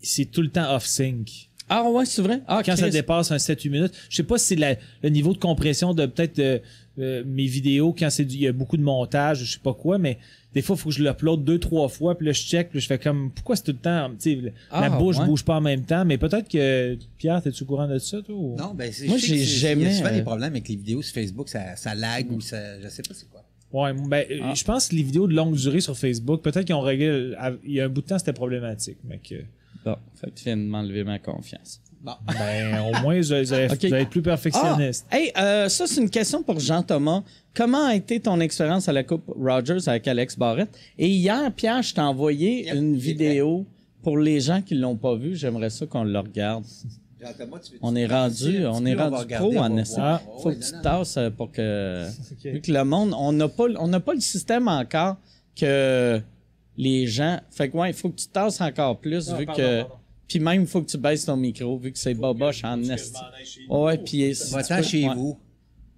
[0.03, 1.49] c'est tout le temps off-sync.
[1.69, 2.41] Ah ouais, c'est vrai?
[2.49, 5.33] Ah, Quand ça dépasse un 7-8 minutes, je sais pas si c'est la- le niveau
[5.33, 6.63] de compression de peut-être
[7.01, 9.75] euh, mes vidéos, quand c'est du- il y a beaucoup de montage, je sais pas
[9.75, 10.19] quoi, mais
[10.55, 12.81] des fois, il faut que je l'upload deux, trois fois, puis là, je check, puis
[12.81, 15.27] je fais comme, pourquoi c'est tout le temps, tu sais, la Ah, bouche ouais.
[15.27, 18.35] bouge pas en même temps, mais peut-être que, Pierre, t'es-tu au courant de ça, toi?
[18.35, 20.53] ou- Non, ben, c'est, Moi, j'ai c'est- jamais, Il y a souvent euh, des problèmes
[20.53, 22.81] avec les vidéos sur Facebook, ça, ça lag ou ça.
[22.81, 23.45] Je sais pas c'est quoi.
[23.73, 24.55] Ouais, ben, euh, Ah.
[24.55, 27.33] je pense que les vidéos de longue durée sur Facebook, peut-être qu'ils ont réglé,
[27.65, 29.37] il y a un bout de temps, c'était problématique, mais que,
[29.85, 31.81] Bon, fait que tu viens de m'enlever ma confiance.
[32.03, 32.13] Bon.
[32.27, 35.07] ben, au moins, vous allez, vous être plus perfectionniste.
[35.11, 37.23] Ah, hey, euh, ça, c'est une question pour Jean-Thomas.
[37.55, 40.71] Comment a été ton expérience à la Coupe Rogers avec Alex Barrett?
[40.99, 43.67] Et hier, Pierre, je t'ai envoyé Yep, une vidéo
[44.03, 45.37] pour les gens qui l'ont pas vu.
[45.37, 46.65] J'aimerais ça qu'on le regarde.
[47.83, 50.01] On est rendu, on est rendu pro en essai.
[50.01, 50.23] Ah.
[50.43, 52.07] Faut que tu tasses euh, pour que.
[52.45, 55.17] Vu que le monde, on n'a pas, on n'a pas le système encore
[55.55, 56.19] que
[56.79, 57.39] les gens.
[57.51, 59.81] Fait que ouais, il faut que tu tasses encore plus Ah, vu pardon, que.
[59.83, 59.95] pardon.
[60.31, 63.19] Puis même, il faut que tu baisses ton micro vu que c'est boboche en esti.
[63.69, 65.15] Ouais, puis si Va-t'en peux- chez ouais.
[65.17, 65.37] vous.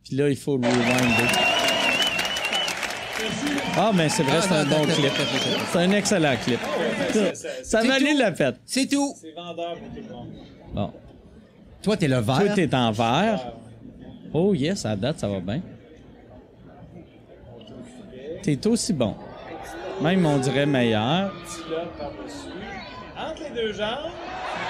[0.03, 1.29] Puis là, il faut le rewinder.
[3.77, 5.13] Ah, mais c'est vrai, Ah, c'est un non, bon clip.
[5.71, 6.61] C'est un excellent clip.
[7.63, 8.57] Ça C'est valait la fête.
[8.65, 9.15] C'est tout.
[9.21, 10.29] C'est vendeur pour tout le monde.
[10.75, 10.91] Bon.
[11.83, 12.39] Toi, t'es le vert.
[12.39, 13.53] Toi, t'es en vert.
[14.33, 15.61] Oh, yes, à date, ça va bien.
[18.43, 19.15] T'es aussi bon.
[20.03, 21.33] Même, on dirait meilleur.
[21.35, 21.61] Petit
[21.99, 22.49] par-dessus.
[23.23, 24.11] Entre les deux jambes.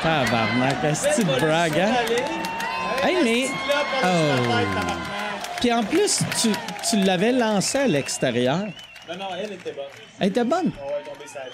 [0.03, 1.95] Tabarnak, esti de brag, hein?
[3.03, 3.47] Hey, mais...
[4.05, 4.09] Oh.
[5.61, 6.49] Puis en plus, tu,
[6.89, 8.59] tu l'avais lancé à l'extérieur.
[9.09, 9.85] Non, non, elle était bonne.
[10.21, 10.73] Elle était bonne?
[10.81, 11.53] On va tomber sa ligne.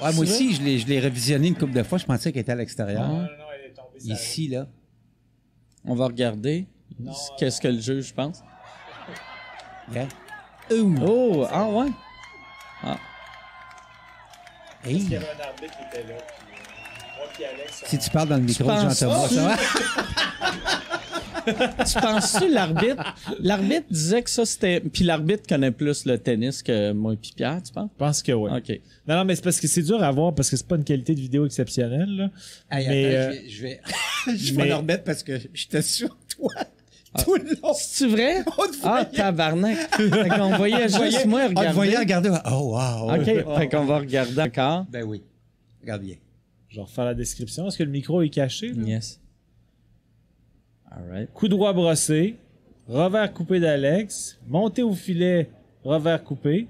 [0.00, 1.98] Ouais, moi aussi, je l'ai, je l'ai revisionné une couple de fois.
[1.98, 3.06] Je pensais qu'elle était à l'extérieur.
[3.06, 4.66] Non, non, non, elle est tombée sa Ici, là.
[5.84, 6.66] On va regarder.
[7.38, 8.42] Qu'est-ce que le juge pense?
[9.90, 9.98] OK.
[10.72, 10.94] Ouh.
[11.06, 11.88] Oh, ah ouais?
[14.82, 14.96] Hey.
[14.96, 16.18] Il y avait un arbitre qui était là.
[17.86, 19.56] Si tu parles dans le micro de Jean-Thomas, ça va?
[21.46, 23.02] Tu penses-tu l'arbitre?
[23.40, 24.80] L'arbitre disait que ça c'était.
[24.80, 27.88] Puis l'arbitre connaît plus le tennis que moi et Pierre, tu penses?
[27.94, 28.50] Je pense que oui.
[28.54, 28.80] OK.
[29.08, 30.84] Non, non, mais c'est parce que c'est dur à voir parce que c'est pas une
[30.84, 32.14] qualité de vidéo exceptionnelle.
[32.16, 32.30] Là.
[32.70, 33.80] Hey, Mais, attends, euh, je vais,
[34.36, 36.52] je vais, mais- parce que j'étais sur toi
[37.24, 37.72] tout le long.
[37.74, 38.44] C'est vrai?
[38.46, 39.06] On te Ah, voyait.
[39.16, 39.78] tabarnak.
[39.96, 41.72] fait qu'on voyait juste moi On te regarder.
[41.74, 42.30] voyait regarder.
[42.52, 43.14] Oh, wow.
[43.14, 44.84] OK, fait qu'on va regarder encore.
[44.90, 45.22] Ben oui.
[45.80, 46.16] Regarde bien.
[46.70, 47.66] Je vais refaire la description.
[47.66, 48.68] Est-ce que le micro est caché?
[48.72, 48.82] là?
[48.86, 49.20] Yes.
[50.90, 51.32] All right.
[51.32, 52.36] Coup droit brossé,
[52.88, 55.50] revers coupé d'Alex, montée au filet,
[55.84, 56.66] revers coupé,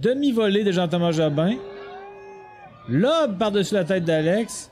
[0.00, 1.56] demi-volée de Jean-Thomas Jobin,
[2.88, 4.70] lobe par-dessus la tête d'Alex,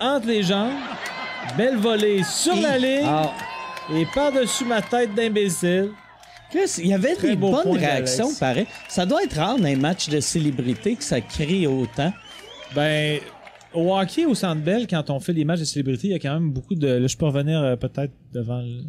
[0.00, 0.72] entre les jambes,
[1.56, 3.32] belle volée sur la ligne Ah,
[3.94, 5.90] et par-dessus ma tête d'imbécile.
[6.50, 8.66] Chris, il y avait Très des bonnes réactions, pareil.
[8.88, 12.12] Ça doit être rare dans les matchs de célébrité que ça crie autant.
[12.74, 13.20] Ben,
[13.76, 16.18] au hockey, au Centre Bell, quand on fait des matchs de célébrités, il y a
[16.18, 16.86] quand même beaucoup de.
[16.88, 18.60] Là, je peux revenir euh, peut-être devant.
[18.60, 18.82] le-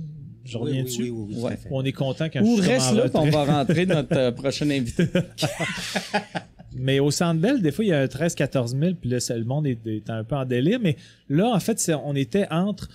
[0.46, 1.10] Je Oui, reviens oui, dessus.
[1.10, 1.60] oui, oui, Ouais.
[1.72, 4.32] On est content quand Ou je suis reste là, puis on va rentrer notre euh,
[4.32, 5.04] prochain invité.
[6.74, 9.46] Mais au Centre Bell, des fois, il y a 13-14 000, puis là, c'est- le
[9.46, 10.80] monde est, est un peu en délire.
[10.82, 10.96] Mais
[11.28, 12.88] là, en fait, on était entre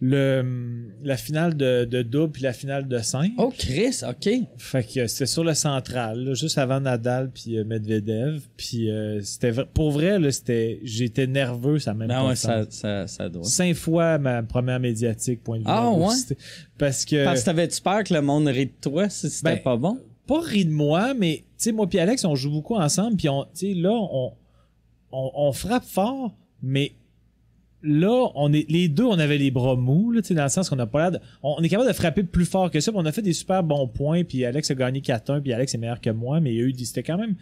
[0.00, 3.32] le, la finale de, de double puis la finale de 5.
[3.38, 4.28] Oh, Chris, OK.
[4.58, 8.42] Fait que c'était sur le central, là, juste avant Nadal puis euh, Medvedev.
[8.56, 12.36] Puis euh, c'était pour vrai, là, c'était, j'étais nerveux, ça m'a même Ben pas ouais,
[12.36, 13.44] ça, ça, ça doit.
[13.44, 15.70] Cinq fois ma première médiatique, point de vue.
[15.70, 16.36] Ah, nervosité.
[16.78, 17.24] Parce que.
[17.24, 19.98] Parce que t'avais-tu peur que le monde rit de toi si c'était Ben, pas bon?
[20.28, 23.30] pas ri de moi, mais tu sais, moi puis Alex, on joue beaucoup ensemble, puis
[23.30, 24.32] on, tu sais, là, on,
[25.10, 26.92] on, on frappe fort, mais
[27.82, 30.48] là, on est, les deux, on avait les bras mous, là, tu sais, dans le
[30.48, 32.80] sens qu'on a pas l'air de, on, on est capable de frapper plus fort que
[32.80, 35.52] ça, puis on a fait des super bons points, puis Alex a gagné 4-1, puis
[35.52, 37.36] Alex est meilleur que moi, mais il y a eu, des- c'était quand même,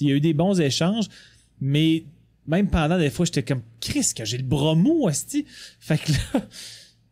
[0.00, 1.06] il y a eu des bons échanges,
[1.60, 2.04] mais
[2.46, 5.44] même pendant des fois, j'étais comme, Chris, que j'ai le bras mou, esti.
[5.78, 6.48] Fait que là, tu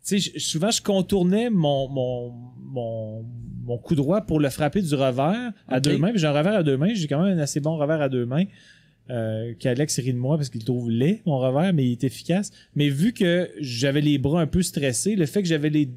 [0.02, 2.32] sais, je- souvent, je contournais mon, mon,
[2.64, 3.24] mon,
[3.64, 6.10] mon coup droit pour le frapper du revers à deux mains.
[6.10, 6.94] Puis j'ai un revers à deux mains.
[6.94, 8.44] J'ai quand même un assez bon revers à deux mains.
[9.10, 12.52] Euh, qu'Alex rit de moi parce qu'il trouve laid, mon revers, mais il est efficace.
[12.76, 15.90] Mais vu que j'avais les bras un peu stressés, le fait que j'avais les,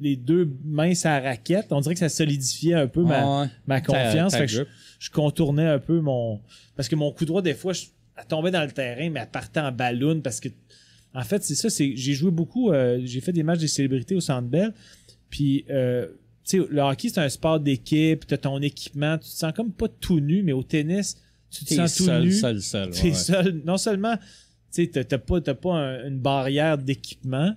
[0.00, 3.48] les deux mains à raquette, on dirait que ça solidifiait un peu ma, ouais.
[3.66, 4.32] ma confiance.
[4.32, 4.66] ta Fait que
[5.00, 6.40] je, contournais un peu mon.
[6.76, 7.86] Parce que mon coup droit, des fois, je,
[8.16, 10.48] elle tombait dans le terrain, mais elle partait en ballon parce que.
[11.14, 11.96] En fait, c'est ça, c'est.
[11.96, 12.70] J'ai joué beaucoup.
[12.70, 14.72] euh, j'ai fait des matchs des célébrités au Centre Bell.
[15.30, 16.06] Puis, euh,
[16.44, 18.24] tu sais, le hockey, c'est un sport d'équipe.
[18.26, 19.18] Tu as ton équipement.
[19.18, 21.16] Tu te sens comme pas tout nu, mais au tennis,
[21.52, 22.32] tu te T'es sens tout seul, nu?
[22.32, 22.90] seul, seul.
[22.90, 23.12] Ouais.
[23.14, 23.62] seul.
[23.64, 24.16] Non seulement,
[24.74, 27.54] tu sais, t'as pas, t'as pas un- une barrière d'équipement,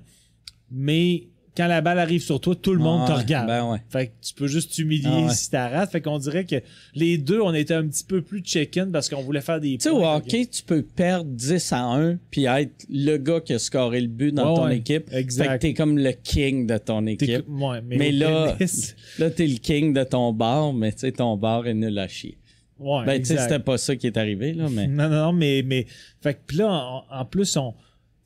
[0.71, 3.47] mais quand la balle arrive sur toi, tout le monde te regarde.
[3.47, 3.77] Ben ouais.
[3.89, 5.33] Fait que tu peux juste t'humilier Ah ouais.
[5.33, 5.89] si t'arrêtes.
[5.89, 6.57] Fait qu'on dirait que
[6.95, 9.83] les deux, on était un petit peu plus check-in parce qu'on voulait faire des Tu
[9.83, 13.59] sais, au hockey, tu peux perdre 10 à 1 puis être le gars qui a
[13.59, 15.07] scoré le but dans Ouais, ton équipe.
[15.13, 15.45] exact.
[15.49, 17.45] Fait que t'es comme le king de ton équipe.
[17.47, 21.13] ouais, mais Mais là, tennis, là, t'es le king de ton bar, mais tu sais,
[21.13, 22.37] ton bar est nul à chier.
[22.79, 24.87] Ouais, Ben, tu sais, c'était pas ça qui est arrivé, là, mais.
[24.87, 25.85] Non, non, non, mais, mais
[26.21, 27.73] fait que puis là, en, en plus, on,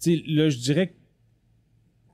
[0.02, 0.93] tu sais, là, je dirais que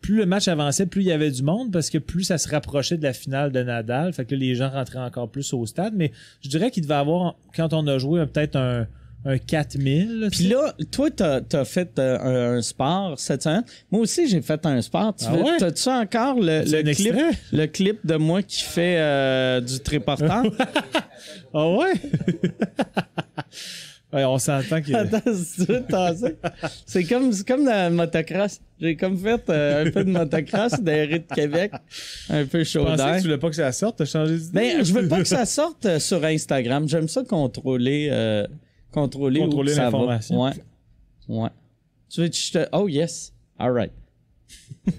[0.05, 2.47] plus le match avançait, plus il y avait du monde parce que plus ça se
[2.47, 4.13] rapprochait de la finale de Nadal.
[4.13, 5.93] Fait que là, les gens rentraient encore plus au stade.
[5.95, 6.11] Mais
[6.41, 8.86] je dirais qu'il devait avoir, quand on a joué, peut-être un,
[9.26, 10.19] un 4000.
[10.19, 13.63] là, tu Puis là, toi, t'as as fait euh, un, sport cette semaine.
[13.91, 15.15] Moi aussi, j'ai fait un sport.
[15.15, 15.57] Tu Ah ouais?
[15.57, 17.15] T'as-tu encore le, clip,
[17.51, 20.43] le clip de moi qui fait euh, du triportant?
[21.53, 21.93] Ah ouais?
[24.13, 24.93] ouais, on s'entend que.
[24.93, 25.21] Attends,
[26.86, 28.59] c'est comme, comme dans le motocross.
[28.80, 31.71] J'ai comme fait euh, un peu de motocross dans les rues de Québec.
[32.30, 33.15] Un peu chaud d'air.
[33.17, 34.51] tu voulais pas que ça sorte, t'as changé d'idée.
[34.53, 36.89] Mais je veux pas que ça sorte euh, sur Instagram.
[36.89, 38.45] J'aime ça contrôler, euh,
[38.95, 39.83] contrôler, où Contrôler va.
[39.83, 40.41] l'information.
[40.41, 40.51] Ouais.
[41.27, 41.49] Ouais.
[42.09, 42.67] Tu veux que je te.
[42.71, 43.33] Oh, yes.
[43.59, 43.91] All right.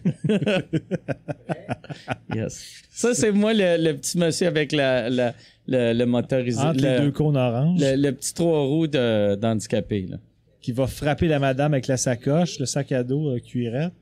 [2.35, 2.83] yes.
[2.91, 5.35] Ça, c'est moi, le, le petit monsieur avec la, la-
[5.67, 6.61] le, le motorisé.
[6.61, 10.07] Entre le, les deux cônes oranges, le, le petit trois roues de- d'handicapé.
[10.11, 10.17] là.
[10.61, 13.93] qui va frapper la madame avec la sacoche, le sac à dos euh, cuirette.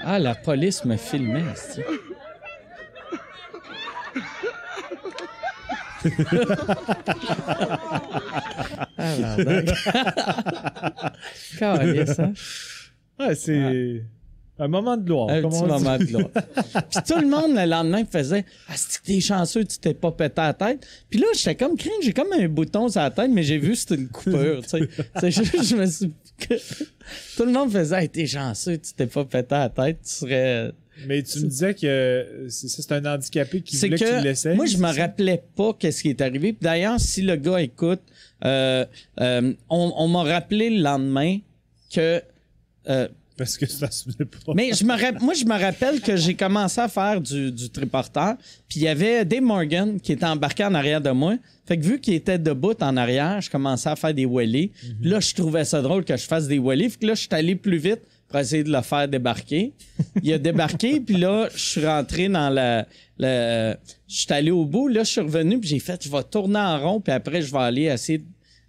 [0.00, 1.42] Ah, la police me filmait.
[8.96, 9.68] Ah, bardac.
[11.58, 12.32] Calisse, hein?
[13.18, 14.02] Ouais, c'est
[14.60, 15.28] un moment de gloire.
[15.30, 16.28] Un petit moment de gloire.
[16.90, 20.10] Puis tout le monde, le lendemain, faisait «Ah, c'est que t'es chanceux, tu t'es pas
[20.10, 23.30] pété la tête.» Puis là, j'étais comme «Crime, j'ai comme un bouton sur la tête,
[23.30, 25.30] mais j'ai vu que c'était une coupure, tu sais.
[25.30, 26.12] Je me suis...
[27.36, 30.72] Tout le monde faisait hey, t'es chanceux, tu t'es pas pété la tête, tu serais...»
[31.06, 34.20] Mais tu me disais que c'est ça, c'est un handicapé qui voulait que, tu le
[34.22, 34.54] laissais.
[34.54, 36.56] moi je me rappelais pas qu'est-ce qui est arrivé.
[36.60, 38.00] D'ailleurs, si le gars écoute,
[38.44, 38.84] euh,
[39.20, 41.38] euh, on, on m'a rappelé le lendemain
[41.92, 42.22] que
[42.88, 44.52] euh, Parce que ça se souvenait pas.
[44.54, 47.70] mais je me rapp- moi je me rappelle que j'ai commencé à faire du, du
[47.70, 48.34] triporteur,
[48.68, 51.36] puis il y avait Dave Morgan qui était embarqué en arrière de moi.
[51.66, 54.68] Fait que vu qu'il était debout en arrière, je commençais à faire des wheelies.
[54.68, 56.88] Puis Là, je trouvais ça drôle que je fasse des wheelies.
[56.90, 59.72] Fait que là, je suis allé plus vite pour essayer de le faire débarquer.
[60.22, 62.86] Il a débarqué, puis là, je suis rentré dans la...
[63.18, 63.76] la- je
[64.20, 64.88] suis allé au bout.
[64.88, 67.50] Là, je suis revenu, puis j'ai fait, je vais tourner en rond, puis après, je
[67.52, 68.24] vais aller essayer, de-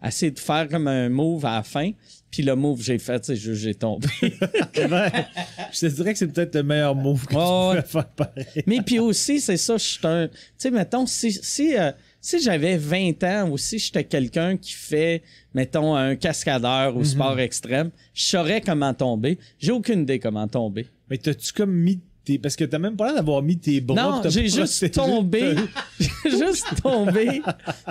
[0.06, 1.91] essayer de faire comme un move à la fin.
[2.31, 4.07] Puis le move que j'ai fait, c'est juste j'ai tombé.
[4.22, 8.64] Je te dirais que c'est peut-être le meilleur move que Ouais, tu pourrais faire pareil.
[8.68, 10.27] Mais puis aussi, c'est ça, je suis un.
[10.27, 11.91] Tu sais, mettons, si, si, euh,
[12.22, 15.22] si j'avais 20 ans ou si j'étais quelqu'un qui fait,
[15.54, 16.98] mettons, un cascadeur Mhm.
[17.00, 19.38] ou sport extrême, je saurais comment tomber.
[19.60, 20.88] J'ai aucune idée comment tomber.
[21.10, 22.38] Mais t'as-tu comme mis tes.
[22.38, 24.22] Parce que t'as même pas l'air d'avoir mis tes bras.
[24.24, 25.56] Non, j'ai juste tombé.
[26.00, 27.41] J'ai juste tombé.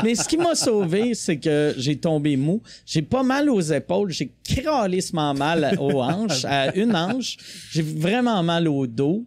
[0.05, 2.63] Mais ce qui m'a sauvé, c'est que j'ai tombé mou.
[2.87, 4.11] J'ai pas mal aux épaules.
[4.13, 7.37] J'ai crâlissement mal aux hanches, à une hanche.
[7.73, 9.25] J'ai vraiment mal au dos.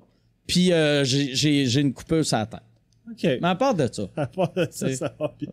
[0.47, 2.59] Puis euh, j'ai- j'ai j'ai une coupeuse sur la tête.
[3.11, 3.23] Ok.
[3.23, 5.49] Mais à part de ça, À part de ça, ça va bien.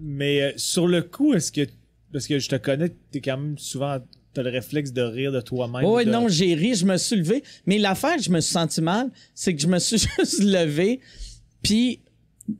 [0.00, 1.62] Mais euh, sur le coup, est-ce que.
[2.12, 3.98] Parce que je te connais, t'es quand même souvent.
[4.32, 5.84] T'as le réflexe de rire de toi-même.
[5.84, 7.42] Oui, de- non, j'ai ri, je me suis levé.
[7.64, 11.00] Mais l'affaire je me suis senti mal, c'est que je me suis juste levé,
[11.62, 12.00] puis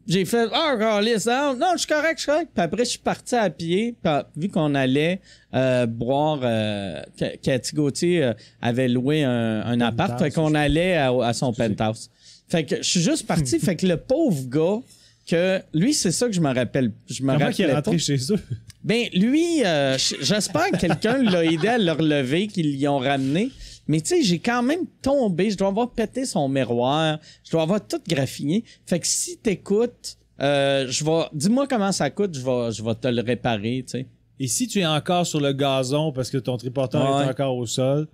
[0.08, 2.98] j'ai fait «Ah, oh, non, je suis correct, je suis correct.» Puis après, je suis
[2.98, 5.20] parti à pied, puis vu qu'on allait
[5.54, 6.40] euh, boire...
[6.42, 11.32] Euh, Ca- Cathy Gauthier euh, avait loué un, un appart, fait qu'on allait à, à
[11.34, 12.10] son penthouse.
[12.48, 14.78] Fait que je suis juste parti, fait que le pauvre gars,
[15.26, 16.92] que lui, c'est ça que je me rappelle.
[17.08, 18.38] Je me Comment qu'il est rentré chez eux?
[18.84, 23.50] Ben, lui, euh, j'espère que quelqu'un l'a aidé à le relever, qu'ils l'y ont ramené.
[23.88, 25.50] Mais tu sais, j'ai quand même tombé.
[25.50, 27.18] Je dois avoir pété son miroir.
[27.44, 28.62] Je dois avoir tout graffiné.
[28.84, 31.22] Fait que si t'écoutes, euh, je vais.
[31.32, 34.06] Dis-moi comment ça coûte, je vais, je vais te le réparer, tu sais.
[34.38, 37.24] Et si tu es encore sur le gazon parce que ton triporteur Ouais.
[37.24, 38.06] est encore au sol,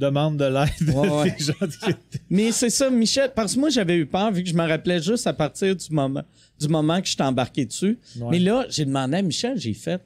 [0.00, 1.30] demande de l'aide Ouais, ouais.
[1.38, 1.94] des gens qui-
[2.28, 5.00] Mais c'est ça, Michel, parce que moi, j'avais eu peur, vu que je me rappelais
[5.00, 6.22] juste à partir du moment,
[6.60, 7.98] du moment que je t'ai embarqué dessus.
[8.18, 8.28] Ouais.
[8.32, 10.00] Mais là, j'ai demandé à Michel, j'ai fait,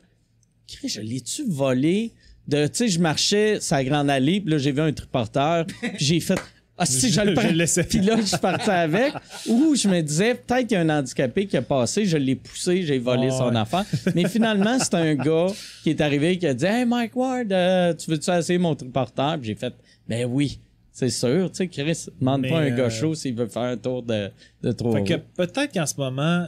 [0.85, 2.13] je l'ai-tu volé?
[2.47, 5.77] De, tu sais, je marchais la grande allée, puis là, j'ai vu un triporteur, puis
[5.99, 6.39] j'ai fait,
[6.77, 7.85] ah, si, je, Je- le prends.
[7.89, 9.15] Puis là, je parti avec.
[9.49, 12.35] Ou je me disais, peut-être qu'il y a un handicapé qui a passé, je l'ai
[12.35, 13.57] poussé, j'ai volé son ouais.
[13.57, 13.85] affaire.
[14.15, 15.47] Mais finalement, c'est un gars
[15.85, 19.39] qui est arrivé qui a dit, Hey, Mike Ward, euh, tu veux-tu essayer mon triporteur?
[19.39, 19.73] Puis j'ai fait,
[20.09, 20.59] ben oui.
[20.93, 23.63] C'est sûr, tu sais, Chris, demande Mais, pas un gars euh, chaud s'il veut faire
[23.63, 24.31] un tour de,
[24.63, 26.47] de trois Fait que peut-être qu'en ce moment,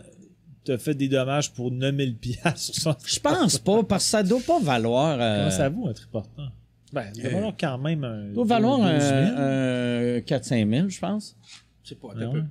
[0.64, 4.22] t'as fait des dommages pour 9000 piastres sur son Je pense pas, parce que ça
[4.22, 5.18] doit pas valoir.
[5.20, 6.52] euh, Comment ça vaut un triporteur?
[6.92, 8.28] Ben, ça doit valoir quand même un.
[8.28, 9.02] ça doit valoir 12 000.
[9.02, 11.36] un, un 4-5 000, je pense.
[11.82, 12.32] Je sais pas, Ah un ouais.
[12.34, 12.42] peu.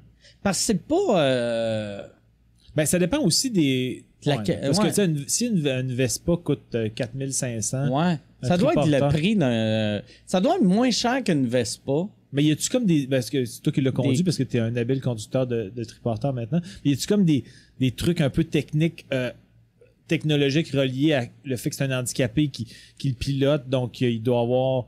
[0.44, 1.22] Parce que c'est pas.
[1.22, 2.02] euh,
[2.76, 4.04] Ben, ça dépend aussi des.
[4.26, 4.84] La- Ouais, parce ouais.
[4.86, 8.18] que, tu sais, une- si une, une Vespa coûte euh, 4500, Ouais.
[8.48, 10.02] Ça doit être le prix d'un.
[10.26, 12.08] Ça doit être moins cher qu'une Vespa.
[12.32, 13.08] mais y a-tu comme des.
[13.08, 15.72] Parce que c'est toi qui l'as conduit, Des- parce que t'es un habile conducteur de,
[15.76, 16.62] de triporteur maintenant.
[16.84, 17.44] Mais y a-tu comme des,
[17.80, 19.32] des trucs un peu techniques, euh,
[20.08, 22.68] technologiques reliés à le fait que c'est un handicapé qui,
[22.98, 24.86] qui le pilote, donc il doit avoir.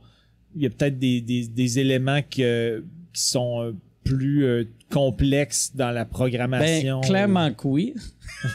[0.56, 2.82] Il y a peut-être des, des, des éléments que-
[3.12, 3.72] qui sont euh,
[4.04, 7.00] plus euh, complexes dans la Ben, programmation.
[7.02, 7.94] clairement que oui.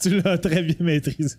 [0.00, 1.36] tu l'as très bien maîtrisé.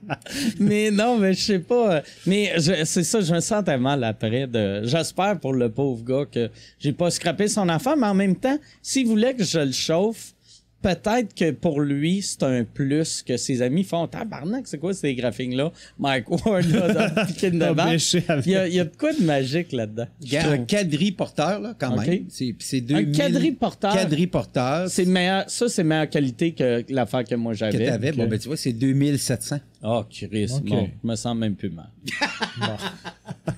[0.60, 2.02] mais non, mais je sais pas.
[2.26, 2.52] Mais
[2.84, 4.46] c'est ça, je me sentais mal après.
[4.46, 8.36] De, j'espère pour le pauvre gars que j'ai pas scrappé son affaire, mais en même
[8.36, 10.34] temps, s'il voulait que je le chauffe,
[10.82, 14.06] peut-être que pour lui, c'est un plus que ses amis font.
[14.06, 15.72] Tabarnak, c'est quoi ces graphiques-là?
[15.98, 18.42] Mike Ward, là, dans de.
[18.46, 20.06] Il y, a, il y a de quoi de magique là-dedans?
[20.32, 22.24] A un quadriporteur, là, quand même.
[22.28, 23.92] C'est, c'est Un 2000 quadriporteur.
[23.94, 24.88] Quadriporteur.
[24.88, 27.86] C'est meilleur, ça, c'est meilleure qualité que l'affaire que moi que j'avais.
[27.86, 28.12] t'avais.
[28.12, 29.58] Bon, ben, tu vois, c'est 2700.
[29.82, 30.64] Oh, Chris, Ok.
[30.64, 31.88] bon, je me sens même plus mal.
[32.60, 32.76] Bon.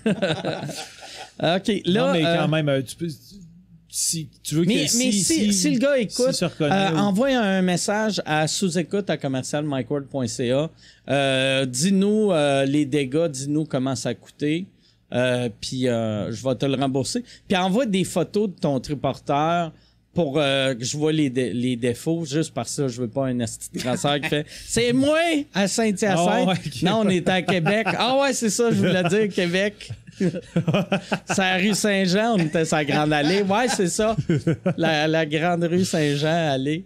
[1.42, 2.06] OK, là.
[2.06, 3.08] non, mais euh, quand même, euh, tu peux.
[3.92, 7.60] Si tu veux que mais, mais si, si le gars écoute, euh, ou- envoie un
[7.60, 10.70] message à sous-écoute à commercialmicword.ca.
[11.08, 14.66] Euh, dis-nous euh, les dégâts, dis-nous comment ça a coûté.
[15.10, 17.24] Puis je vais te le rembourser.
[17.48, 19.72] Puis envoie des photos de ton triporteur
[20.22, 22.26] pour euh, que je vois les, dé- les défauts.
[22.26, 23.38] Juste par ça, je veux pas un
[23.78, 25.18] crasseur qui fait «C'est moi
[25.54, 26.14] à Saint-Hyacinthe!
[26.28, 26.54] Ah ouais.
[26.82, 27.86] Non, on est à Québec.
[27.98, 32.84] «Ah ouais, c'est ça, je voulais dire Québec.» C'est la rue Saint-Jean, on était la
[32.84, 33.40] Grande Allée.
[33.42, 34.14] Ouais, c'est ça.
[34.76, 36.84] La, la Grande rue Saint-Jean, allée.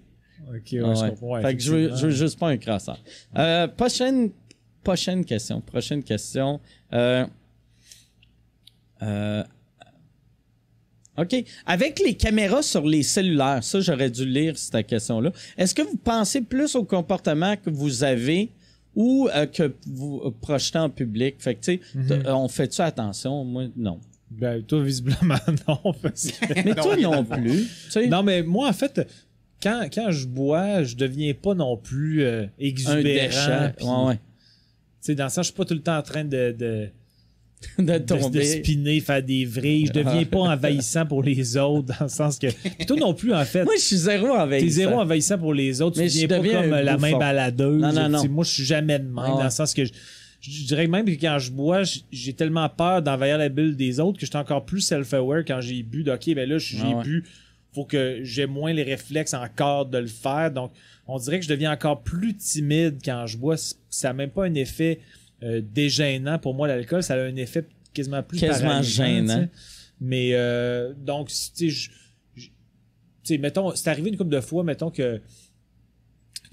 [0.49, 1.09] Ok, ouais, Ah je ouais.
[1.11, 1.31] comprends.
[1.33, 2.99] ouais, fait que je veux, je veux juste pas un crasseur.
[3.37, 4.31] Euh, prochaine,
[4.85, 5.61] prochaine question.
[5.61, 6.61] Prochaine question.
[6.93, 7.27] Euh,
[9.03, 9.43] euh,
[11.17, 11.45] OK.
[11.67, 15.31] Avec les caméras sur les cellulaires, ça, j'aurais dû lire cette question-là.
[15.57, 18.51] Est-ce que vous pensez plus au comportement que vous avez
[18.97, 21.37] ou euh, que vous euh, projetez en public?
[21.39, 22.23] Fait que, tu sais, Mhm.
[22.27, 23.45] on fait-tu attention?
[23.45, 24.01] Moi, non.
[24.31, 25.37] Ben, toi, visiblement,
[25.69, 25.93] non.
[26.03, 27.69] parce que- Mais toi non plus.
[28.09, 29.09] non, mais moi, en fait,
[29.63, 33.03] quand, quand je bois, je deviens pas non plus euh, un exubérant.
[33.03, 33.73] déchet.
[33.77, 34.15] puis, Ouais, ouais.
[34.17, 34.21] tu
[35.01, 36.89] sais, dans ça, je suis pas tout le temps en train de, de,
[37.79, 38.45] De de, de tomber.
[38.45, 39.87] spinner, faire des vrilles.
[39.87, 42.47] Je deviens pas envahissant pour les autres, dans le sens que.
[42.49, 43.65] Puis toi non plus, en fait.
[43.65, 45.99] Moi, je suis zéro avec T'es zéro envahissant pour les autres.
[45.99, 47.81] Mais tu je deviens pas deviens comme euh, la main baladeuse.
[47.83, 48.29] Non, non, non.
[48.29, 49.19] Moi, je suis jamais de même.
[49.19, 49.29] Ah.
[49.39, 49.93] Dans le sens que je,
[50.41, 51.83] je dirais même que quand je bois,
[52.13, 55.61] j'ai tellement peur d'envahir la bulle des autres que je suis encore plus self-aware quand
[55.61, 56.03] j'ai bu.
[56.05, 57.03] de, OK, ben là, j'ai Ah ouais.
[57.05, 57.25] bu.
[57.75, 60.51] faut que j'ai moins les réflexes encore de le faire.
[60.51, 60.73] Donc,
[61.07, 63.57] on dirait que je deviens encore plus timide quand je bois.
[63.91, 65.01] Ça n'a même pas un effet
[65.45, 67.03] euh, dégênant pour moi, l'alcool.
[67.03, 69.47] Ça a un effet quasiment plus Quasiment gênant.
[70.01, 71.71] Mais euh, donc, tu
[73.23, 75.21] sais, mettons, c'est arrivé une couple de fois, mettons que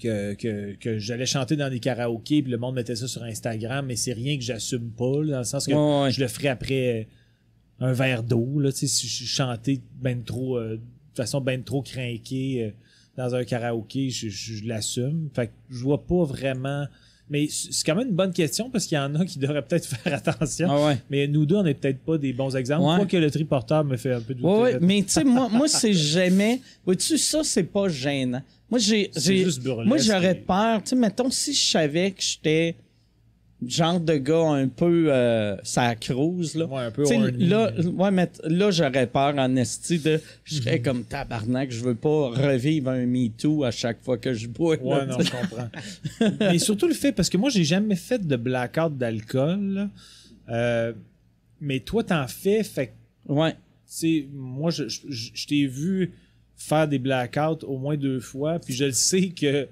[0.00, 3.86] que, que, que j'allais chanter dans des karaokés puis le monde mettait ça sur Instagram,
[3.86, 6.10] mais c'est rien que j'assume pas, là, dans le sens que Ouais, ouais.
[6.10, 7.08] je le ferais après
[7.80, 11.40] euh, un verre d'eau, là, tu sais, si je chantais ben trop, euh, de façon
[11.40, 12.70] ben trop crinquée euh,
[13.16, 15.28] dans un karaoké, je, je- je l'assume.
[15.34, 16.86] Fait que je vois pas vraiment.
[17.30, 19.86] Mais c'est quand même une bonne question parce qu'il y en a qui devraient peut-être
[19.96, 20.68] faire attention.
[20.70, 20.98] Ah ouais.
[21.10, 22.82] Mais nous deux, on n'est peut-être pas des bons exemples.
[22.82, 22.96] Ouais.
[22.96, 24.48] Quoique le triporteur me fait un peu douter.
[24.48, 24.78] Ouais, là.
[24.80, 26.60] mais tu sais, moi, moi c'est jamais.
[26.84, 28.42] Vois-tu, ça, c'est pas gênant.
[28.70, 29.10] Moi, j'ai.
[29.84, 30.82] Moi, j'aurais peur.
[30.82, 32.76] Tu sais, mettons, si je savais que j'étais
[33.66, 36.66] genre de gars un peu euh, ça cruise, là.
[36.66, 37.46] Ouais, un peu horny.
[37.46, 40.20] là, ouais, mais là, j'aurais peur en esti de.
[40.44, 40.82] Je serais Mhm.
[40.84, 44.76] comme tabarnak, je veux pas revivre un MeToo à chaque fois que je bois.
[44.76, 45.68] là, Ouais, non, je comprends.
[46.40, 49.60] Mais surtout le fait, parce que moi, j'ai jamais fait de blackout d'alcool.
[49.74, 49.88] là.
[50.48, 50.92] Euh,
[51.60, 52.92] mais toi, t'en fais, fait
[53.28, 53.52] Ouais.
[53.52, 53.56] tu
[53.86, 56.12] sais, moi, je, je, je- t'ai vu
[56.56, 59.68] faire des blackouts au moins deux fois, puis je le sais que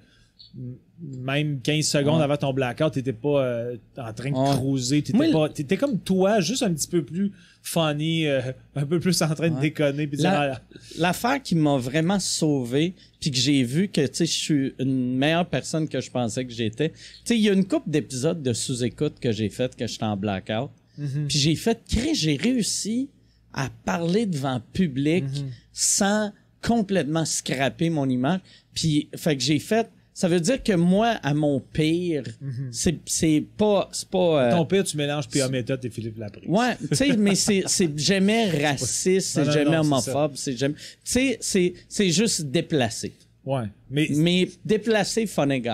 [1.02, 2.24] même 15 secondes Ouais.
[2.24, 4.50] avant ton blackout, t'étais pas euh, en train de Ouais.
[4.56, 7.32] cruiser, t'étais pas, t'étais comme toi, juste un petit peu plus
[7.62, 8.40] funny, euh,
[8.74, 10.60] un peu plus en train de déconner, puis dire, La- ah,
[10.98, 15.16] L'affaire qui m'a vraiment sauvé, puis que j'ai vu que tu sais, je suis une
[15.16, 16.90] meilleure personne que je pensais que j'étais.
[16.90, 20.04] Tu sais, il y a une couple d'épisodes de sous-écoute que j'ai fait que j'étais
[20.04, 20.70] en blackout.
[20.98, 21.26] Mhm.
[21.28, 23.08] Puis j'ai fait, crée, j'ai réussi
[23.52, 25.50] à parler devant public Mhm.
[25.72, 26.32] sans
[26.62, 28.40] complètement scraper mon image.
[28.74, 29.88] Puis, fait que j'ai fait.
[30.20, 32.24] Ça veut dire que moi, à mon pire,
[32.72, 33.88] c'est c'est pas.
[33.90, 35.48] C'est pas euh, ton père, tu mélanges P.A.
[35.48, 36.44] Méthode et Philippe Laprise.
[36.46, 37.64] Ouais, tu sais, mais c'est
[37.98, 40.74] jamais raciste, c'est jamais non, homophobe, c'est jamais.
[41.02, 43.14] Tu sais, c'est juste déplacé.
[43.46, 43.64] Ouais.
[43.90, 45.68] Mais, Mais déplacé, guy.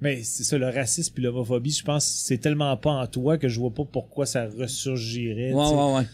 [0.00, 3.38] mais c'est ça, le racisme puis l'homophobie, je pense que c'est tellement pas en toi
[3.38, 5.52] que je vois pas pourquoi ça ressurgirait.
[5.52, 5.74] Ouais, tu sais.
[5.74, 6.06] ouais, ouais.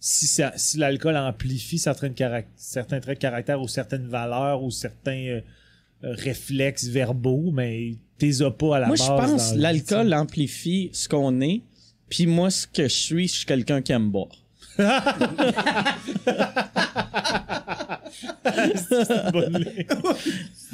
[0.00, 4.70] Si, ça- si l'alcool amplifie certains, carac- certains traits de caractère ou certaines valeurs ou
[4.70, 5.40] certains euh,
[6.02, 9.06] réflexes verbaux, mais t'es as pas à la Moi, base.
[9.06, 11.62] je pense l'alcool amplifie ce qu'on est.
[12.08, 14.28] Puis moi, ce que je suis, je suis quelqu'un qui aime boire.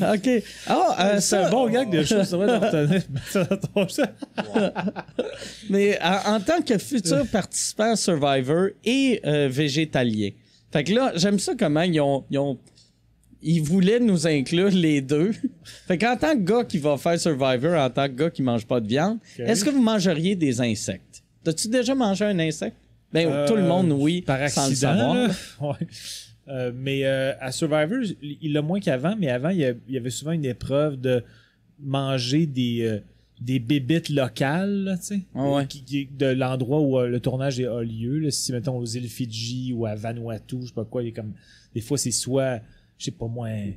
[0.00, 0.28] OK.
[0.66, 2.70] Ah, euh, C'est un bon gag de choses, ça va.
[5.70, 10.30] Mais en, en tant que futur participant Survivor et euh, végétalien,
[10.72, 12.58] fait que là, j'aime ça comment ils ont, ils ont-
[13.44, 15.32] ils voulaient nous inclure les deux.
[15.86, 18.66] Fait qu'en tant que gars qui va faire Survivor, en tant que gars qui mange
[18.66, 21.22] pas de viande, est-ce que vous mangeriez des insectes?
[21.44, 22.76] T'as-tu déjà mangé un insecte?
[23.12, 24.22] Ben, Euh, tout le monde, oui.
[24.22, 24.96] Par sans le accident.
[24.96, 25.30] savoir.
[25.60, 25.86] Ouais.
[26.48, 30.10] Euh, mais euh, à Survivor, il l'a moins qu'avant, mais avant, il y, il avait
[30.10, 31.22] souvent une épreuve de
[31.80, 32.98] manger des, euh,
[33.40, 35.66] des bébites locales, tu sais, ouais.
[35.66, 38.18] qui- qui- de l'endroit où le tournage a lieu.
[38.18, 41.12] Là, si, mettons, aux îles Fidji ou à Vanuatu, je sais pas quoi, il y
[41.12, 41.32] a comme.
[41.74, 42.60] Des fois, c'est soit,
[42.98, 43.72] je sais pas moi, un-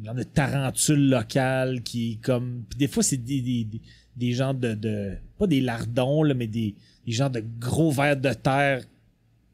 [0.00, 2.64] il y en a tarentule locale qui est comme.
[2.68, 3.80] Puis des fois, c'est des, des, des,
[4.16, 5.12] des genres de, de.
[5.38, 6.74] Pas des lardons, là, mais des,
[7.06, 8.82] des genres de gros vers de terre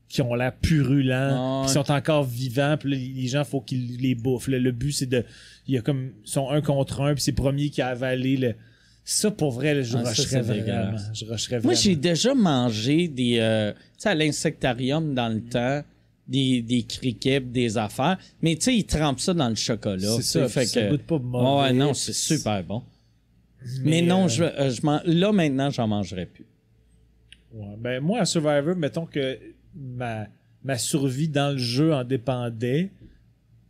[0.08, 3.98] qui ont l'air purulents, Ah qui sont encore vivants, puis là, les gens, faut qu'ils
[3.98, 4.48] les bouffent.
[4.48, 4.58] là.
[4.58, 5.24] Le but, c'est de.
[5.66, 6.12] Il y a comme.
[6.24, 8.54] Ils sont un contre un, puis c'est le premier qui a avalé le.
[9.04, 10.96] Ça, pour vrai, là, je Ah, rusherais vraiment.
[11.12, 13.38] Je rusherais Moi, j'ai déjà mangé des.
[13.40, 15.82] euh, tu sais, à l'insectarium dans le temps,
[16.30, 18.16] des, des criquets, des affaires.
[18.40, 20.16] Mais tu sais, ils trempent ça dans le chocolat.
[20.16, 21.60] C'est ça, fait ça que- goûte pas mauvais.
[21.62, 22.82] Ouais, non, c'est super bon.
[23.82, 26.46] Mais, Mais, non, euh, je, euh, je m'en- là, maintenant, j'en mangerai plus.
[27.52, 29.38] Ouais, ben moi, à Survivor, mettons que
[29.74, 30.28] ma,
[30.64, 32.90] ma survie dans le jeu en dépendait.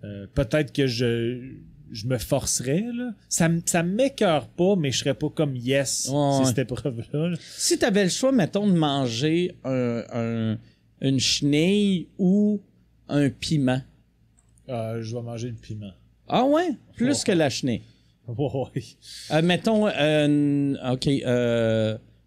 [0.05, 1.55] euh, Peut-être que je,
[1.91, 2.85] je me forcerais.
[2.95, 3.13] Là.
[3.29, 6.45] Ça, ça m'écœure pas, mais je serais pas comme yes, Ouais, c'est ouais.
[6.47, 7.29] cette épreuve-là.
[7.31, 7.37] là.
[7.41, 10.59] Si tu avais le choix, mettons, de manger un, un-
[11.01, 12.61] une chenille ou
[13.09, 13.81] un piment?
[14.69, 15.93] Euh, je vais manger le piment.
[16.29, 16.71] Ah ouais?
[16.97, 17.27] Plus Oh.
[17.27, 17.83] que la chenille.
[18.29, 18.69] Ouais.
[19.33, 21.09] Euh, mettons, euh, OK,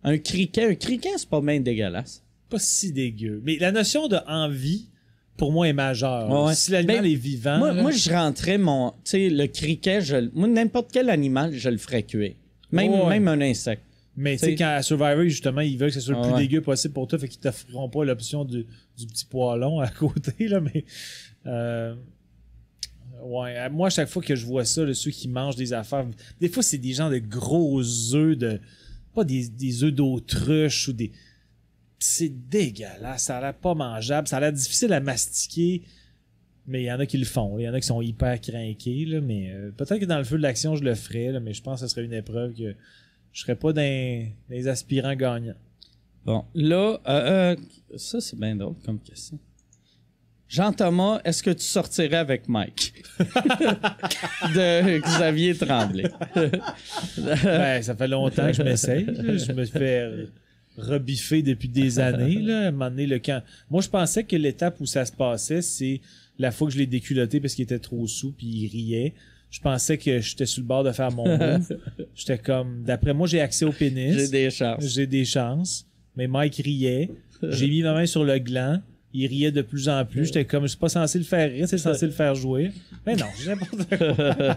[0.04, 0.66] un criquet.
[0.66, 2.22] Un criquet, c'est pas bien dégueulasse.
[2.50, 3.42] Pas si dégueu.
[3.46, 4.90] Mais la notion de envie,
[5.38, 6.30] pour moi, est majeure.
[6.30, 6.54] Ouais.
[6.56, 7.58] Si l'animal Ben, est vivant.
[7.58, 8.92] Moi, là, moi, je rentrais mon.
[8.92, 12.34] Tu sais, le criquet, je, moi, n'importe quel animal, je le ferais cuire.
[12.72, 13.08] Même, ouais.
[13.20, 13.84] même un insecte.
[14.16, 16.34] Mais tu sais, quand à Survivor, justement, ils veulent que ce soit le Ah plus
[16.34, 16.42] ouais.
[16.42, 18.66] dégueu possible pour toi, fait qu'ils t'offriront pas l'option du,
[18.98, 20.86] du petit poêlon à côté, là, mais.
[21.48, 21.96] euh,
[23.24, 25.74] ouais, à- moi, à chaque fois que je vois ça, là, ceux qui mangent des
[25.74, 26.06] affaires,
[26.40, 27.82] des fois, c'est des gens de gros
[28.14, 28.60] œufs de.
[29.16, 31.12] Pas des, des œufs d'autruche ou des.
[32.00, 35.84] C'est dégueulasse, ça a l'air pas mangeable, ça a l'air difficile à mastiquer.
[36.66, 37.58] Mais il y en a qui le font.
[37.60, 39.06] Il y en a qui sont hyper craqués.
[39.06, 41.32] Là, mais euh, peut-être que dans le feu de l'action, je le ferais.
[41.32, 42.74] Là, mais je pense que ce serait une épreuve que
[43.34, 45.56] je serais pas dans les aspirants gagnants.
[46.26, 49.38] Bon, là, euh, euh, ça, c'est bien drôle comme question.
[50.48, 52.94] Jean-Thomas, est-ce que tu sortirais avec Mike?
[53.20, 56.10] de Xavier Tremblay.
[57.18, 59.06] Ben, ça fait longtemps que je m'essaye.
[59.06, 60.28] Je me fais
[60.78, 62.40] rebiffer depuis des années.
[62.40, 62.60] Là.
[62.60, 63.44] À un moment donné, le camp.
[63.70, 66.02] Moi, je pensais que l'étape où ça se passait, c'est
[66.38, 69.14] la fois que je l'ai déculotté parce qu'il était trop sous puis il riait.
[69.54, 71.78] Je pensais que j'étais sur le bord de faire mon move.
[72.16, 74.16] J'étais comme, d'après moi, j'ai accès au pénis.
[74.16, 74.84] J'ai des chances.
[74.84, 75.86] J'ai des chances.
[76.18, 77.12] Mais Mike riait.
[77.44, 78.82] J'ai mis ma main sur le gland.
[79.14, 80.26] Il riait de plus en plus.
[80.26, 82.72] J'étais comme, je suis pas censé le faire rire, c'est censé le faire jouer.
[83.06, 84.56] Mais non, j'ai n'importe quoi.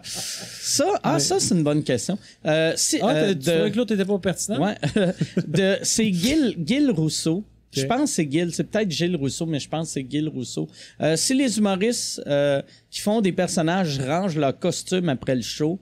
[0.04, 2.16] Ça, ah, ça, c'est une bonne question.
[2.46, 4.62] Euh, si, Ah, euh, t'as- tu trouvais que l'autre était pas pertinent?
[4.64, 4.76] Ouais.
[5.48, 7.42] de, c'est Gil, Gil Rousseau.
[7.80, 8.52] Je pense que c'est Gil.
[8.52, 10.68] C'est peut-être Gilles Rousseau, mais je pense que c'est Gil Rousseau.
[11.00, 15.78] Euh, si les humoristes euh, qui font des personnages rangent leur costume après le show,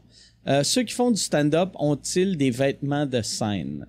[0.47, 3.87] euh, ceux qui font du stand-up ont-ils des vêtements de scène?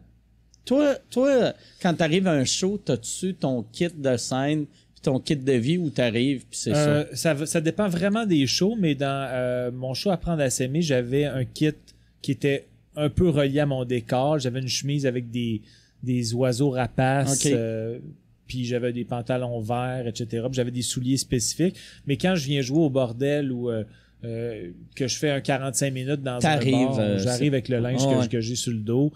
[0.64, 5.36] Toi, toi quand t'arrives à un show, t'as-tu ton kit de scène puis ton kit
[5.36, 7.06] de vie où t'arrives puis c'est ça?
[7.34, 7.62] Euh, ça.
[7.62, 11.74] dépend vraiment des shows, mais dans euh, mon show Apprendre à s'aimer, j'avais un kit
[12.22, 14.40] qui était un peu relié à mon décor.
[14.40, 15.62] J'avais une chemise avec des,
[16.06, 18.00] des oiseaux rapaces, euh,
[18.48, 20.44] puis j'avais des pantalons verts, etc.
[20.46, 21.76] Puis j'avais des souliers spécifiques.
[22.06, 23.84] Mais quand je viens jouer au bordel ou euh,
[24.24, 28.02] euh, que je fais un 45 minutes dans un bar, euh, j'arrive avec le linge
[28.06, 28.28] que- ouais.
[28.28, 29.12] que, j'ai sur le dos.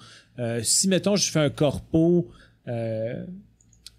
[0.64, 2.28] Si, mettons, je fais un corpo...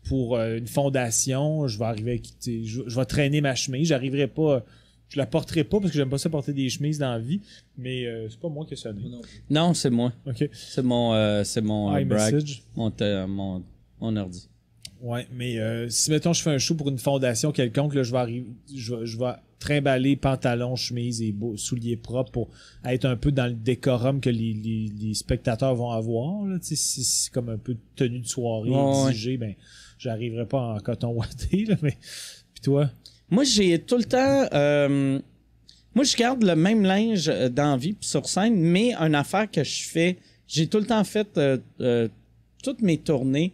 [0.05, 4.65] pour une fondation, je vais arriver je, je vais traîner ma chemise, j'arriverai pas,
[5.11, 7.41] je la porterai pas parce que j'aime pas ça porter des chemises dans la vie,
[7.77, 9.03] mais euh, c'est pas moi qui ai sonné.
[9.51, 10.13] Non, c'est moi.
[10.27, 10.49] Ok.
[10.53, 12.43] C'est mon, euh, c'est mon euh, brag,
[12.77, 12.93] mon,
[13.27, 13.63] mon,
[14.01, 14.49] mon ordi.
[15.03, 18.13] Ouais, mais euh, si mettons je fais un show pour une fondation quelconque, là, je
[18.13, 22.49] vais arriver, je, vais- je vais trimballer pantalon, chemise et beaux souliers propres pour
[22.85, 26.45] être un peu dans le décorum que les, les, les spectateurs vont avoir.
[26.47, 29.09] Là, tu sais, si c'est comme un peu de tenue de soirée ouais.
[29.11, 29.55] exigée, ben
[29.99, 31.97] j'arriverai pas en coton ouaté, là, mais
[32.55, 32.91] puis toi?
[33.31, 34.47] Moi, j'ai tout le temps.
[34.53, 35.19] euh,
[35.95, 39.51] moi, je garde le même linge euh, dans la vie sur scène, mais une affaire
[39.51, 42.09] que je fais, j'ai tout le temps fait euh, euh,
[42.63, 43.53] toutes mes tournées.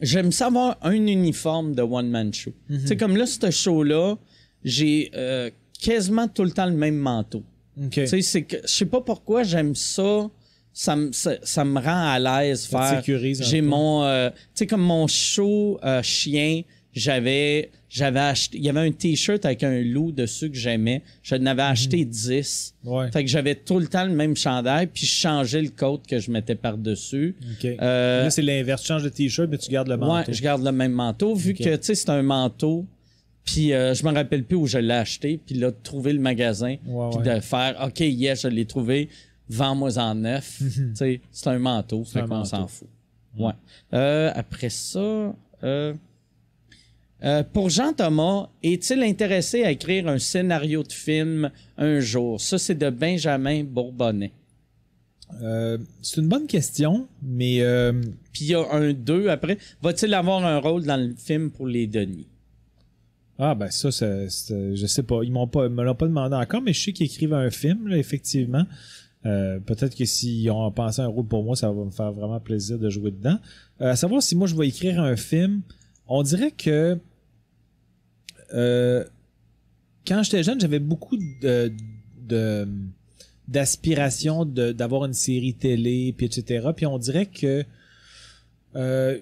[0.00, 2.52] J'aime savoir un uniforme de one-man show.
[2.68, 4.16] Tu sais, comme là, ce show-là,
[4.64, 5.50] j'ai euh,
[5.80, 7.44] quasiment tout le temps le même manteau.
[7.80, 7.90] Ok.
[7.92, 10.28] Tu sais, c'est que je sais pas pourquoi j'aime ça.
[10.76, 13.02] Ça me, ça, ça me rend à l'aise Ça faire.
[13.44, 16.62] J'ai mon, euh, tu sais, comme mon show euh, chien,
[16.92, 21.02] j'avais, j'avais acheté, il y avait un t-shirt avec un loup dessus que j'aimais.
[21.22, 22.74] Je n'avais acheté 10.
[22.82, 23.08] Ouais.
[23.12, 26.18] Fait que j'avais tout le temps le même chandail, puis je changeais le coat que
[26.18, 27.36] je mettais par-dessus.
[27.52, 27.64] Ok.
[27.80, 28.82] Euh, Là, c'est l'inverse.
[28.82, 30.28] Tu changes de t-shirt, mais tu gardes le manteau.
[30.28, 31.36] Ouais, je garde le même manteau.
[31.36, 31.58] Vu Ok.
[31.58, 32.84] que, tu sais, c'est un manteau,
[33.44, 36.20] puis euh, je me rappelle plus où je l'ai acheté, puis là, de trouver le
[36.20, 37.36] magasin, Ouais, puis ouais.
[37.36, 39.08] de faire, OK, yes, je l'ai trouvé,
[39.48, 40.56] vends-moi en neuf.
[40.58, 42.48] tu sais, c'est un manteau, fait un qu'on manteau.
[42.48, 42.88] s'en fout.
[43.38, 43.52] Ouais.
[43.92, 45.32] Euh, après ça,
[47.22, 52.40] euh, pour Jean-Thomas, est-il intéressé à écrire un scénario de film un jour?
[52.40, 54.32] Ça, c'est de Benjamin Bourbonnais.
[55.42, 57.92] Euh, c'est une bonne question, mais euh,
[58.32, 59.58] Puis il y a un 2 après.
[59.82, 62.26] Va-t-il avoir un rôle dans le film pour les Denis?
[63.36, 65.20] ah ben ça, ça- c'est- je sais pas.
[65.24, 67.88] Ils m'ont pas, me l'ont pas demandé encore, mais je sais qu'ils écrivent un film,
[67.88, 68.64] là, effectivement.
[69.26, 72.38] Euh, Peut-être que s'ils ont pensé un rôle pour moi, ça va me faire vraiment
[72.38, 73.38] plaisir de jouer dedans.
[73.80, 75.62] Euh, à savoir si moi je vais écrire un film,
[76.06, 76.98] on dirait que
[78.52, 79.04] euh,
[80.06, 81.72] quand j'étais jeune, j'avais beaucoup de,
[83.48, 86.68] d'aspiration d'avoir une série télé, puis etc.
[86.76, 87.64] Puis on dirait que
[88.76, 89.18] euh,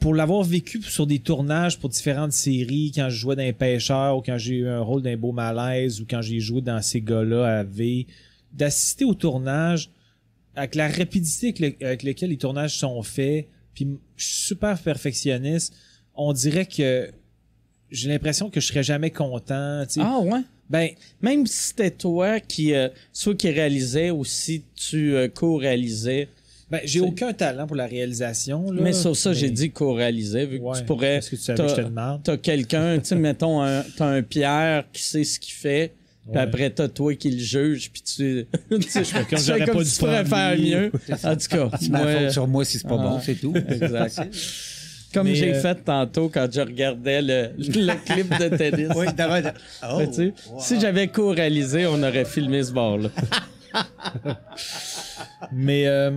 [0.00, 4.16] pour l'avoir vécu sur des tournages pour différentes séries, quand je jouais dans les pêcheurs
[4.16, 7.00] ou quand j'ai eu un rôle d'un beau malaise ou quand j'ai joué dans ces
[7.00, 8.06] gars-là à V,
[8.52, 9.90] d'assister au tournage
[10.56, 15.74] avec la rapidité avec laquelle les tournages sont faits, puis je suis super perfectionniste,
[16.14, 17.10] on dirait que
[17.90, 19.84] j'ai l'impression que je serais jamais content.
[19.86, 20.00] tu sais.
[20.02, 20.40] Ah ouais?
[20.70, 20.88] Ben,
[21.20, 26.28] Même si c'était toi qui, euh, soit qui réalisais ou si tu euh, co-réalisais.
[26.70, 28.70] ben j'ai aucun talent pour la réalisation.
[28.72, 31.16] Là, mais sur ça, mais- j'ai dit co-réalisais, vu que Ouais, tu pourrais.
[31.16, 32.20] Parce que tu savais que t'as- j'étais de merde.
[32.24, 35.92] T'as quelqu'un, tu sais, mettons, un, t'as un Pierre qui sait ce qu'il fait,
[36.30, 38.46] puis après, t'as toi qui le juge, puis tu.
[38.70, 40.70] tu sais, comme j'aurais pas tu dû faire lui.
[40.74, 40.92] mieux.
[41.24, 43.02] En tout cas, C'est ma faute sur moi si c'est pas Ah.
[43.02, 43.54] bon, c'est tout.
[43.56, 44.20] Exact.
[45.14, 48.88] Comme j'ai euh, fait tantôt quand je regardais le, le clip de tennis.
[48.96, 49.52] Oui, d'abord.
[49.88, 50.58] Oh, Fait, tu sais, wow.
[50.58, 53.10] Si j'avais co-réalisé, on aurait filmé ce bord-là.
[55.52, 56.10] Mais euh,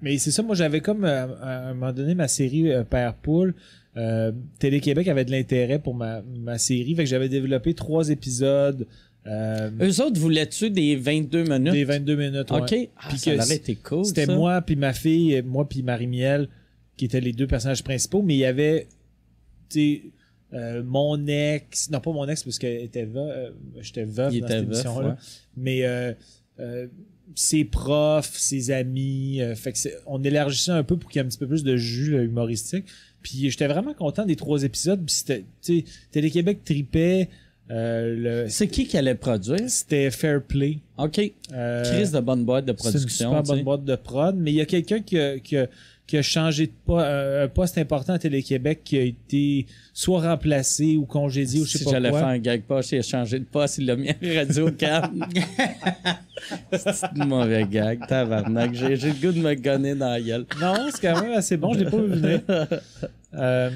[0.00, 3.14] mais c'est ça, moi j'avais comme euh, à un moment donné ma série euh, Père
[3.14, 3.54] Poule.
[3.98, 6.94] Euh, Télé-Québec avait de l'intérêt pour ma, ma série.
[6.94, 8.86] Fait que j'avais développé trois épisodes.
[9.26, 11.72] euh, Eux autres voulaient-tu des 22 minutes?
[11.72, 12.50] des 22 minutes.
[12.50, 12.60] ouais.
[12.60, 12.88] OK.
[12.96, 16.48] Ah, Puis ça que été cool, C'était moi puis ma fille, moi puis Marie-Miel,
[16.96, 18.86] qui étaient les deux personnages principaux, mais il y avait,
[19.68, 20.02] tu sais,
[20.54, 24.48] euh, mon ex, non pas mon ex parce qu'elle était veuve, j'étais veuve Il dans
[24.48, 25.14] cette émission-là, ouais.
[25.56, 26.16] mais
[27.34, 31.28] ses profs, ses amis, fait que on élargissait un peu pour qu'il y ait un
[31.28, 32.86] petit peu plus de jus là, humoristique.
[33.22, 35.04] Puis j'étais vraiment content des trois épisodes.
[35.04, 37.28] Puis c'était, Télé-Québec tripait.
[37.70, 39.68] euh, le, C'est qui qui allait produire?
[39.68, 40.78] c'était Fair Play.
[40.96, 41.20] OK.
[41.52, 43.30] Euh, Chris de bonne boîte de c'est une production.
[43.30, 45.56] super bonne boîte de prod, mais il y a quelqu'un qui qui,
[46.08, 50.22] qui a changé de po- euh, un poste important à Télé-Québec qui a été soit
[50.22, 52.18] remplacé ou congédié ou je sais si pas j'allais quoi.
[52.20, 55.24] faire un gag poche, il a changé de poste, il l'a mis à Radio Cam.
[56.72, 58.74] c'est un mauvais gag, tabarnak.
[58.74, 60.46] J'ai, j'ai le goût de me gonner dans la gueule.
[60.60, 62.40] Non, c'est quand même assez bon, je l'ai pas vu venir.
[63.34, 63.70] Euh,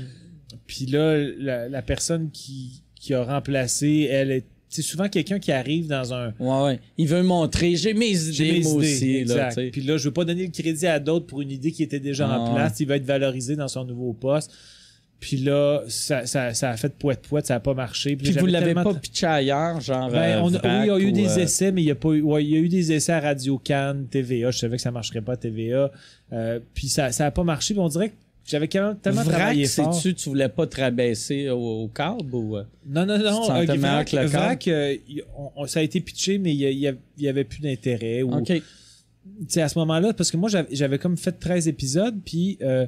[0.66, 5.52] Puis là, la, la personne qui, qui a remplacé, elle est c'est souvent quelqu'un qui
[5.52, 6.80] arrive dans un Ouais, ouais.
[6.98, 9.12] Il veut montrer, j'ai mes idées, mes moi idées, aussi.
[9.24, 9.70] Là, exact.
[9.70, 12.00] Puis là, je veux pas donner le crédit à d'autres pour une idée qui était
[12.00, 12.80] déjà Ah, en place.
[12.80, 14.50] Il va être valorisé dans son nouveau poste.
[15.20, 18.16] Puis là, ça, ça, ça a fait poète-poète, ça a pas marché.
[18.16, 20.10] Puis là, vous l'avez tellement pas pitché ailleurs, genre.
[20.10, 21.84] Ben, euh, on a- Vrac oui, il y a eu des euh, essais, mais il
[21.86, 24.50] y a pas eu, ouais, il y a eu des essais à Radio Cannes, TVA.
[24.50, 25.92] Je savais que ça marcherait pas à TVA.
[26.32, 27.72] Euh, puis ça, ça a pas marché.
[27.72, 29.94] Puis on dirait que j'avais quand même tellement Vrac, travaillé fort.
[29.94, 32.56] sais-tu, tu voulais pas te rabaisser au, au câble ou.
[32.56, 32.64] euh?
[32.86, 33.42] Non, non, Tu te non.
[33.44, 34.24] sentais euh, Vrac, le?
[34.26, 38.22] Vrac, euh, il- on- on- ça a été pitché, mais il y, avait plus d'intérêt.
[38.22, 38.46] ou- OK.
[38.46, 38.62] tu
[39.48, 42.86] sais, à ce moment-là, parce que moi, j'avais comme fait 13 épisodes, puis euh,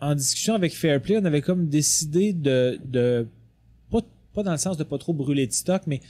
[0.00, 3.26] en discussion avec Fairplay, on avait comme décidé de, de
[3.90, 4.00] pas,
[4.32, 6.00] pas dans le sens de pas trop brûler de stock, mais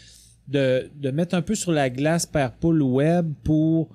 [0.47, 3.89] de, de mettre un peu sur la glace par pool web pour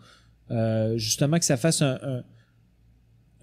[0.95, 2.23] justement que ça fasse un, un-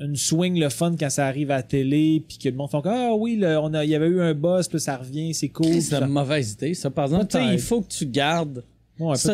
[0.02, 2.78] une swing le fun quand ça arrive à la télé, puis que le monde fait
[2.84, 5.48] ah oui, le- on a, il y avait eu un boss, puis ça revient, c'est
[5.48, 5.80] cool.
[5.80, 6.90] C'est une mauvaise idée, ça.
[6.90, 7.52] Par exemple, tu sais, Peut-être.
[7.54, 8.64] il faut que tu gardes.
[8.98, 9.32] Ouais, c'est,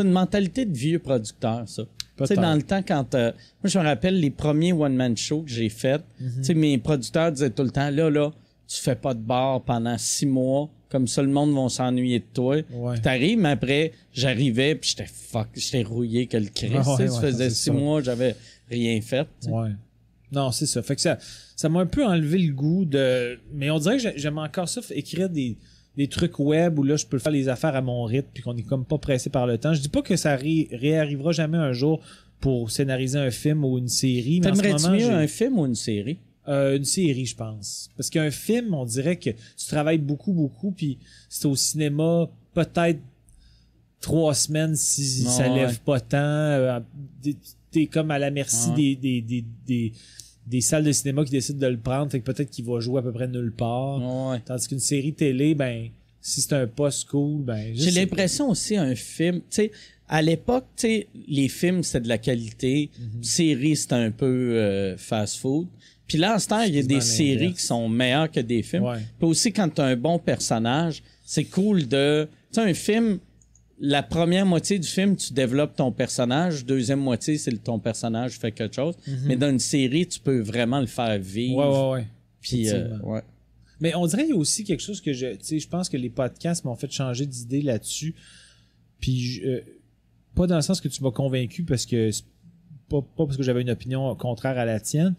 [0.00, 1.84] une, mentalité de vieux producteur, ça.
[2.18, 3.14] Tu sais, dans le temps, quand.
[3.14, 3.32] euh,
[3.62, 6.02] moi, je me rappelle les premiers one-man shows que j'ai fait.
[6.20, 6.32] Mhm.
[6.38, 8.30] Tu sais, mes producteurs disaient tout le temps là, là,
[8.68, 10.68] tu fais pas de bar pendant six mois.
[10.90, 12.56] Comme ça, le monde va s'ennuyer de toi.
[12.72, 12.92] Ouais.
[12.94, 16.74] Puis t'arrives, mais après, j'arrivais, puis j'étais fuck, j'étais rouillé que le Christ.
[16.84, 17.72] Ah ouais, tu sais, ça ouais, faisait c'est six ça.
[17.72, 18.34] mois, j'avais
[18.68, 19.26] rien fait.
[19.48, 19.70] Ouais.
[20.32, 20.82] Non, c'est ça.
[20.82, 21.18] Fait que ça
[21.56, 23.38] ça m'a un peu enlevé le goût de.
[23.52, 25.56] Mais on dirait que j'ai- j'aime encore ça, écrire des,
[25.96, 28.56] des trucs web où là, je peux faire les affaires à mon rythme puis qu'on
[28.56, 29.74] est comme pas pressé par le temps.
[29.74, 32.00] Je dis pas que ça ré- réarrivera jamais un jour
[32.40, 34.40] pour scénariser un film ou une série.
[34.40, 36.18] T'aimerais-tu mieux un film ou une série?
[36.48, 37.90] euh, une série, je pense.
[37.96, 40.98] Parce qu'un film, on dirait que tu travailles beaucoup, beaucoup, puis
[41.28, 42.98] c'est au cinéma peut-être
[44.00, 45.54] trois semaines si ça ouais.
[45.54, 46.16] lève pas tant.
[46.18, 46.80] Euh,
[47.70, 48.76] T'es comme à la merci Ah.
[48.76, 49.92] des, des, des, des,
[50.46, 52.98] des salles de cinéma qui décident de le prendre, fait que peut-être qu'il va jouer
[52.98, 53.98] à peu près nulle part.
[54.30, 54.40] Ouais.
[54.44, 55.88] Tandis qu'une série télé, ben,
[56.20, 59.70] si c'est un post cool, ben, J'ai l'impression aussi un film, tu sais,
[60.08, 63.22] à l'époque, tu sais, les films c'était de la qualité, Mhm.
[63.22, 64.26] séries c'était un peu
[64.56, 65.68] euh, fast food.
[66.08, 68.64] Puis là, en ce temps, il y a des séries qui sont meilleures que des
[68.64, 68.82] films.
[68.82, 68.98] Ouais.
[69.18, 73.20] Puis aussi quand tu as un bon personnage, c'est cool de tu sais un film
[73.82, 76.66] la première moitié du film, tu développes ton personnage.
[76.66, 78.94] Deuxième moitié, c'est ton personnage fait quelque chose.
[79.24, 81.12] Mais dans une série, tu peux vraiment le faire Mhm.
[81.14, 81.90] Ouais, vivre.
[81.90, 82.06] ouais, ouais.
[82.40, 83.22] Puis, euh, ouais.
[83.80, 85.28] Mais on dirait qu'il y a aussi quelque chose que je.
[85.36, 88.14] Tu sais, je pense que les podcasts m'ont fait changer d'idée là-dessus.
[89.00, 89.60] Puis, euh,
[90.34, 92.10] pas dans le sens que tu m'as convaincu parce que.
[92.90, 95.14] Pas, pas parce que j'avais une opinion contraire à la tienne.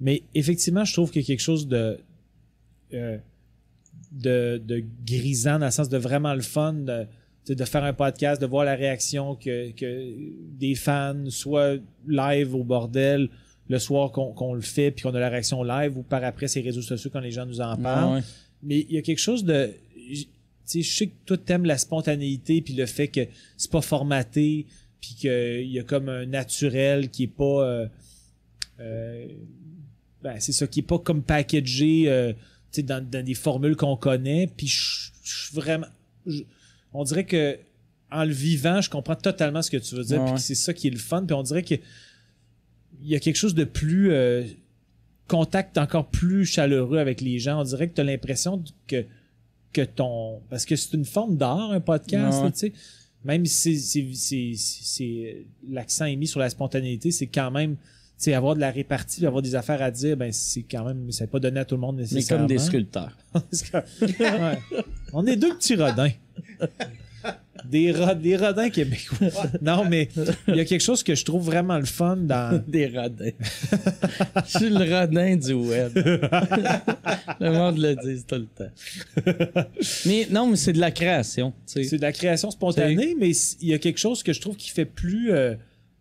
[0.00, 1.98] Mais effectivement, je trouve qu'il y a quelque chose de.
[2.94, 3.18] euh,
[4.12, 7.06] de, de grisant dans le sens de vraiment le fun de,
[7.54, 10.12] de faire un podcast, de voir la réaction que, que
[10.58, 11.76] des fans, soit
[12.06, 13.28] live au bordel,
[13.68, 16.60] le soir qu'on le fait, puis qu'on a la réaction live, ou par après ces
[16.60, 18.16] réseaux sociaux quand les gens nous en parlent.
[18.16, 18.22] Ouais.
[18.62, 19.70] Mais il y a quelque chose de.
[20.10, 20.30] j- Tu
[20.64, 23.20] sais, je sais que toi, t'aimes la spontanéité, puis le fait que
[23.56, 24.66] c'est pas formaté,
[25.00, 27.44] puis qu'il y a comme un naturel qui est pas.
[27.66, 27.86] euh,
[28.80, 29.26] euh,
[30.22, 32.32] ben, c'est ça, qui est pas comme packagé euh,
[32.78, 34.48] dans, dans des formules qu'on connaît.
[34.56, 35.86] Puis je suis vraiment.
[36.92, 37.58] On dirait que
[38.10, 40.38] en le vivant, je comprends totalement ce que tu veux dire, Ouais, puis ouais.
[40.38, 41.24] que c'est ça qui est le fun.
[41.26, 44.12] Puis on dirait que il y a quelque chose de plus.
[44.12, 44.44] euh,
[45.28, 47.60] contact encore plus chaleureux avec les gens.
[47.60, 49.04] On dirait que tu as l'impression que,
[49.74, 50.40] que ton.
[50.48, 52.50] Parce que c'est une forme d'art, un podcast, Ouais.
[52.50, 52.72] tu sais.
[53.24, 57.76] Même si c'est- c'est- l'accent est mis sur la spontanéité, c'est quand même.
[58.18, 61.10] Sais, avoir de la répartie, avoir des affaires à dire, ben c'est quand même.
[61.12, 62.46] Ça n'est pas donné à tout le monde Mais nécessairement.
[62.46, 63.16] comme des sculpteurs.
[64.02, 64.58] Ouais.
[65.12, 66.10] On est deux petits rodins.
[67.64, 69.28] Des, ro- des rodins québécois.
[69.60, 70.08] non, mais
[70.46, 72.62] il y a quelque chose que je trouve vraiment le fun dans.
[72.68, 73.30] Des radins.
[74.46, 75.92] Je suis le radin du web.
[75.96, 79.66] le monde le dit tout le temps.
[80.06, 81.52] Mais non, mais c'est de la création.
[81.66, 83.30] C'est de la création spontanée, mais
[83.60, 85.54] il y a quelque chose que je trouve qui fait plus euh,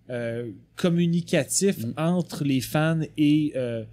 [0.09, 1.93] euh, communicatif Mm.
[1.97, 3.83] entre les fans et euh,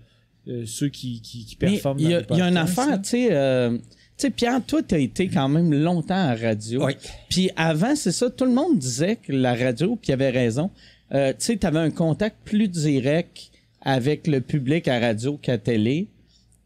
[0.49, 1.99] euh, ceux qui, qui, qui performent.
[1.99, 3.29] il y, a- dans les il y a une affaire, tu sais.
[3.33, 3.77] euh,
[4.17, 6.87] tu sais, Pierre, toi, t'as été quand même longtemps à la radio.
[6.87, 6.93] Oui.
[7.29, 10.71] Puis avant, c'est ça, tout le monde disait que la radio, puis il avait raison.
[11.13, 13.51] Euh, tu sais, t'avais un contact plus direct
[13.83, 16.09] avec le public à radio qu'à télé.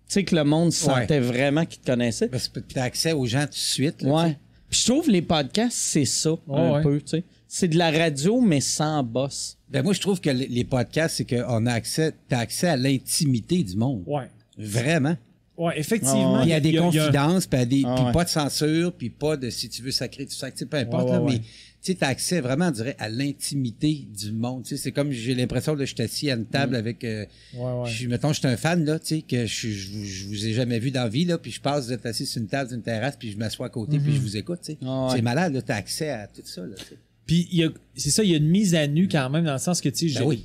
[0.09, 2.29] Tu sais, que le monde sentait vraiment qu'il te connaissait.
[2.29, 4.03] Parce que tu as accès aux gens tout de suite.
[4.03, 4.37] là, Ouais.
[4.71, 6.83] Puis je trouve les podcasts, c'est ça, un ouais.
[6.83, 7.25] peu, tu sais.
[7.49, 9.57] C'est de la radio, mais sans boss.
[9.71, 13.63] Ben moi, je trouve que les podcasts, c'est qu'on a accès, t'as accès à l'intimité
[13.65, 14.03] du monde.
[14.07, 14.29] Ouais.
[14.59, 15.17] Vraiment.
[15.57, 16.39] Ouais, effectivement.
[16.41, 18.13] Puis il y a des confidences, puis, il y a des- Ah puis ouais.
[18.13, 20.77] pas de censure, puis pas de si tu veux sacrer, tu sacres, tu sais, peu
[20.77, 21.47] importe, Ouais, là, ouais, mais tu
[21.81, 24.63] sais, t'as accès vraiment, on dirait, à l'intimité du monde.
[24.65, 27.25] Tu sais, c'est comme, j'ai l'impression, là, je suis assis à une table avec, euh,
[27.55, 27.91] Ouais, ouais.
[27.91, 30.47] je, mettons, je suis un fan, là, tu sais, que je, je, vous- je vous
[30.47, 32.47] ai jamais vu dans la vie, là, puis je passe, vous êtes assis sur une
[32.49, 34.79] table d'une terrasse, puis je m'assois à côté, puis je vous écoute, tu sais.
[34.85, 35.17] Ah ouais.
[35.17, 36.99] C'est malade, là, t'as accès à tout ça, là, tu sais.
[37.29, 39.45] Puis il y a- c'est ça, il y a une mise à nu quand même,
[39.45, 40.45] dans le sens que, tu sais, Ben oui.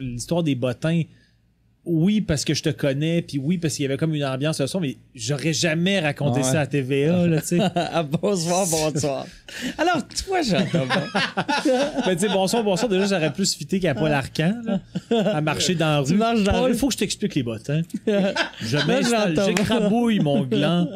[0.00, 1.02] l'histoire des bottins,
[1.84, 4.60] oui, parce que je te connais, puis oui, parce qu'il y avait comme une ambiance
[4.60, 6.44] de son, mais j'aurais jamais raconté ouais.
[6.44, 7.58] ça à TVA, là, tu sais.
[7.74, 9.26] Ah, bonsoir, bonsoir.
[9.78, 10.86] Alors, toi, j'entends
[12.06, 14.80] Ben, tu sais, bonsoir, bonsoir, déjà, j'aurais plus fité qu'à Paul Arcan, là,
[15.34, 16.06] à marcher dans la rue.
[16.06, 16.76] Tu marches dans la Paul, rue.
[16.78, 17.82] faut que je t'explique les bottins.
[18.60, 20.86] Je m'installe, j'écrabouille mon gland.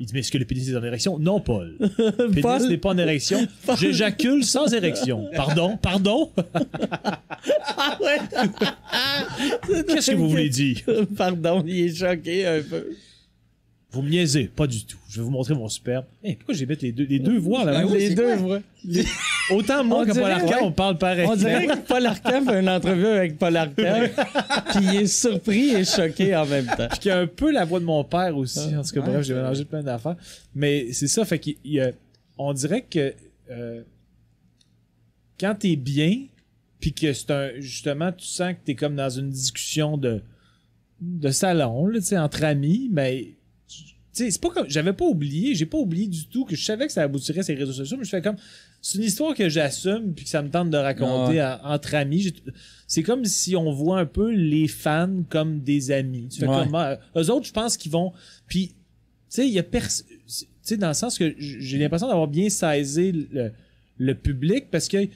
[0.00, 1.18] Il dit, mais est-ce que le pénis est en érection?
[1.18, 1.76] Non, Paul.
[1.80, 3.46] Le pénis n'est pas en érection.
[3.78, 5.28] J'éjacule sans érection.
[5.36, 5.76] Pardon?
[5.80, 6.30] Pardon?
[9.86, 10.78] Qu'est-ce que vous voulez dire?
[11.16, 12.86] Pardon, il est choqué un peu.
[13.96, 14.98] Vous me niaisez, pas du tout.
[15.08, 16.04] Je vais vous montrer mon superbe.
[16.22, 17.84] Hey, pourquoi j'ai mis les deux, les deux voix là?
[17.86, 18.60] Oui, les deux, voix.
[19.50, 20.62] Autant moi On que Paul Arcand, ouais.
[20.62, 21.26] on parle pareil.
[21.28, 24.02] On dirait que Paul Arcand fait une entrevue avec Paul Arcand,
[24.70, 26.88] puis il est surpris et choqué en même temps.
[26.90, 28.74] Puis qu'il y a un peu la voix de mon père aussi.
[28.76, 30.16] En tout cas, Ouais, bref, j'ai mélangé plein d'affaires.
[30.54, 31.92] Mais c'est ça, fait qu'il y a-
[32.38, 33.14] on dirait que
[33.50, 33.82] euh,
[35.40, 36.24] quand t'es bien,
[36.80, 37.50] puis que c'est un.
[37.58, 40.22] Justement, tu sens que t'es comme dans une discussion de,
[41.00, 43.28] de salon, là, tu sais, entre amis, mais.
[44.16, 44.68] C'est pas comme.
[44.68, 47.54] J'avais pas oublié, j'ai pas oublié du tout que je savais que ça aboutirait ces
[47.54, 48.36] réseaux sociaux, mais je fais comme.
[48.80, 52.32] C'est une histoire que j'assume puis que ça me tente de raconter à- entre amis.
[52.86, 56.28] C'est comme si on voit un peu les fans comme des amis.
[56.28, 56.64] Tu fais Ouais.
[56.64, 58.12] comme, ah, eux autres, je pense qu'ils vont.
[58.46, 58.74] Puis, tu
[59.28, 60.06] sais, il y a personne.
[60.26, 63.52] Tu sais, dans le sens que j'ai l'impression d'avoir bien saisi le,
[63.98, 65.08] le public parce que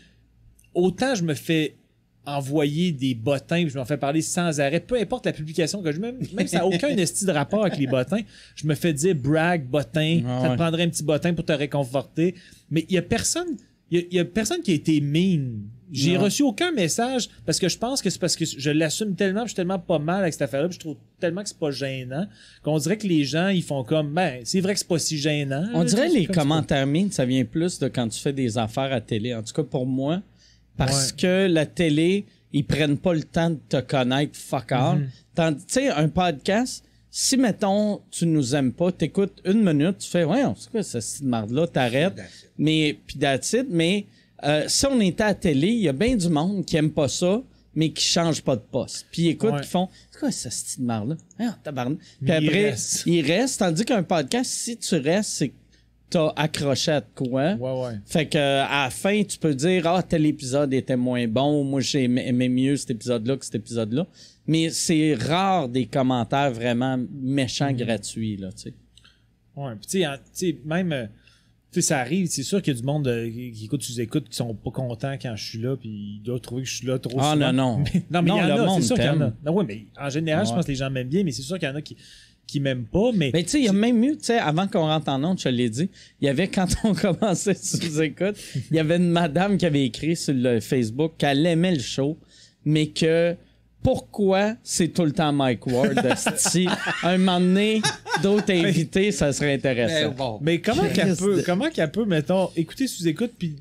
[0.74, 1.76] autant je me fais
[2.26, 6.00] envoyer des bottins, je m'en fais parler sans arrêt, peu importe la publication que je
[6.00, 8.20] même, même si ça n'a aucun esti de rapport avec les bottins,
[8.54, 11.52] je me fais dire brag, bottin, Ah ça te prendrait un petit bottin pour te
[11.52, 12.34] réconforter.
[12.70, 13.56] Mais il y a personne,
[13.90, 15.62] il y a, il y a personne qui a été mean.
[15.92, 19.42] J'ai reçu aucun message parce que je pense que c'est parce que je l'assume tellement,
[19.42, 22.28] je suis tellement pas mal avec cette affaire-là, je trouve tellement que c'est pas gênant
[22.62, 25.18] qu'on dirait que les gens ils font comme ben c'est vrai que c'est pas si
[25.18, 25.64] gênant.
[25.74, 28.92] On là, dirait les commentaires mines, ça vient plus de quand tu fais des affaires
[28.92, 29.34] à télé.
[29.34, 30.22] En tout cas, pour moi,
[30.76, 31.16] parce Ouais.
[31.18, 34.98] que la télé, ils prennent pas le temps de te connaître, fuck all.
[34.98, 35.08] Mhm.
[35.34, 40.08] Tandis- Tu sais, un podcast, si, mettons, tu nous aimes pas, t'écoutes une minute, tu
[40.08, 42.20] fais, ouais, c'est quoi ce style de marde-là, t'arrêtes.
[42.58, 43.66] Mais, puis it.
[43.68, 44.06] Mais
[44.44, 47.08] euh, si on était à télé, il y a bien du monde qui aime pas
[47.08, 47.42] ça,
[47.74, 49.06] mais qui change pas de poste.
[49.12, 49.60] Puis écoute, Ouais.
[49.60, 51.16] qui font, c'est quoi ce style de marde-là?
[51.38, 51.98] Ah, tabarnak.
[51.98, 53.02] Puis Mais il après, reste.
[53.06, 53.58] il reste.
[53.60, 55.52] Tandis qu'un podcast, si tu restes, c'est
[56.10, 57.54] t'as accroché à quoi.
[57.54, 57.94] Ouais ouais.
[58.04, 61.80] Fait que à la fin, tu peux dire Ah, tel épisode était moins bon, moi
[61.80, 64.06] j'ai aimé, mieux cet épisode-là que cet épisode-là.
[64.46, 68.74] Mais c'est rare des commentaires vraiment méchants gratuits, là, tu sais.
[69.56, 71.06] Ouais, puis tu sais, même, euh,
[71.72, 74.00] tu sais, ça arrive, c'est sûr qu'il y a du monde euh, qui écoute sous
[74.00, 76.76] écoute qui sont pas contents quand je suis là, puis ils doivent trouver que je
[76.76, 77.52] suis là trop Ah, souvent.
[77.52, 77.84] non, non.
[77.94, 79.32] Mais- non, mais Non, il y en a, c'est sûr qu'il y en a.
[79.44, 81.58] Non, ouais, mais en général, je pense que les gens m'aiment bien, mais c'est sûr
[81.58, 81.96] qu'il y en a qui,
[82.50, 83.30] qui m'aiment pas, mais.
[83.30, 85.38] Ben, tu sais, il y a même eu, tu sais, avant qu'on rentre en onde,
[85.38, 85.88] je te l'ai dit,
[86.20, 88.36] il y avait, quand on commençait sous écoute,
[88.70, 92.18] il y avait une madame qui avait écrit sur le Facebook qu'elle aimait le show,
[92.64, 93.36] mais que
[93.82, 95.98] pourquoi c'est tout le temps Mike Ward,
[96.36, 96.68] si
[97.02, 97.80] un moment donné,
[98.22, 100.10] d'autres invités, ça serait intéressant.
[100.10, 100.38] Mais bon.
[100.42, 103.56] Mais comment qu'elle peut, de- comment qu'elle peut, mettons, écouter sous écoute, puis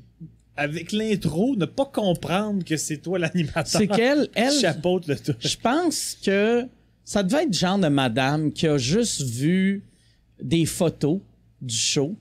[0.56, 3.66] avec l'intro, ne pas comprendre que c'est toi l'animateur?
[3.66, 5.34] C'est qu'elle, elle, chapeaute le tout.
[5.40, 6.66] je pense que
[7.10, 9.82] ça devait être genre de madame qui a juste vu
[10.40, 11.18] des photos
[11.60, 12.16] du show,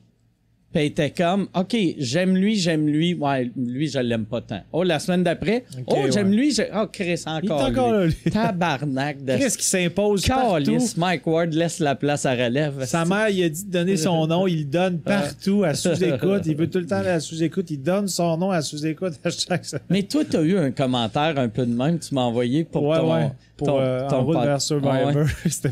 [0.72, 3.16] Puis elle était comme, OK, j'aime lui, j'aime lui.
[3.16, 4.62] Ouais, lui, je l'aime pas tant.
[4.72, 6.12] Oh, la semaine d'après, oh, ouais.
[6.12, 6.52] j'aime lui.
[6.52, 7.42] j'ai- Oh, Chris, encore.
[7.44, 7.98] Il est encore lui.
[7.98, 8.32] là, lui.
[8.32, 9.38] Tabarnak de.
[9.38, 10.78] Qu'est-ce qui s'impose partout?
[10.98, 12.86] Mike Ward laisse la place à relève.
[12.86, 16.44] Sa mère, il a dit de donner son nom, il donne partout à sous-écoute.
[16.46, 17.72] Il veut tout le temps aller à sous-écoute.
[17.72, 19.84] Il donne son nom à sous-écoute à chaque semaine.
[19.90, 22.98] Mais toi, t'as eu un commentaire un peu de même, tu m'as envoyé pour ouais,
[23.00, 23.32] ton, ouais.
[23.58, 25.26] Pour ton, euh, ton En route vers Ah Survivor, ouais.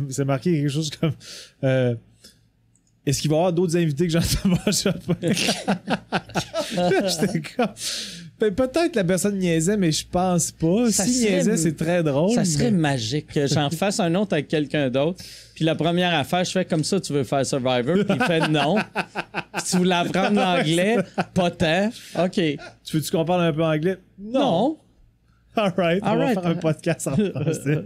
[0.09, 1.11] C'est marqué quelque chose comme.
[1.63, 1.93] euh,
[3.07, 5.15] Est-ce qu'il va y avoir d'autres invités que Jean-Thomas Chopin?
[7.07, 7.67] J'étais comme.
[8.37, 10.91] Ben, peut-être la personne niaisait, mais je pense pas.
[10.91, 12.35] Ça si niaisait, c'est très drôle.
[12.35, 15.23] Ça serait magique que j'en fasse un autre avec quelqu'un d'autre.
[15.55, 18.05] Puis la première affaire, je fais comme ça, tu veux faire Survivor?
[18.05, 18.75] Puis il fait non.
[18.75, 20.97] Puis tu voulais apprendre l'anglais?
[21.33, 21.89] Pas tant.
[22.19, 22.33] OK.
[22.33, 23.97] Tu veux-tu qu'on parle un peu anglais?
[24.19, 24.77] Non.
[25.55, 26.35] All right, on right.
[26.35, 27.85] va faire un podcast en français.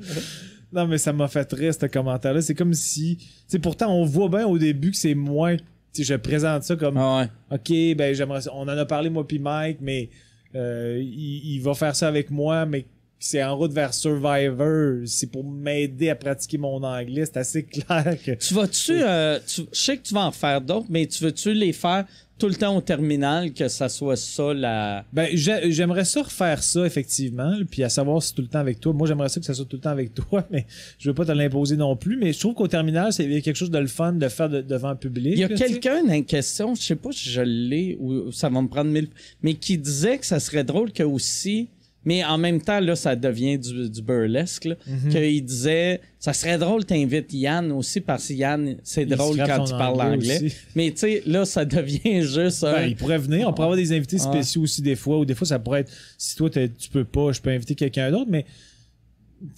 [0.74, 2.42] Non, mais ça m'a fait rire, ce commentaire-là.
[2.42, 3.18] C'est comme si...
[3.18, 5.58] Tu sais, pourtant, on voit bien au début que c'est moins...
[5.58, 6.98] Tu sais, je présente ça comme...
[6.98, 7.58] Ah ouais.
[7.58, 10.10] OK, ben j'aimerais On en a parlé, moi puis Mike, mais
[10.56, 12.86] euh, il, il va faire ça avec moi, mais
[13.20, 15.02] c'est en route vers Survivor.
[15.06, 17.26] C'est pour m'aider à pratiquer mon anglais.
[17.26, 18.32] C'est assez clair que...
[18.32, 18.94] Tu vas-tu.
[18.94, 22.06] euh, tu- je sais que tu vas en faire d'autres, mais tu veux-tu les faire
[22.42, 25.06] tout le temps au terminal, que ça soit ça la.
[25.14, 27.54] Ben, j'ai- j'aimerais ça refaire ça, effectivement.
[27.70, 28.94] Puis à savoir si tout le temps avec toi.
[28.94, 30.66] Moi, j'aimerais ça que ça soit tout le temps avec toi, mais
[30.98, 32.18] je veux pas te l'imposer non plus.
[32.18, 34.28] Mais je trouve qu'au terminal, c'est il y a quelque chose de le fun de
[34.28, 35.34] faire de- devant un public.
[35.36, 38.62] Il y a quelqu'un une question, je sais pas si je l'ai ou ça va
[38.62, 39.10] me prendre mille,
[39.44, 41.70] mais qui disait que ça serait drôle que aussi,
[42.04, 45.10] mais en même temps, là, ça devient du, du burlesque, là, Mhm.
[45.12, 49.64] qu'il disait, ça serait drôle t'invites Yann aussi parce que Yann, c'est Il drôle quand
[49.66, 50.52] tu parles anglais.
[50.76, 53.48] Mais tu sais, là, ça devient juste un- Ben, il pourrait venir.
[53.48, 54.22] On pourrait avoir des invités Ouais.
[54.24, 55.20] spéciaux aussi des fois.
[55.20, 58.10] Ou des fois, ça pourrait être si toi, tu peux pas, je peux inviter quelqu'un
[58.12, 58.30] d'autre.
[58.32, 58.46] Mais,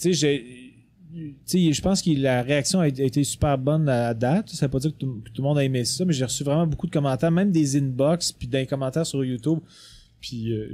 [0.01, 0.53] tu sais,
[1.73, 4.49] je pense que la réaction a été super bonne à date.
[4.49, 6.25] Ça veut pas dire que tout, que tout le monde a aimé ça, mais j'ai
[6.25, 9.59] reçu vraiment beaucoup de commentaires, même des inbox, puis des commentaires sur YouTube.
[10.19, 10.69] Puis, euh,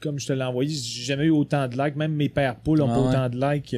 [0.00, 1.96] comme je te l'ai envoyé, j'ai jamais eu autant de likes.
[1.96, 3.08] Même mes pères poules ont Ah pas ouais.
[3.08, 3.76] autant de likes.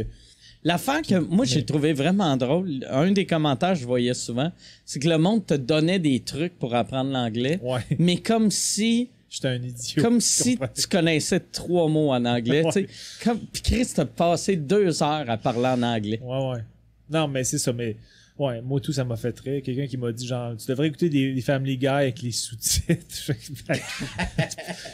[0.62, 4.52] L'affaire que moi j'ai trouvé vraiment drôle, un des commentaires que je voyais souvent,
[4.84, 9.09] c'est que le monde te donnait des trucs pour apprendre l'anglais, Ouais, mais comme si
[9.30, 10.02] j'étais un idiot.
[10.02, 12.62] comme si tu connaissais trois mots en anglais.
[12.66, 12.86] tu sais.
[13.24, 16.20] Comme, puis Chris, t'as passé deux heures à parler en anglais.
[16.22, 16.60] Ouais, ouais.
[17.09, 17.97] Non, mais c'est ça, mais.
[18.42, 19.60] Ouais, moi tout, ça m'a fait très.
[19.60, 23.32] Quelqu'un qui m'a dit, genre, tu devrais écouter des, des Family Guy avec les sous-titres.
[23.68, 23.78] Ben,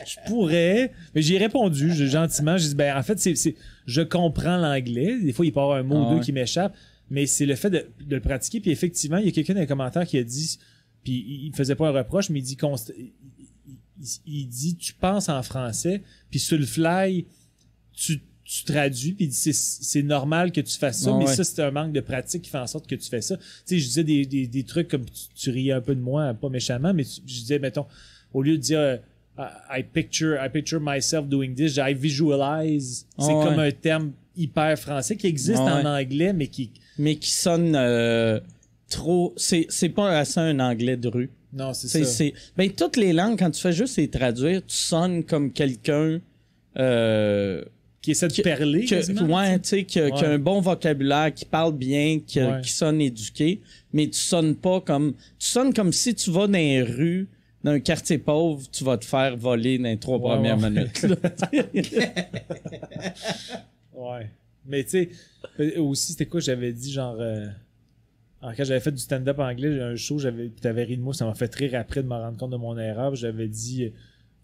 [0.04, 2.58] je pourrais, mais j'ai répondu je- gentiment.
[2.58, 3.54] J'ai dit, ben, en fait, c'est,
[3.86, 5.20] je comprends l'anglais.
[5.20, 6.22] Des fois, il peut y avoir un mot Ah ou deux ouais.
[6.24, 6.74] qui m'échappe,
[7.08, 8.60] mais c'est le fait de, de le pratiquer.
[8.60, 10.58] Puis effectivement, il y a quelqu'un dans les commentaires qui a dit,
[11.04, 13.12] puis il, il faisait pas un reproche, mais il dit, const- il,
[14.00, 17.26] il- il dit, tu penses en français, puis sur le fly,
[17.92, 21.34] tu, tu traduis, puis c'est, c'est normal que tu fasses ça, mais ouais.
[21.34, 23.36] ça, c'est un manque de pratique qui fait en sorte que tu fais ça.
[23.36, 26.00] Tu sais, je disais des, des, des trucs comme tu, tu riais un peu de
[26.00, 27.86] moi, pas méchamment, mais tu- je disais, mettons,
[28.32, 28.96] au lieu de dire euh,
[29.70, 33.06] I, picture, I picture myself doing this, I visualize.
[33.18, 33.44] C'est ouais.
[33.44, 36.70] comme un terme hyper français qui existe en anglais, mais qui.
[36.98, 38.38] Mais qui sonne euh,
[38.88, 39.34] trop.
[39.36, 41.30] C'est c'est pas assez un anglais de rue.
[41.52, 42.24] Non, c'est ça.
[42.56, 46.20] ben, toutes les langues, quand tu fais juste les traduire, tu sonnes comme quelqu'un.
[46.78, 47.64] Euh,
[48.06, 48.84] Qui essaie de que- perler.
[48.84, 52.60] que, ouais, tu sais, qui, a- un bon vocabulaire, qui parle bien, qui, a- Ouais.
[52.62, 53.60] qui sonne éduqué,
[53.92, 55.14] mais tu sonnes pas comme.
[55.40, 57.26] Tu sonnes comme si tu vas dans les rues
[57.64, 60.70] d'un quartier pauvre, tu vas te faire voler dans les trois Ouais, premières ouais.
[60.70, 61.04] minutes.
[63.92, 64.30] Ouais.
[64.66, 65.08] Mais tu sais,
[65.60, 67.16] euh, aussi, c'était quoi, j'avais dit genre.
[67.18, 67.46] euh,
[68.40, 71.12] quand j'avais fait du stand-up anglais, j'ai un show, j'avais, puis t'avais ri de moi,
[71.14, 73.14] ça m'a fait rire après de me rendre compte de mon erreur.
[73.16, 73.90] J'avais dit,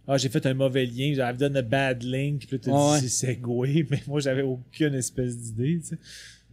[0.09, 3.01] ah, j'ai fait un mauvais lien, j'avais donné un bad link, puis là, t'as Ouais.
[3.01, 5.99] dit, c'est segway, mais moi, j'avais aucune espèce d'idée, tu sais.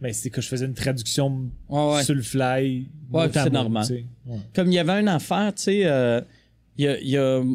[0.00, 2.04] Mais c'est que je faisais une traduction Ouais, ouais.
[2.04, 2.86] sur le fly.
[3.12, 3.86] à c'est normal.
[3.86, 4.04] tu sais.
[4.26, 4.38] Ouais.
[4.54, 6.20] Comme il y avait une affaire, tu sais, euh,
[6.78, 7.46] il y a, y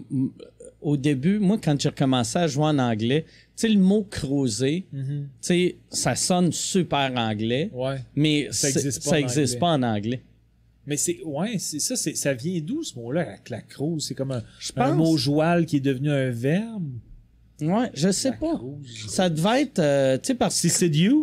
[0.81, 4.85] au début, moi, quand j'ai recommencé à jouer en anglais, tu sais, le mot cruiser,
[4.93, 4.99] tu
[5.41, 7.97] sais, ça sonne super anglais, Ouais.
[8.15, 9.59] mais Ça c'est- existe pas ça en existe anglais.
[9.59, 10.21] pas en anglais.
[10.87, 14.05] Mais c'est, ouais, c'est ça, c'est, ça vient d'où ce mot-là, la, crouse?
[14.07, 14.43] C'est comme un,
[14.93, 16.83] mot joual qui est devenu un verbe?
[17.61, 18.55] Ouais, je sais La pas.
[18.55, 19.05] crouse.
[19.07, 20.73] Ça devait être, euh, tu sais, parce C'est que.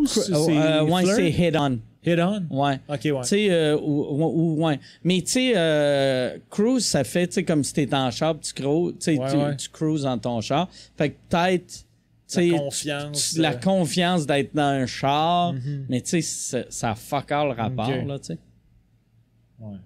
[0.09, 1.79] c'est Euh, ouais, c'est head on.
[2.05, 2.43] Hit on?
[2.51, 2.81] Ouais.
[2.89, 3.13] Ok, ouais.
[3.23, 4.81] Tu sais, euh, ou, ou- ou- ouais.
[5.05, 8.53] Mais tu sais, euh, cruise, ça fait, tu sais, comme si t'étais en char, tu
[8.55, 10.69] cruises, tu Ouais, tu, cruises dans ton char.
[10.97, 11.85] Fait que peut-être, tu
[12.27, 13.37] sais, La confiance.
[13.37, 15.85] la confiance d'être dans un char, Mhm.
[15.89, 18.39] mais tu sais, ça- ça a fuck all le rapport, là, tu sais.
[19.63, 19.77] Ouais.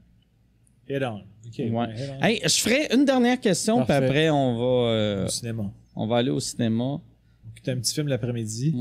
[0.88, 1.22] Hit on.
[1.58, 1.70] Ouais.
[1.70, 2.24] ouais, on.
[2.24, 5.64] Hey, je ferai une dernière question, puis après, on va, euh, Au cinéma.
[5.94, 7.00] on va aller au cinéma.
[7.54, 8.74] Écoute un petit film l'après-midi.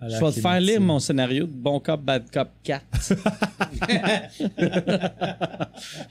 [0.00, 2.84] La Je vais te faire lire mon scénario de Bon Cop, Bad Cop 4.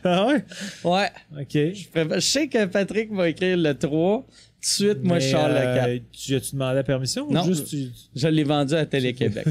[0.03, 0.43] Ah ouais?
[0.84, 1.09] ouais.
[1.39, 1.53] OK.
[1.53, 4.26] Je je sais que Patrick va écrire le 3.
[4.69, 6.03] Suite, moi, je sors le euh, 4.
[6.11, 7.41] Tu as-tu demandé la permission Non.
[7.41, 7.88] ou juste tu...
[8.15, 9.45] Je l'ai vendu à Télé-Québec.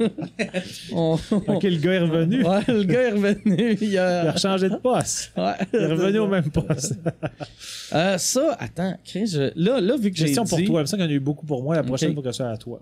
[0.92, 2.42] On- OK, le gars est revenu?
[2.44, 3.76] Ouais, le gars est revenu.
[3.80, 5.32] Il Il a changé de poste.
[5.36, 5.52] Ouais.
[5.72, 6.94] Il est revenu au même poste.
[7.92, 10.50] Euh, ça, attends, Chris, je- là, là, vu que j'ai Question dit...
[10.50, 10.80] pour toi.
[10.80, 11.76] Il me semble qu'il y en a eu beaucoup pour moi.
[11.76, 12.80] La prochaine, il faut que ce soit à toi.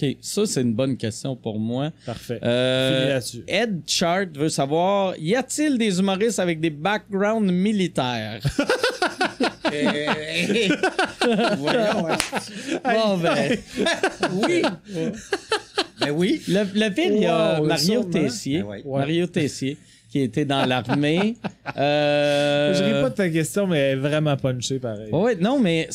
[0.00, 1.90] OK, ça, c'est une bonne question pour moi.
[2.06, 2.38] Parfait.
[2.42, 3.20] Euh.
[3.46, 8.40] Ed Chart veut savoir y a-t-il des humoristes avec des backgrounds militaires?
[9.70, 10.06] Euh,
[11.58, 12.16] Voyons, ouais.
[12.84, 13.58] Bon, ben,
[14.32, 14.62] Oui.
[16.00, 16.40] Ben oui.
[16.48, 18.10] le, le pire, il y a Wow, Mario sûrement.
[18.10, 18.60] Tessier.
[18.62, 18.82] Ah ouais.
[18.86, 19.76] Mario Tessier,
[20.08, 21.36] qui était dans l'armée.
[21.76, 25.10] Euh, Je ris pas de ta question, mais elle est vraiment punchée pareil.
[25.12, 25.88] Ouais, non, mais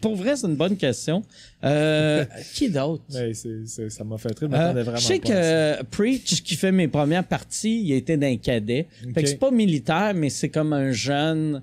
[0.00, 1.22] pour vrai, c'est une bonne question.
[1.64, 2.24] Euh,
[2.54, 3.02] qui d'autre?
[3.12, 5.82] Mais c'est- c'est- ça m'a fait très Euh, je sais pas à ça.
[5.82, 8.86] que Preach, qui fait mes premières parties, il était d'un cadet.
[9.04, 9.14] Ok.
[9.14, 11.60] Fait que c'est pas militaire, mais c'est comme un jeune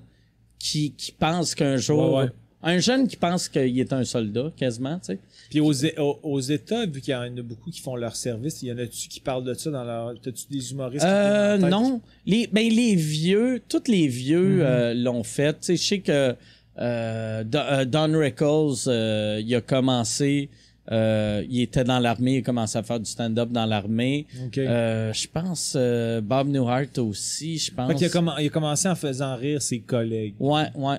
[0.58, 2.14] qui, qui pense qu'un jour.
[2.14, 2.30] Ouais, ouais.
[2.62, 5.18] Un jeune qui pense qu'il est un soldat, quasiment, tu sais.
[5.50, 8.62] Puis aux, aux, aux États, vu qu'il y en a beaucoup qui font leur service,
[8.62, 10.14] il y en a-tu qui parlent de ça dans leur.
[10.20, 12.00] T'as-tu des humoristes Euh, non.
[12.26, 15.54] Les, ben, les vieux, tous les vieux euh, l'ont fait.
[15.54, 16.34] Tu sais, je sais que
[16.78, 20.48] euh, Don, euh, Rickles, euh, il a commencé,
[20.92, 24.26] euh, il était dans l'armée, il a commencé à faire du stand-up dans l'armée.
[24.46, 24.58] Ok.
[24.58, 27.88] Euh, je pense euh, Bob Newhart aussi, je pense.
[27.88, 30.34] Fait qu'il a, il a commencé en faisant rire ses collègues.
[30.38, 30.98] Ouais, ouais.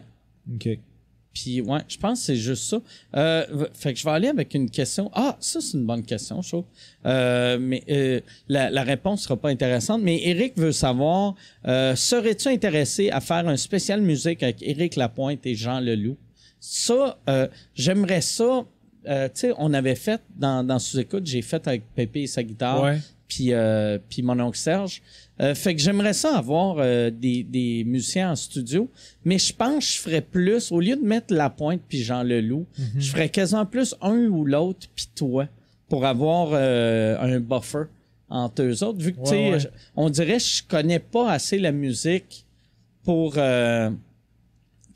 [0.55, 0.80] OK.
[1.34, 2.81] Puis, ouais, je pense que c'est juste ça.
[3.15, 5.10] Euh, fait que je vais aller avec une question.
[5.14, 6.65] Ah, ça, c'est une bonne question, je trouve.
[7.06, 10.01] Euh, mais euh, la, la réponse sera pas intéressante.
[10.01, 11.35] Mais Eric veut savoir
[11.68, 16.18] euh, serais-tu intéressé à faire un spécial musique avec Eric Lapointe et Jean Leloup?
[16.60, 18.65] Ça, euh, j'aimerais ça.
[19.07, 22.43] euh, tu sais, on avait fait dans, dans Sous-Écoute, j'ai fait avec Pépé et sa
[22.43, 22.99] guitare Ouais.
[23.30, 25.01] Puis euh, puis mon oncle Serge.
[25.41, 28.89] Euh, fait que j'aimerais ça avoir euh, des, des musiciens en studio,
[29.23, 32.23] mais je pense que je ferais plus, au lieu de mettre La Pointe puis Jean
[32.23, 32.65] Leloup,
[32.97, 35.47] je ferais quasiment plus un ou l'autre puis toi,
[35.88, 37.84] pour avoir euh, un buffer
[38.27, 39.69] entre eux autres, vu que, tu sais, Ouais, ouais.
[39.95, 42.45] on dirait que je connais pas assez la musique
[43.06, 43.35] pour...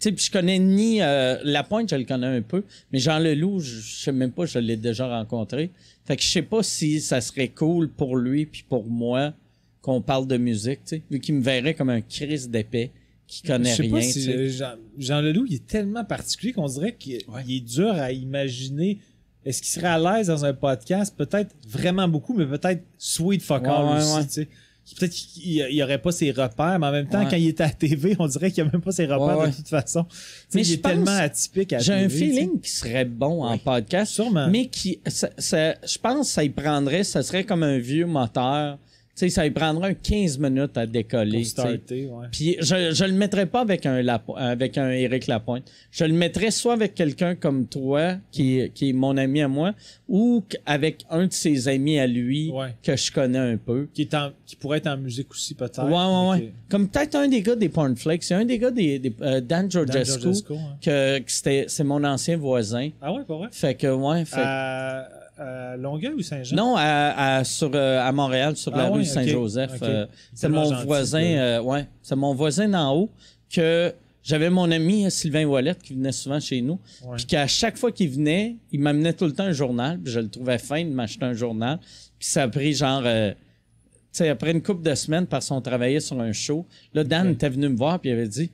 [0.04, 3.00] tu sais, puis je connais ni euh, La Pointe, je le connais un peu, mais
[3.00, 5.72] Jean Leloup, je, je sais même pas, je l'ai déjà rencontré.
[6.06, 9.34] Fait que je sais pas si ça serait cool pour lui puis pour moi
[9.82, 12.92] qu'on parle de musique, tu sais, vu qu'il me verrait comme un Chris d'épais
[13.28, 13.92] qui connaît Je sais rien.
[13.92, 17.62] pas si euh, Jean, Jean Leloup, il est tellement particulier qu'on dirait qu'il il est
[17.62, 19.00] dur à imaginer.
[19.46, 21.14] Est-ce qu'il serait à l'aise dans un podcast?
[21.18, 24.24] Peut-être vraiment beaucoup, mais peut-être sweet fuck all Ouais, ouais, aussi, ouais.
[24.26, 24.48] tu sais.
[25.00, 27.28] Peut-être qu'il n'y aurait pas ses repères, mais en même temps, Ouais.
[27.30, 29.44] quand il était à TV, on dirait qu'il n'y a même pas ses repères Ouais,
[29.46, 29.50] ouais.
[29.52, 30.06] de toute façon.
[30.54, 32.06] Mais il je est pense- tellement atypique à J'ai TV.
[32.06, 34.48] un feeling qui serait bon en podcast, Sûrement.
[34.50, 38.06] mais qui, ça, ça- je pense que ça y prendrait, ça serait comme un vieux
[38.06, 38.78] moteur.
[39.16, 41.44] Tu sais, ça y prendrait un 15 minutes à décoller.
[41.44, 42.26] Starter, ouais.
[42.32, 45.72] Puis je, je le mettrais pas avec un Lapo- avec un Éric Lapointe.
[45.92, 49.48] Je le mettrais soit avec quelqu'un comme toi, qui, est- qui est mon ami à
[49.48, 49.74] moi,
[50.10, 52.74] ou avec un de ses amis à lui Ouais.
[52.82, 53.88] que je connais un peu.
[53.94, 55.84] Qui, est en- qui pourrait être en musique aussi, peut-être.
[55.86, 56.54] Ouais, ouais, ouais.
[56.68, 58.24] Comme peut-être un des gars des Pornflakes.
[58.24, 60.78] C'est un des gars des, des euh, Dan Dan Georgescu, Georgescu, hein.
[60.82, 62.90] que, que c'était, c'est mon ancien voisin.
[63.00, 63.50] Ah ouais, pas vrai?
[63.52, 64.26] Fait que, ouais.
[64.26, 65.08] Fait, À,
[65.44, 66.56] à Longueuil ou Saint-Jean?
[66.56, 69.14] non, à, à- sur, euh, à Montréal, sur la Ah rue ouais, ok.
[69.14, 69.72] Saint-Joseph.
[69.82, 73.10] Euh, c'est mon gentil, voisin, euh, ouais, c'est mon voisin d'en haut
[73.54, 73.94] que
[74.24, 76.80] j'avais mon ami Sylvain Wallet qui venait souvent chez nous.
[77.18, 80.00] Puis qu'à chaque fois qu'il venait, il m'amenait tout le temps un journal.
[80.00, 81.78] Puis je le trouvais fin de m'acheter un journal.
[82.18, 83.38] Puis ça a pris genre, euh, tu
[84.14, 86.66] sais, après une couple de semaines parce qu'on travaillait sur un show.
[86.94, 88.50] Là, Dan était venu me voir puis il avait dit,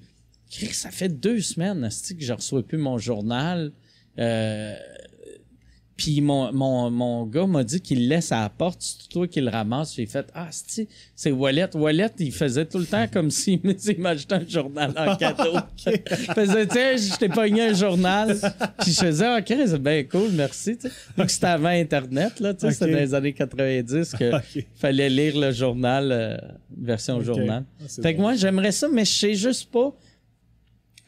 [0.49, 3.72] Chris, ça fait deux semaines, que je reçois plus mon journal.
[4.18, 4.76] Euh,
[5.99, 9.41] puis mon, mon, mon gars m'a dit qu'il laisse à la porte, c'est toi qui
[9.41, 9.95] le ramasse.
[9.95, 10.47] J'ai fait Ah,
[11.13, 11.76] c'est Wallet.
[11.76, 13.59] Wallet, il faisait tout le temps comme s'il
[13.97, 15.57] m'achetait un journal en cadeau.
[15.85, 18.39] Il faisait Tiens, je t'ai pogné un journal.
[18.81, 20.77] Puis je faisais Ok, c'est bien cool, merci.
[21.17, 22.73] Donc c'était avant Internet, là, tu sais, Ok.
[22.73, 24.65] c'était dans les années 90 que Ok.
[24.76, 26.38] fallait lire le journal, euh,
[26.77, 27.65] version journal.
[27.81, 29.93] Ah, fait que moi, j'aimerais ça, mais je sais juste pas.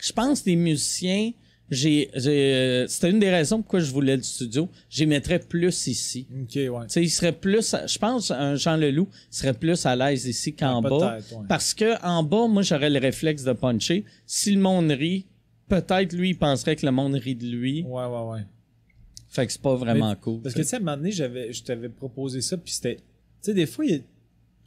[0.01, 1.31] Je pense que les musiciens,
[1.72, 4.69] j'ai, j'ai, euh, c'était une des raisons pourquoi je voulais le studio.
[4.89, 6.27] J'y mettrais plus ici.
[6.43, 6.68] Ok, ouais.
[6.68, 10.53] Tu sais, il serait plus, je pense, un Jean Leloup serait plus à l'aise ici
[10.53, 11.18] qu'en Ouais, bas.
[11.18, 11.45] ouais.
[11.48, 14.03] Parce que en bas, moi, j'aurais le réflexe de puncher.
[14.27, 15.26] Si le monde rit,
[15.69, 17.84] peut-être lui, il penserait que le monde rit de lui.
[17.84, 18.41] Ouais, ouais, ouais.
[19.30, 20.41] Fait que c'est pas vraiment Mais- cool.
[20.41, 22.98] Parce que, tu sais, à un moment donné, j'avais, je t'avais proposé ça, puis c'était.
[22.98, 23.02] Tu
[23.43, 23.99] sais, des fois, il y a.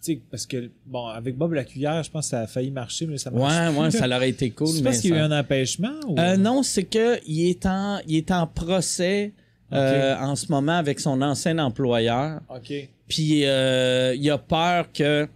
[0.04, 2.70] Tu sais, parce que, bon, avec Bob la cuillère, je pense que ça a failli
[2.70, 3.74] marcher, mais ça marche.
[3.74, 4.68] Ouais, ouais, ça aurait été cool.
[4.76, 6.18] Mais parce qu'il y a eu un empêchement ou.
[6.18, 9.32] Euh, non, c'est que il est en, il est en procès
[9.72, 12.40] euh, en ce moment avec son ancien employeur.
[12.54, 12.72] OK.
[13.08, 15.26] Puis euh, il a peur que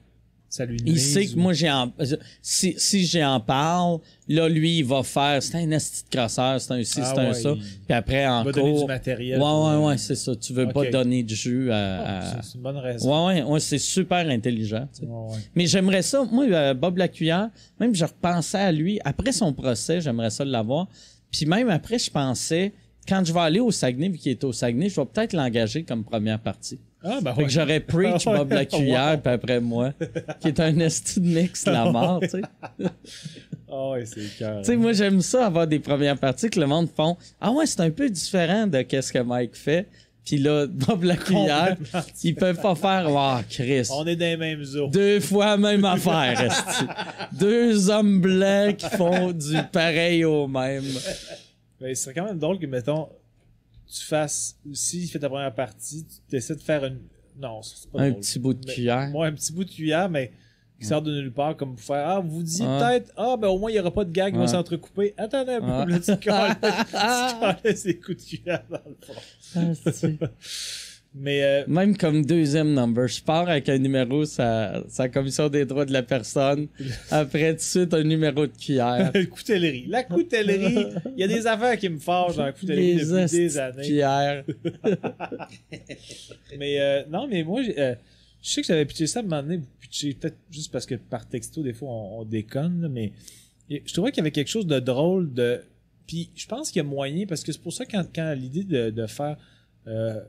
[0.51, 1.93] Ça lui il sait que moi j'ai en...
[2.41, 3.99] si si j'en parle,
[4.29, 7.21] là lui il va faire c'est un esti de crosseur, c'est un ci, Ah c'est
[7.21, 7.51] un ouais, ça.
[7.55, 10.15] il- Puis après en va donner cours du matériel Ouais pour, ouais euh, ouais, c'est
[10.15, 13.27] ça, tu veux pas donner de jus à, Ah, c'est- une bonne raison.
[13.29, 15.07] Ouais ouais, ouais, c'est super intelligent, tu sais.
[15.07, 15.39] Ouais, ouais.
[15.55, 20.01] Mais j'aimerais ça, moi, euh, Bob Lacuillère, même je repensais à lui, après son procès,
[20.01, 20.89] j'aimerais ça l'avoir.
[21.31, 22.73] Puis même après, je pensais,
[23.07, 25.83] quand je vais aller au Saguenay, vu qu'il est au Saguenay, je vais peut-être l'engager
[25.83, 26.79] comme première partie.
[27.03, 27.47] Ah, ben Fait ouais.
[27.47, 28.25] que j'aurais Preach.
[28.27, 29.93] Bob Lacuillère, puis après moi,
[30.41, 32.43] qui est un esti de mix de la mort, tu sais.
[33.71, 34.63] Ah ouais, c'est cœur.
[34.63, 37.17] Tu sais, moi, j'aime ça, avoir des premières parties que le monde font.
[37.41, 39.87] Ah ouais, c'est un peu différent de qu'est-ce que Mike fait.
[40.25, 43.89] Puis là, Bob Lacuillère, Complètement ils peuvent pas faire, oh, Chris.
[43.91, 44.89] On est dans les mêmes eaux.
[44.89, 46.85] Deux fois la même affaire, esti.
[47.33, 50.85] Deux hommes blancs qui font du pareil au même.
[51.81, 53.09] Mais ce serait quand même drôle que, mettons,
[53.89, 54.57] tu fasses.
[54.73, 57.01] Si il fait ta première partie, tu essaies de faire une.
[57.41, 58.21] Non, c'est pas Un drôle.
[58.21, 59.09] petit bout de Mais- cuillère.
[59.11, 60.33] Moi, un petit bout de cuillère, mais
[60.81, 63.59] qui sort de nulle part, comme pour faire Ah, vous dites peut-être, ah, ben au
[63.59, 64.49] moins, il n'y aura pas de gag, il va Ouais.
[64.49, 65.13] s'entrecouper.
[65.17, 65.99] Attendez un peu, Ouais.
[65.99, 70.19] là, tu colles, tu colles ses coups de cuillère dans le fond.
[71.21, 75.65] Mais, euh, Même comme deuxième number, je pars avec un numéro, sa, sa commission des
[75.65, 76.69] droits de la personne.
[77.11, 79.13] Après, tout de suite, un numéro de cuillère.
[79.31, 79.87] coutellerie.
[79.89, 80.87] La coutellerie,
[81.17, 83.59] il y a des affaires qui me fâchent dans la coutellerie Les depuis des de
[83.59, 83.83] années.
[83.83, 84.45] cuillère.
[86.59, 87.95] Mais euh, non, mais moi, euh,
[88.43, 91.29] je sais que j'avais pitché ça à un moment donné, peut-être juste parce que par
[91.29, 93.13] texto, des fois, on, on déconne, là, mais
[93.71, 95.61] je trouvais qu'il y avait quelque chose de drôle de.
[96.07, 98.65] Puis je pense qu'il y a moyen, parce que c'est pour ça quand, quand l'idée
[98.65, 99.37] de, de faire
[99.87, 100.21] euh,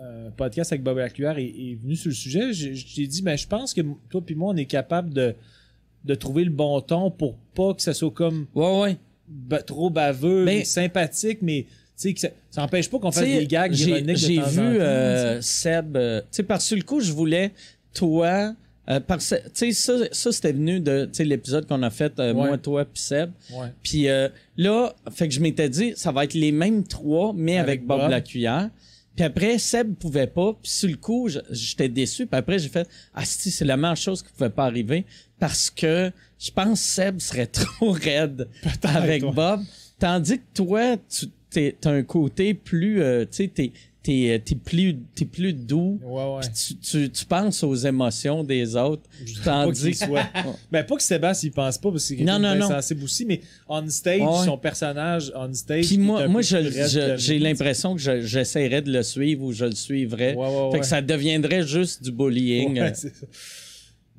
[0.00, 3.36] un podcast avec Bob Lacuillère est, est venue sur le sujet, j'ai j'ai dit, ben,
[3.36, 3.80] je pense que
[4.10, 5.34] toi puis moi, on est capable de,
[6.04, 8.96] de trouver le bon ton pour pas que ça soit comme Ouais, ouais.
[9.28, 11.66] ba- trop baveux, Mais- mais sympathique, mais
[12.02, 16.20] que ça, ça empêche pas qu'on fasse des gags j'ai- ironiques vu euh, Seb, euh,
[16.20, 17.52] tu sais, parce que sur le coup, je voulais,
[17.94, 18.54] toi,
[18.88, 22.48] euh, parce tu sais, ça, ça c'était venu de, l'épisode qu'on a fait, euh, Ouais.
[22.48, 23.30] moi, toi, puis Seb.
[23.82, 24.28] Puis euh,
[24.58, 27.86] là, fait que je m'étais dit, ça va être les mêmes trois, mais avec, Avec
[27.86, 28.10] Bob, Bob.
[28.10, 28.68] Lacuillère.
[29.16, 30.52] Puis après, Seb pouvait pas.
[30.62, 32.26] Puis sur le coup, j'étais déçu.
[32.26, 35.04] Puis après, j'ai fait, ah si, c'est la meilleure chose qui pouvait pas arriver
[35.38, 38.48] parce que je pense que Seb serait trop raide
[38.82, 39.22] avec.
[39.24, 39.62] Bob.
[39.98, 43.72] Tandis que toi, tu t'es- t'as un côté plus, euh, tu sais,
[44.06, 44.94] t'es, euh, t'es plus,
[45.32, 45.98] plus doux.
[46.02, 46.40] Ouais, ouais.
[46.42, 49.02] Puis Tu, tu, tu penses aux émotions des autres.
[49.44, 50.26] Pas Tandis qu'il soit.
[50.70, 52.68] ben, pas que Sébastien il pense pas, parce qu'il est Non, non, non.
[52.68, 54.44] sensible aussi, mais on stage, Ouais.
[54.44, 55.86] son personnage on stage.
[55.86, 59.64] Puis moi, moi je- je- j'ai l'impression que je- j'essaierais de le suivre ou je
[59.64, 60.36] le suivrais.
[60.72, 62.94] Fait que ça deviendrait juste du bullying.
[62.94, 63.08] Ça.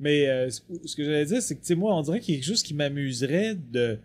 [0.00, 2.36] Mais euh, ce que j'allais dire, c'est que, tu sais, moi, on dirait qu'il y
[2.36, 3.98] a quelque chose qui m'amuserait de.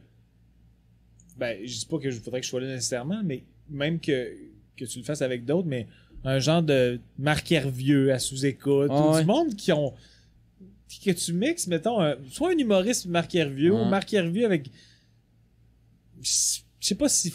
[1.37, 4.31] Ben, je dis pas que je voudrais que je sois là nécessairement, mais même que,
[4.77, 5.87] que tu le fasses avec d'autres, mais
[6.23, 9.21] un genre de Marc Hervieux à sous-écoute, Ah ou ouais.
[9.21, 9.93] du monde qui ont.
[11.03, 14.69] que tu mixes, mettons, un- soit un humoriste Marc Hervieux, ou Marc Hervieux avec.
[16.21, 17.33] Je sais pas si.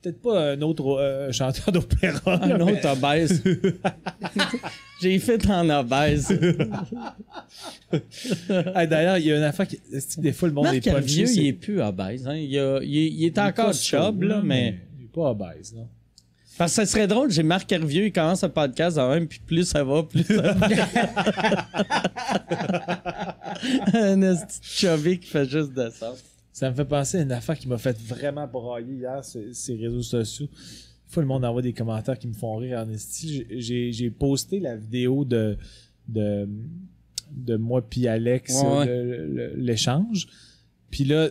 [0.00, 2.36] Peut-être pas un autre euh, chanteur d'opéra.
[2.46, 3.42] là, Un mais- autre obèse.
[5.02, 6.28] J'ai fait en obèse.
[8.48, 9.80] D'ailleurs, il y a une affaire qui.
[10.18, 10.86] Des fois, le monde Marc est.
[10.86, 12.26] Hervieux, c'est- il est plus obèse.
[12.28, 12.36] Hein?
[12.36, 14.78] Il, a- il est- il est Il est encore pas chub, sauve, là, mais...
[14.98, 15.88] Il est pas obèse, non?
[16.58, 19.38] Parce que ça serait drôle, j'ai Marc Hervieux, il commence un podcast quand même, puis
[19.46, 20.68] plus ça va, plus ça va.
[23.94, 26.16] Un esti de chubby qui fait juste descendre.
[26.52, 29.76] Ça me fait penser à une affaire qui m'a fait vraiment brailler hier sur ces
[29.76, 30.46] réseaux sociaux.
[30.46, 33.46] Des fois, le monde envoie des commentaires qui me font rire en esti.
[33.50, 35.56] J'ai- posté la vidéo de,
[36.08, 36.48] de,
[37.30, 38.86] de moi puis Alex, Ouais, ouais.
[38.86, 40.26] le- le- l'échange.
[40.90, 41.28] Puis là,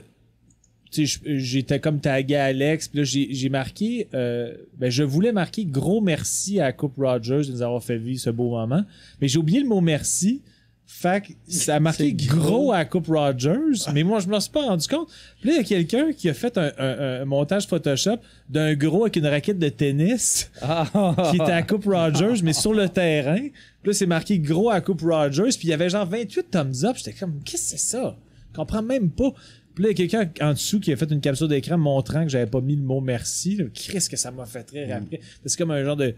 [0.91, 2.87] j'étais comme tagué à Alex.
[2.87, 7.51] Puis là, j'ai marqué, euh, ben, je voulais marquer gros merci à Coupe Rogers de
[7.51, 8.83] nous avoir fait vivre ce beau moment.
[9.21, 10.41] Mais j'ai oublié le mot merci.
[10.89, 12.71] Fait que ça a marqué gros.
[12.71, 15.09] à Coupe Rogers, mais moi, je me suis pas rendu compte.
[15.41, 18.15] Puis là, il y a quelqu'un qui a fait un, un- un montage Photoshop
[18.49, 20.87] d'un gros avec une raquette de tennis Ah,
[21.29, 23.35] qui était à Coupe Rogers, mais sur le terrain.
[23.81, 26.85] Puis là, c'est marqué gros à Coupe Rogers, puis il y avait genre 28 thumbs
[26.85, 26.95] up.
[26.95, 28.15] J'étais comme, qu'est-ce que c'est ça?
[28.53, 29.33] Je comprends même pas.
[29.77, 32.23] Puis là, il y a quelqu'un en dessous qui a fait une capture d'écran montrant
[32.23, 33.59] que j'avais pas mis le mot merci.
[33.75, 35.19] Qu'est-ce que ça m'a fait rire après?
[35.45, 36.15] C'est comme un genre de.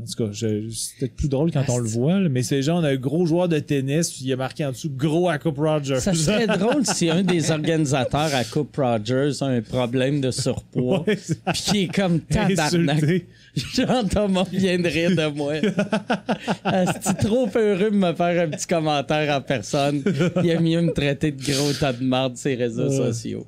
[0.00, 2.96] En tout cas, peut-être plus drôle quand on le voit, là, mais c'est genre un
[2.96, 6.00] gros joueur de tennis, puis il a marqué en dessous gros à Coupe Rogers.
[6.00, 11.04] Ça serait drôle si un des organisateurs à Coupe Rogers a un problème de surpoids,
[11.06, 11.16] Ouais,
[11.52, 13.04] puis qui est comme tabarnak.
[13.74, 15.54] Jean-Thomas vient de rire de moi.
[17.02, 20.02] C'est trop heureux de me faire un petit commentaire en personne.
[20.44, 22.96] Il a mieux me traiter de gros tas de marde sur les réseaux Ouais.
[23.12, 23.46] sociaux.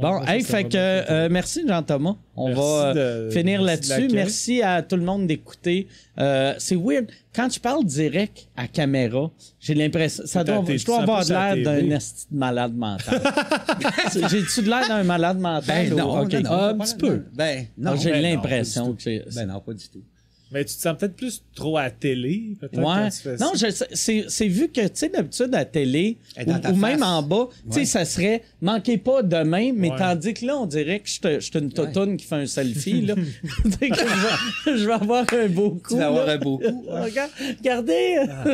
[0.00, 2.14] Bon, Ouais, hey, fait que euh, merci Jean-Thomas.
[2.36, 4.08] On Merci va euh, de- finir là-dessus.
[4.12, 5.88] Merci à tout le monde d'écouter.
[6.20, 7.06] Euh, c'est weird.
[7.34, 9.30] Quand tu parles direct à caméra,
[9.60, 10.22] j'ai l'impression.
[10.26, 11.94] Ça doit, je dois avoir l'air la d'un TV.
[11.94, 13.20] esti de malade mental.
[14.30, 15.64] J'ai-tu de l'air d'un malade mental?
[15.88, 16.32] Ben ou- non, ok.
[16.34, 17.24] non, non, Un petit peu.
[17.34, 17.96] Ben non.
[17.96, 19.24] J'ai ben l'impression que j'ai.
[19.34, 20.02] Ben non, pas du tout.
[20.50, 22.84] Mais tu te sens peut-être plus trop à la télé, peut-être, Ouais.
[22.84, 23.44] quand tu fais ça.
[23.44, 26.16] Non, je sais- c'est c'est vu que, tu sais, d'habitude, à la télé,
[26.46, 27.84] ou, ou même en bas, tu sais, Ouais.
[27.84, 29.98] ça serait «manquez pas demain», mais Ouais.
[29.98, 32.46] tandis que là, on dirait que je te- je suis une totoune qui fait un
[32.46, 33.14] selfie, là.
[33.80, 36.84] Que je, vais, je vais avoir un beau coup, Tu vas avoir un beau coup.
[36.88, 38.16] Regarde, regardez!
[38.28, 38.44] Ah,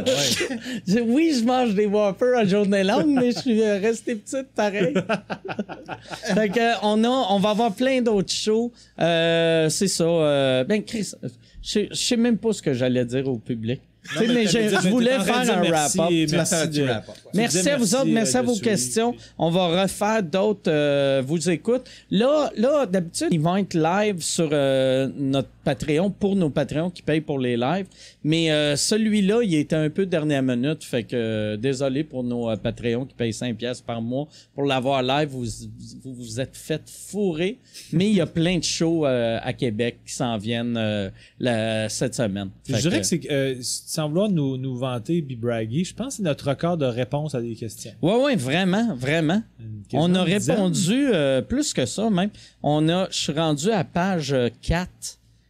[0.87, 4.49] Je- oui, je mange des whoppers en journée longue, mais je suis euh, resté petite
[4.55, 4.95] pareil.
[6.35, 8.73] fait que, on, a, on va avoir plein d'autres shows.
[9.01, 10.05] Euh, c'est ça.
[10.05, 11.13] euh, ben, Chris,
[11.65, 13.81] je sais- même pas ce que j'allais dire au public.
[14.21, 16.11] Mais je, voulais faire un wrap-up.
[16.37, 16.89] Merci de- ouais.
[17.33, 19.15] Merci à vous autres, merci à vos questions.
[19.39, 21.83] On va refaire d'autres, euh, vous écoute.
[22.11, 27.01] Là, là d'habitude, ils vont être live sur euh, notre Patreon pour nos Patreons qui
[27.03, 27.87] payent pour les lives.
[28.23, 30.85] Mais euh, celui-là, il était un peu dernière minute.
[30.85, 35.31] Fait que désolé pour nos Patreons qui payent 5 pièces par mois pour l'avoir live.
[35.31, 35.47] Vous,
[36.05, 37.59] vous vous êtes fait fourrer.
[37.93, 40.79] Mais il y a plein de shows à Québec qui s'en viennent
[41.41, 42.51] la- cette semaine.
[42.69, 46.13] Je dirais que- que c'est sans vouloir nous, nous vanter puis braguer, je pense que
[46.15, 47.93] c'est notre record de réponse à des questions.
[48.03, 49.43] Ouais, ouais, vraiment, vraiment.
[49.93, 52.31] On a répondu euh, plus que ça, même.
[52.63, 54.89] On a, je suis rendu à page euh, 4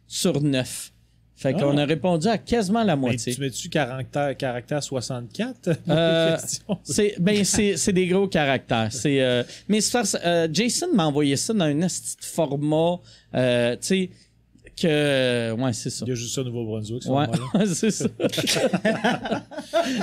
[0.07, 0.91] sur 9.
[1.37, 1.59] Fait Ah.
[1.59, 3.33] qu'on a répondu à quasiment la Mais moitié.
[3.33, 6.37] tu mets-tu caractère, caractère 64 pour Euh?
[6.83, 8.87] C'est ben c'est des gros caractères.
[8.91, 9.79] C'est euh, mais
[10.23, 11.87] euh, Jason m'a envoyé ça dans un
[12.21, 12.99] format
[13.35, 14.09] euh, tu sais
[14.81, 16.05] que ouais, c'est ça.
[16.05, 17.03] Il y a juste ça au Nouveau-Brunswick.
[17.03, 17.25] ce Ouais,
[17.73, 18.05] c'est ça.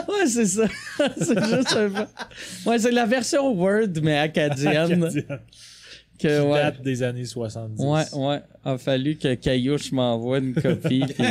[0.08, 0.64] ouais, c'est ça.
[1.18, 5.40] c'est juste un peu- Ouais, c'est la version Word mais acadienne Acadienne.
[6.18, 6.62] que Qui ouais.
[6.62, 7.82] date des années 70.
[7.84, 8.40] Ouais, ouais.
[8.64, 11.04] A fallu que Caillouche m'envoie une copie.
[11.06, 11.24] puis-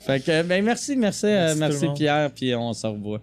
[0.00, 1.98] fait que, ben merci, merci, euh, Merci tout merci.
[2.02, 3.20] Pierre, puis on se revoit.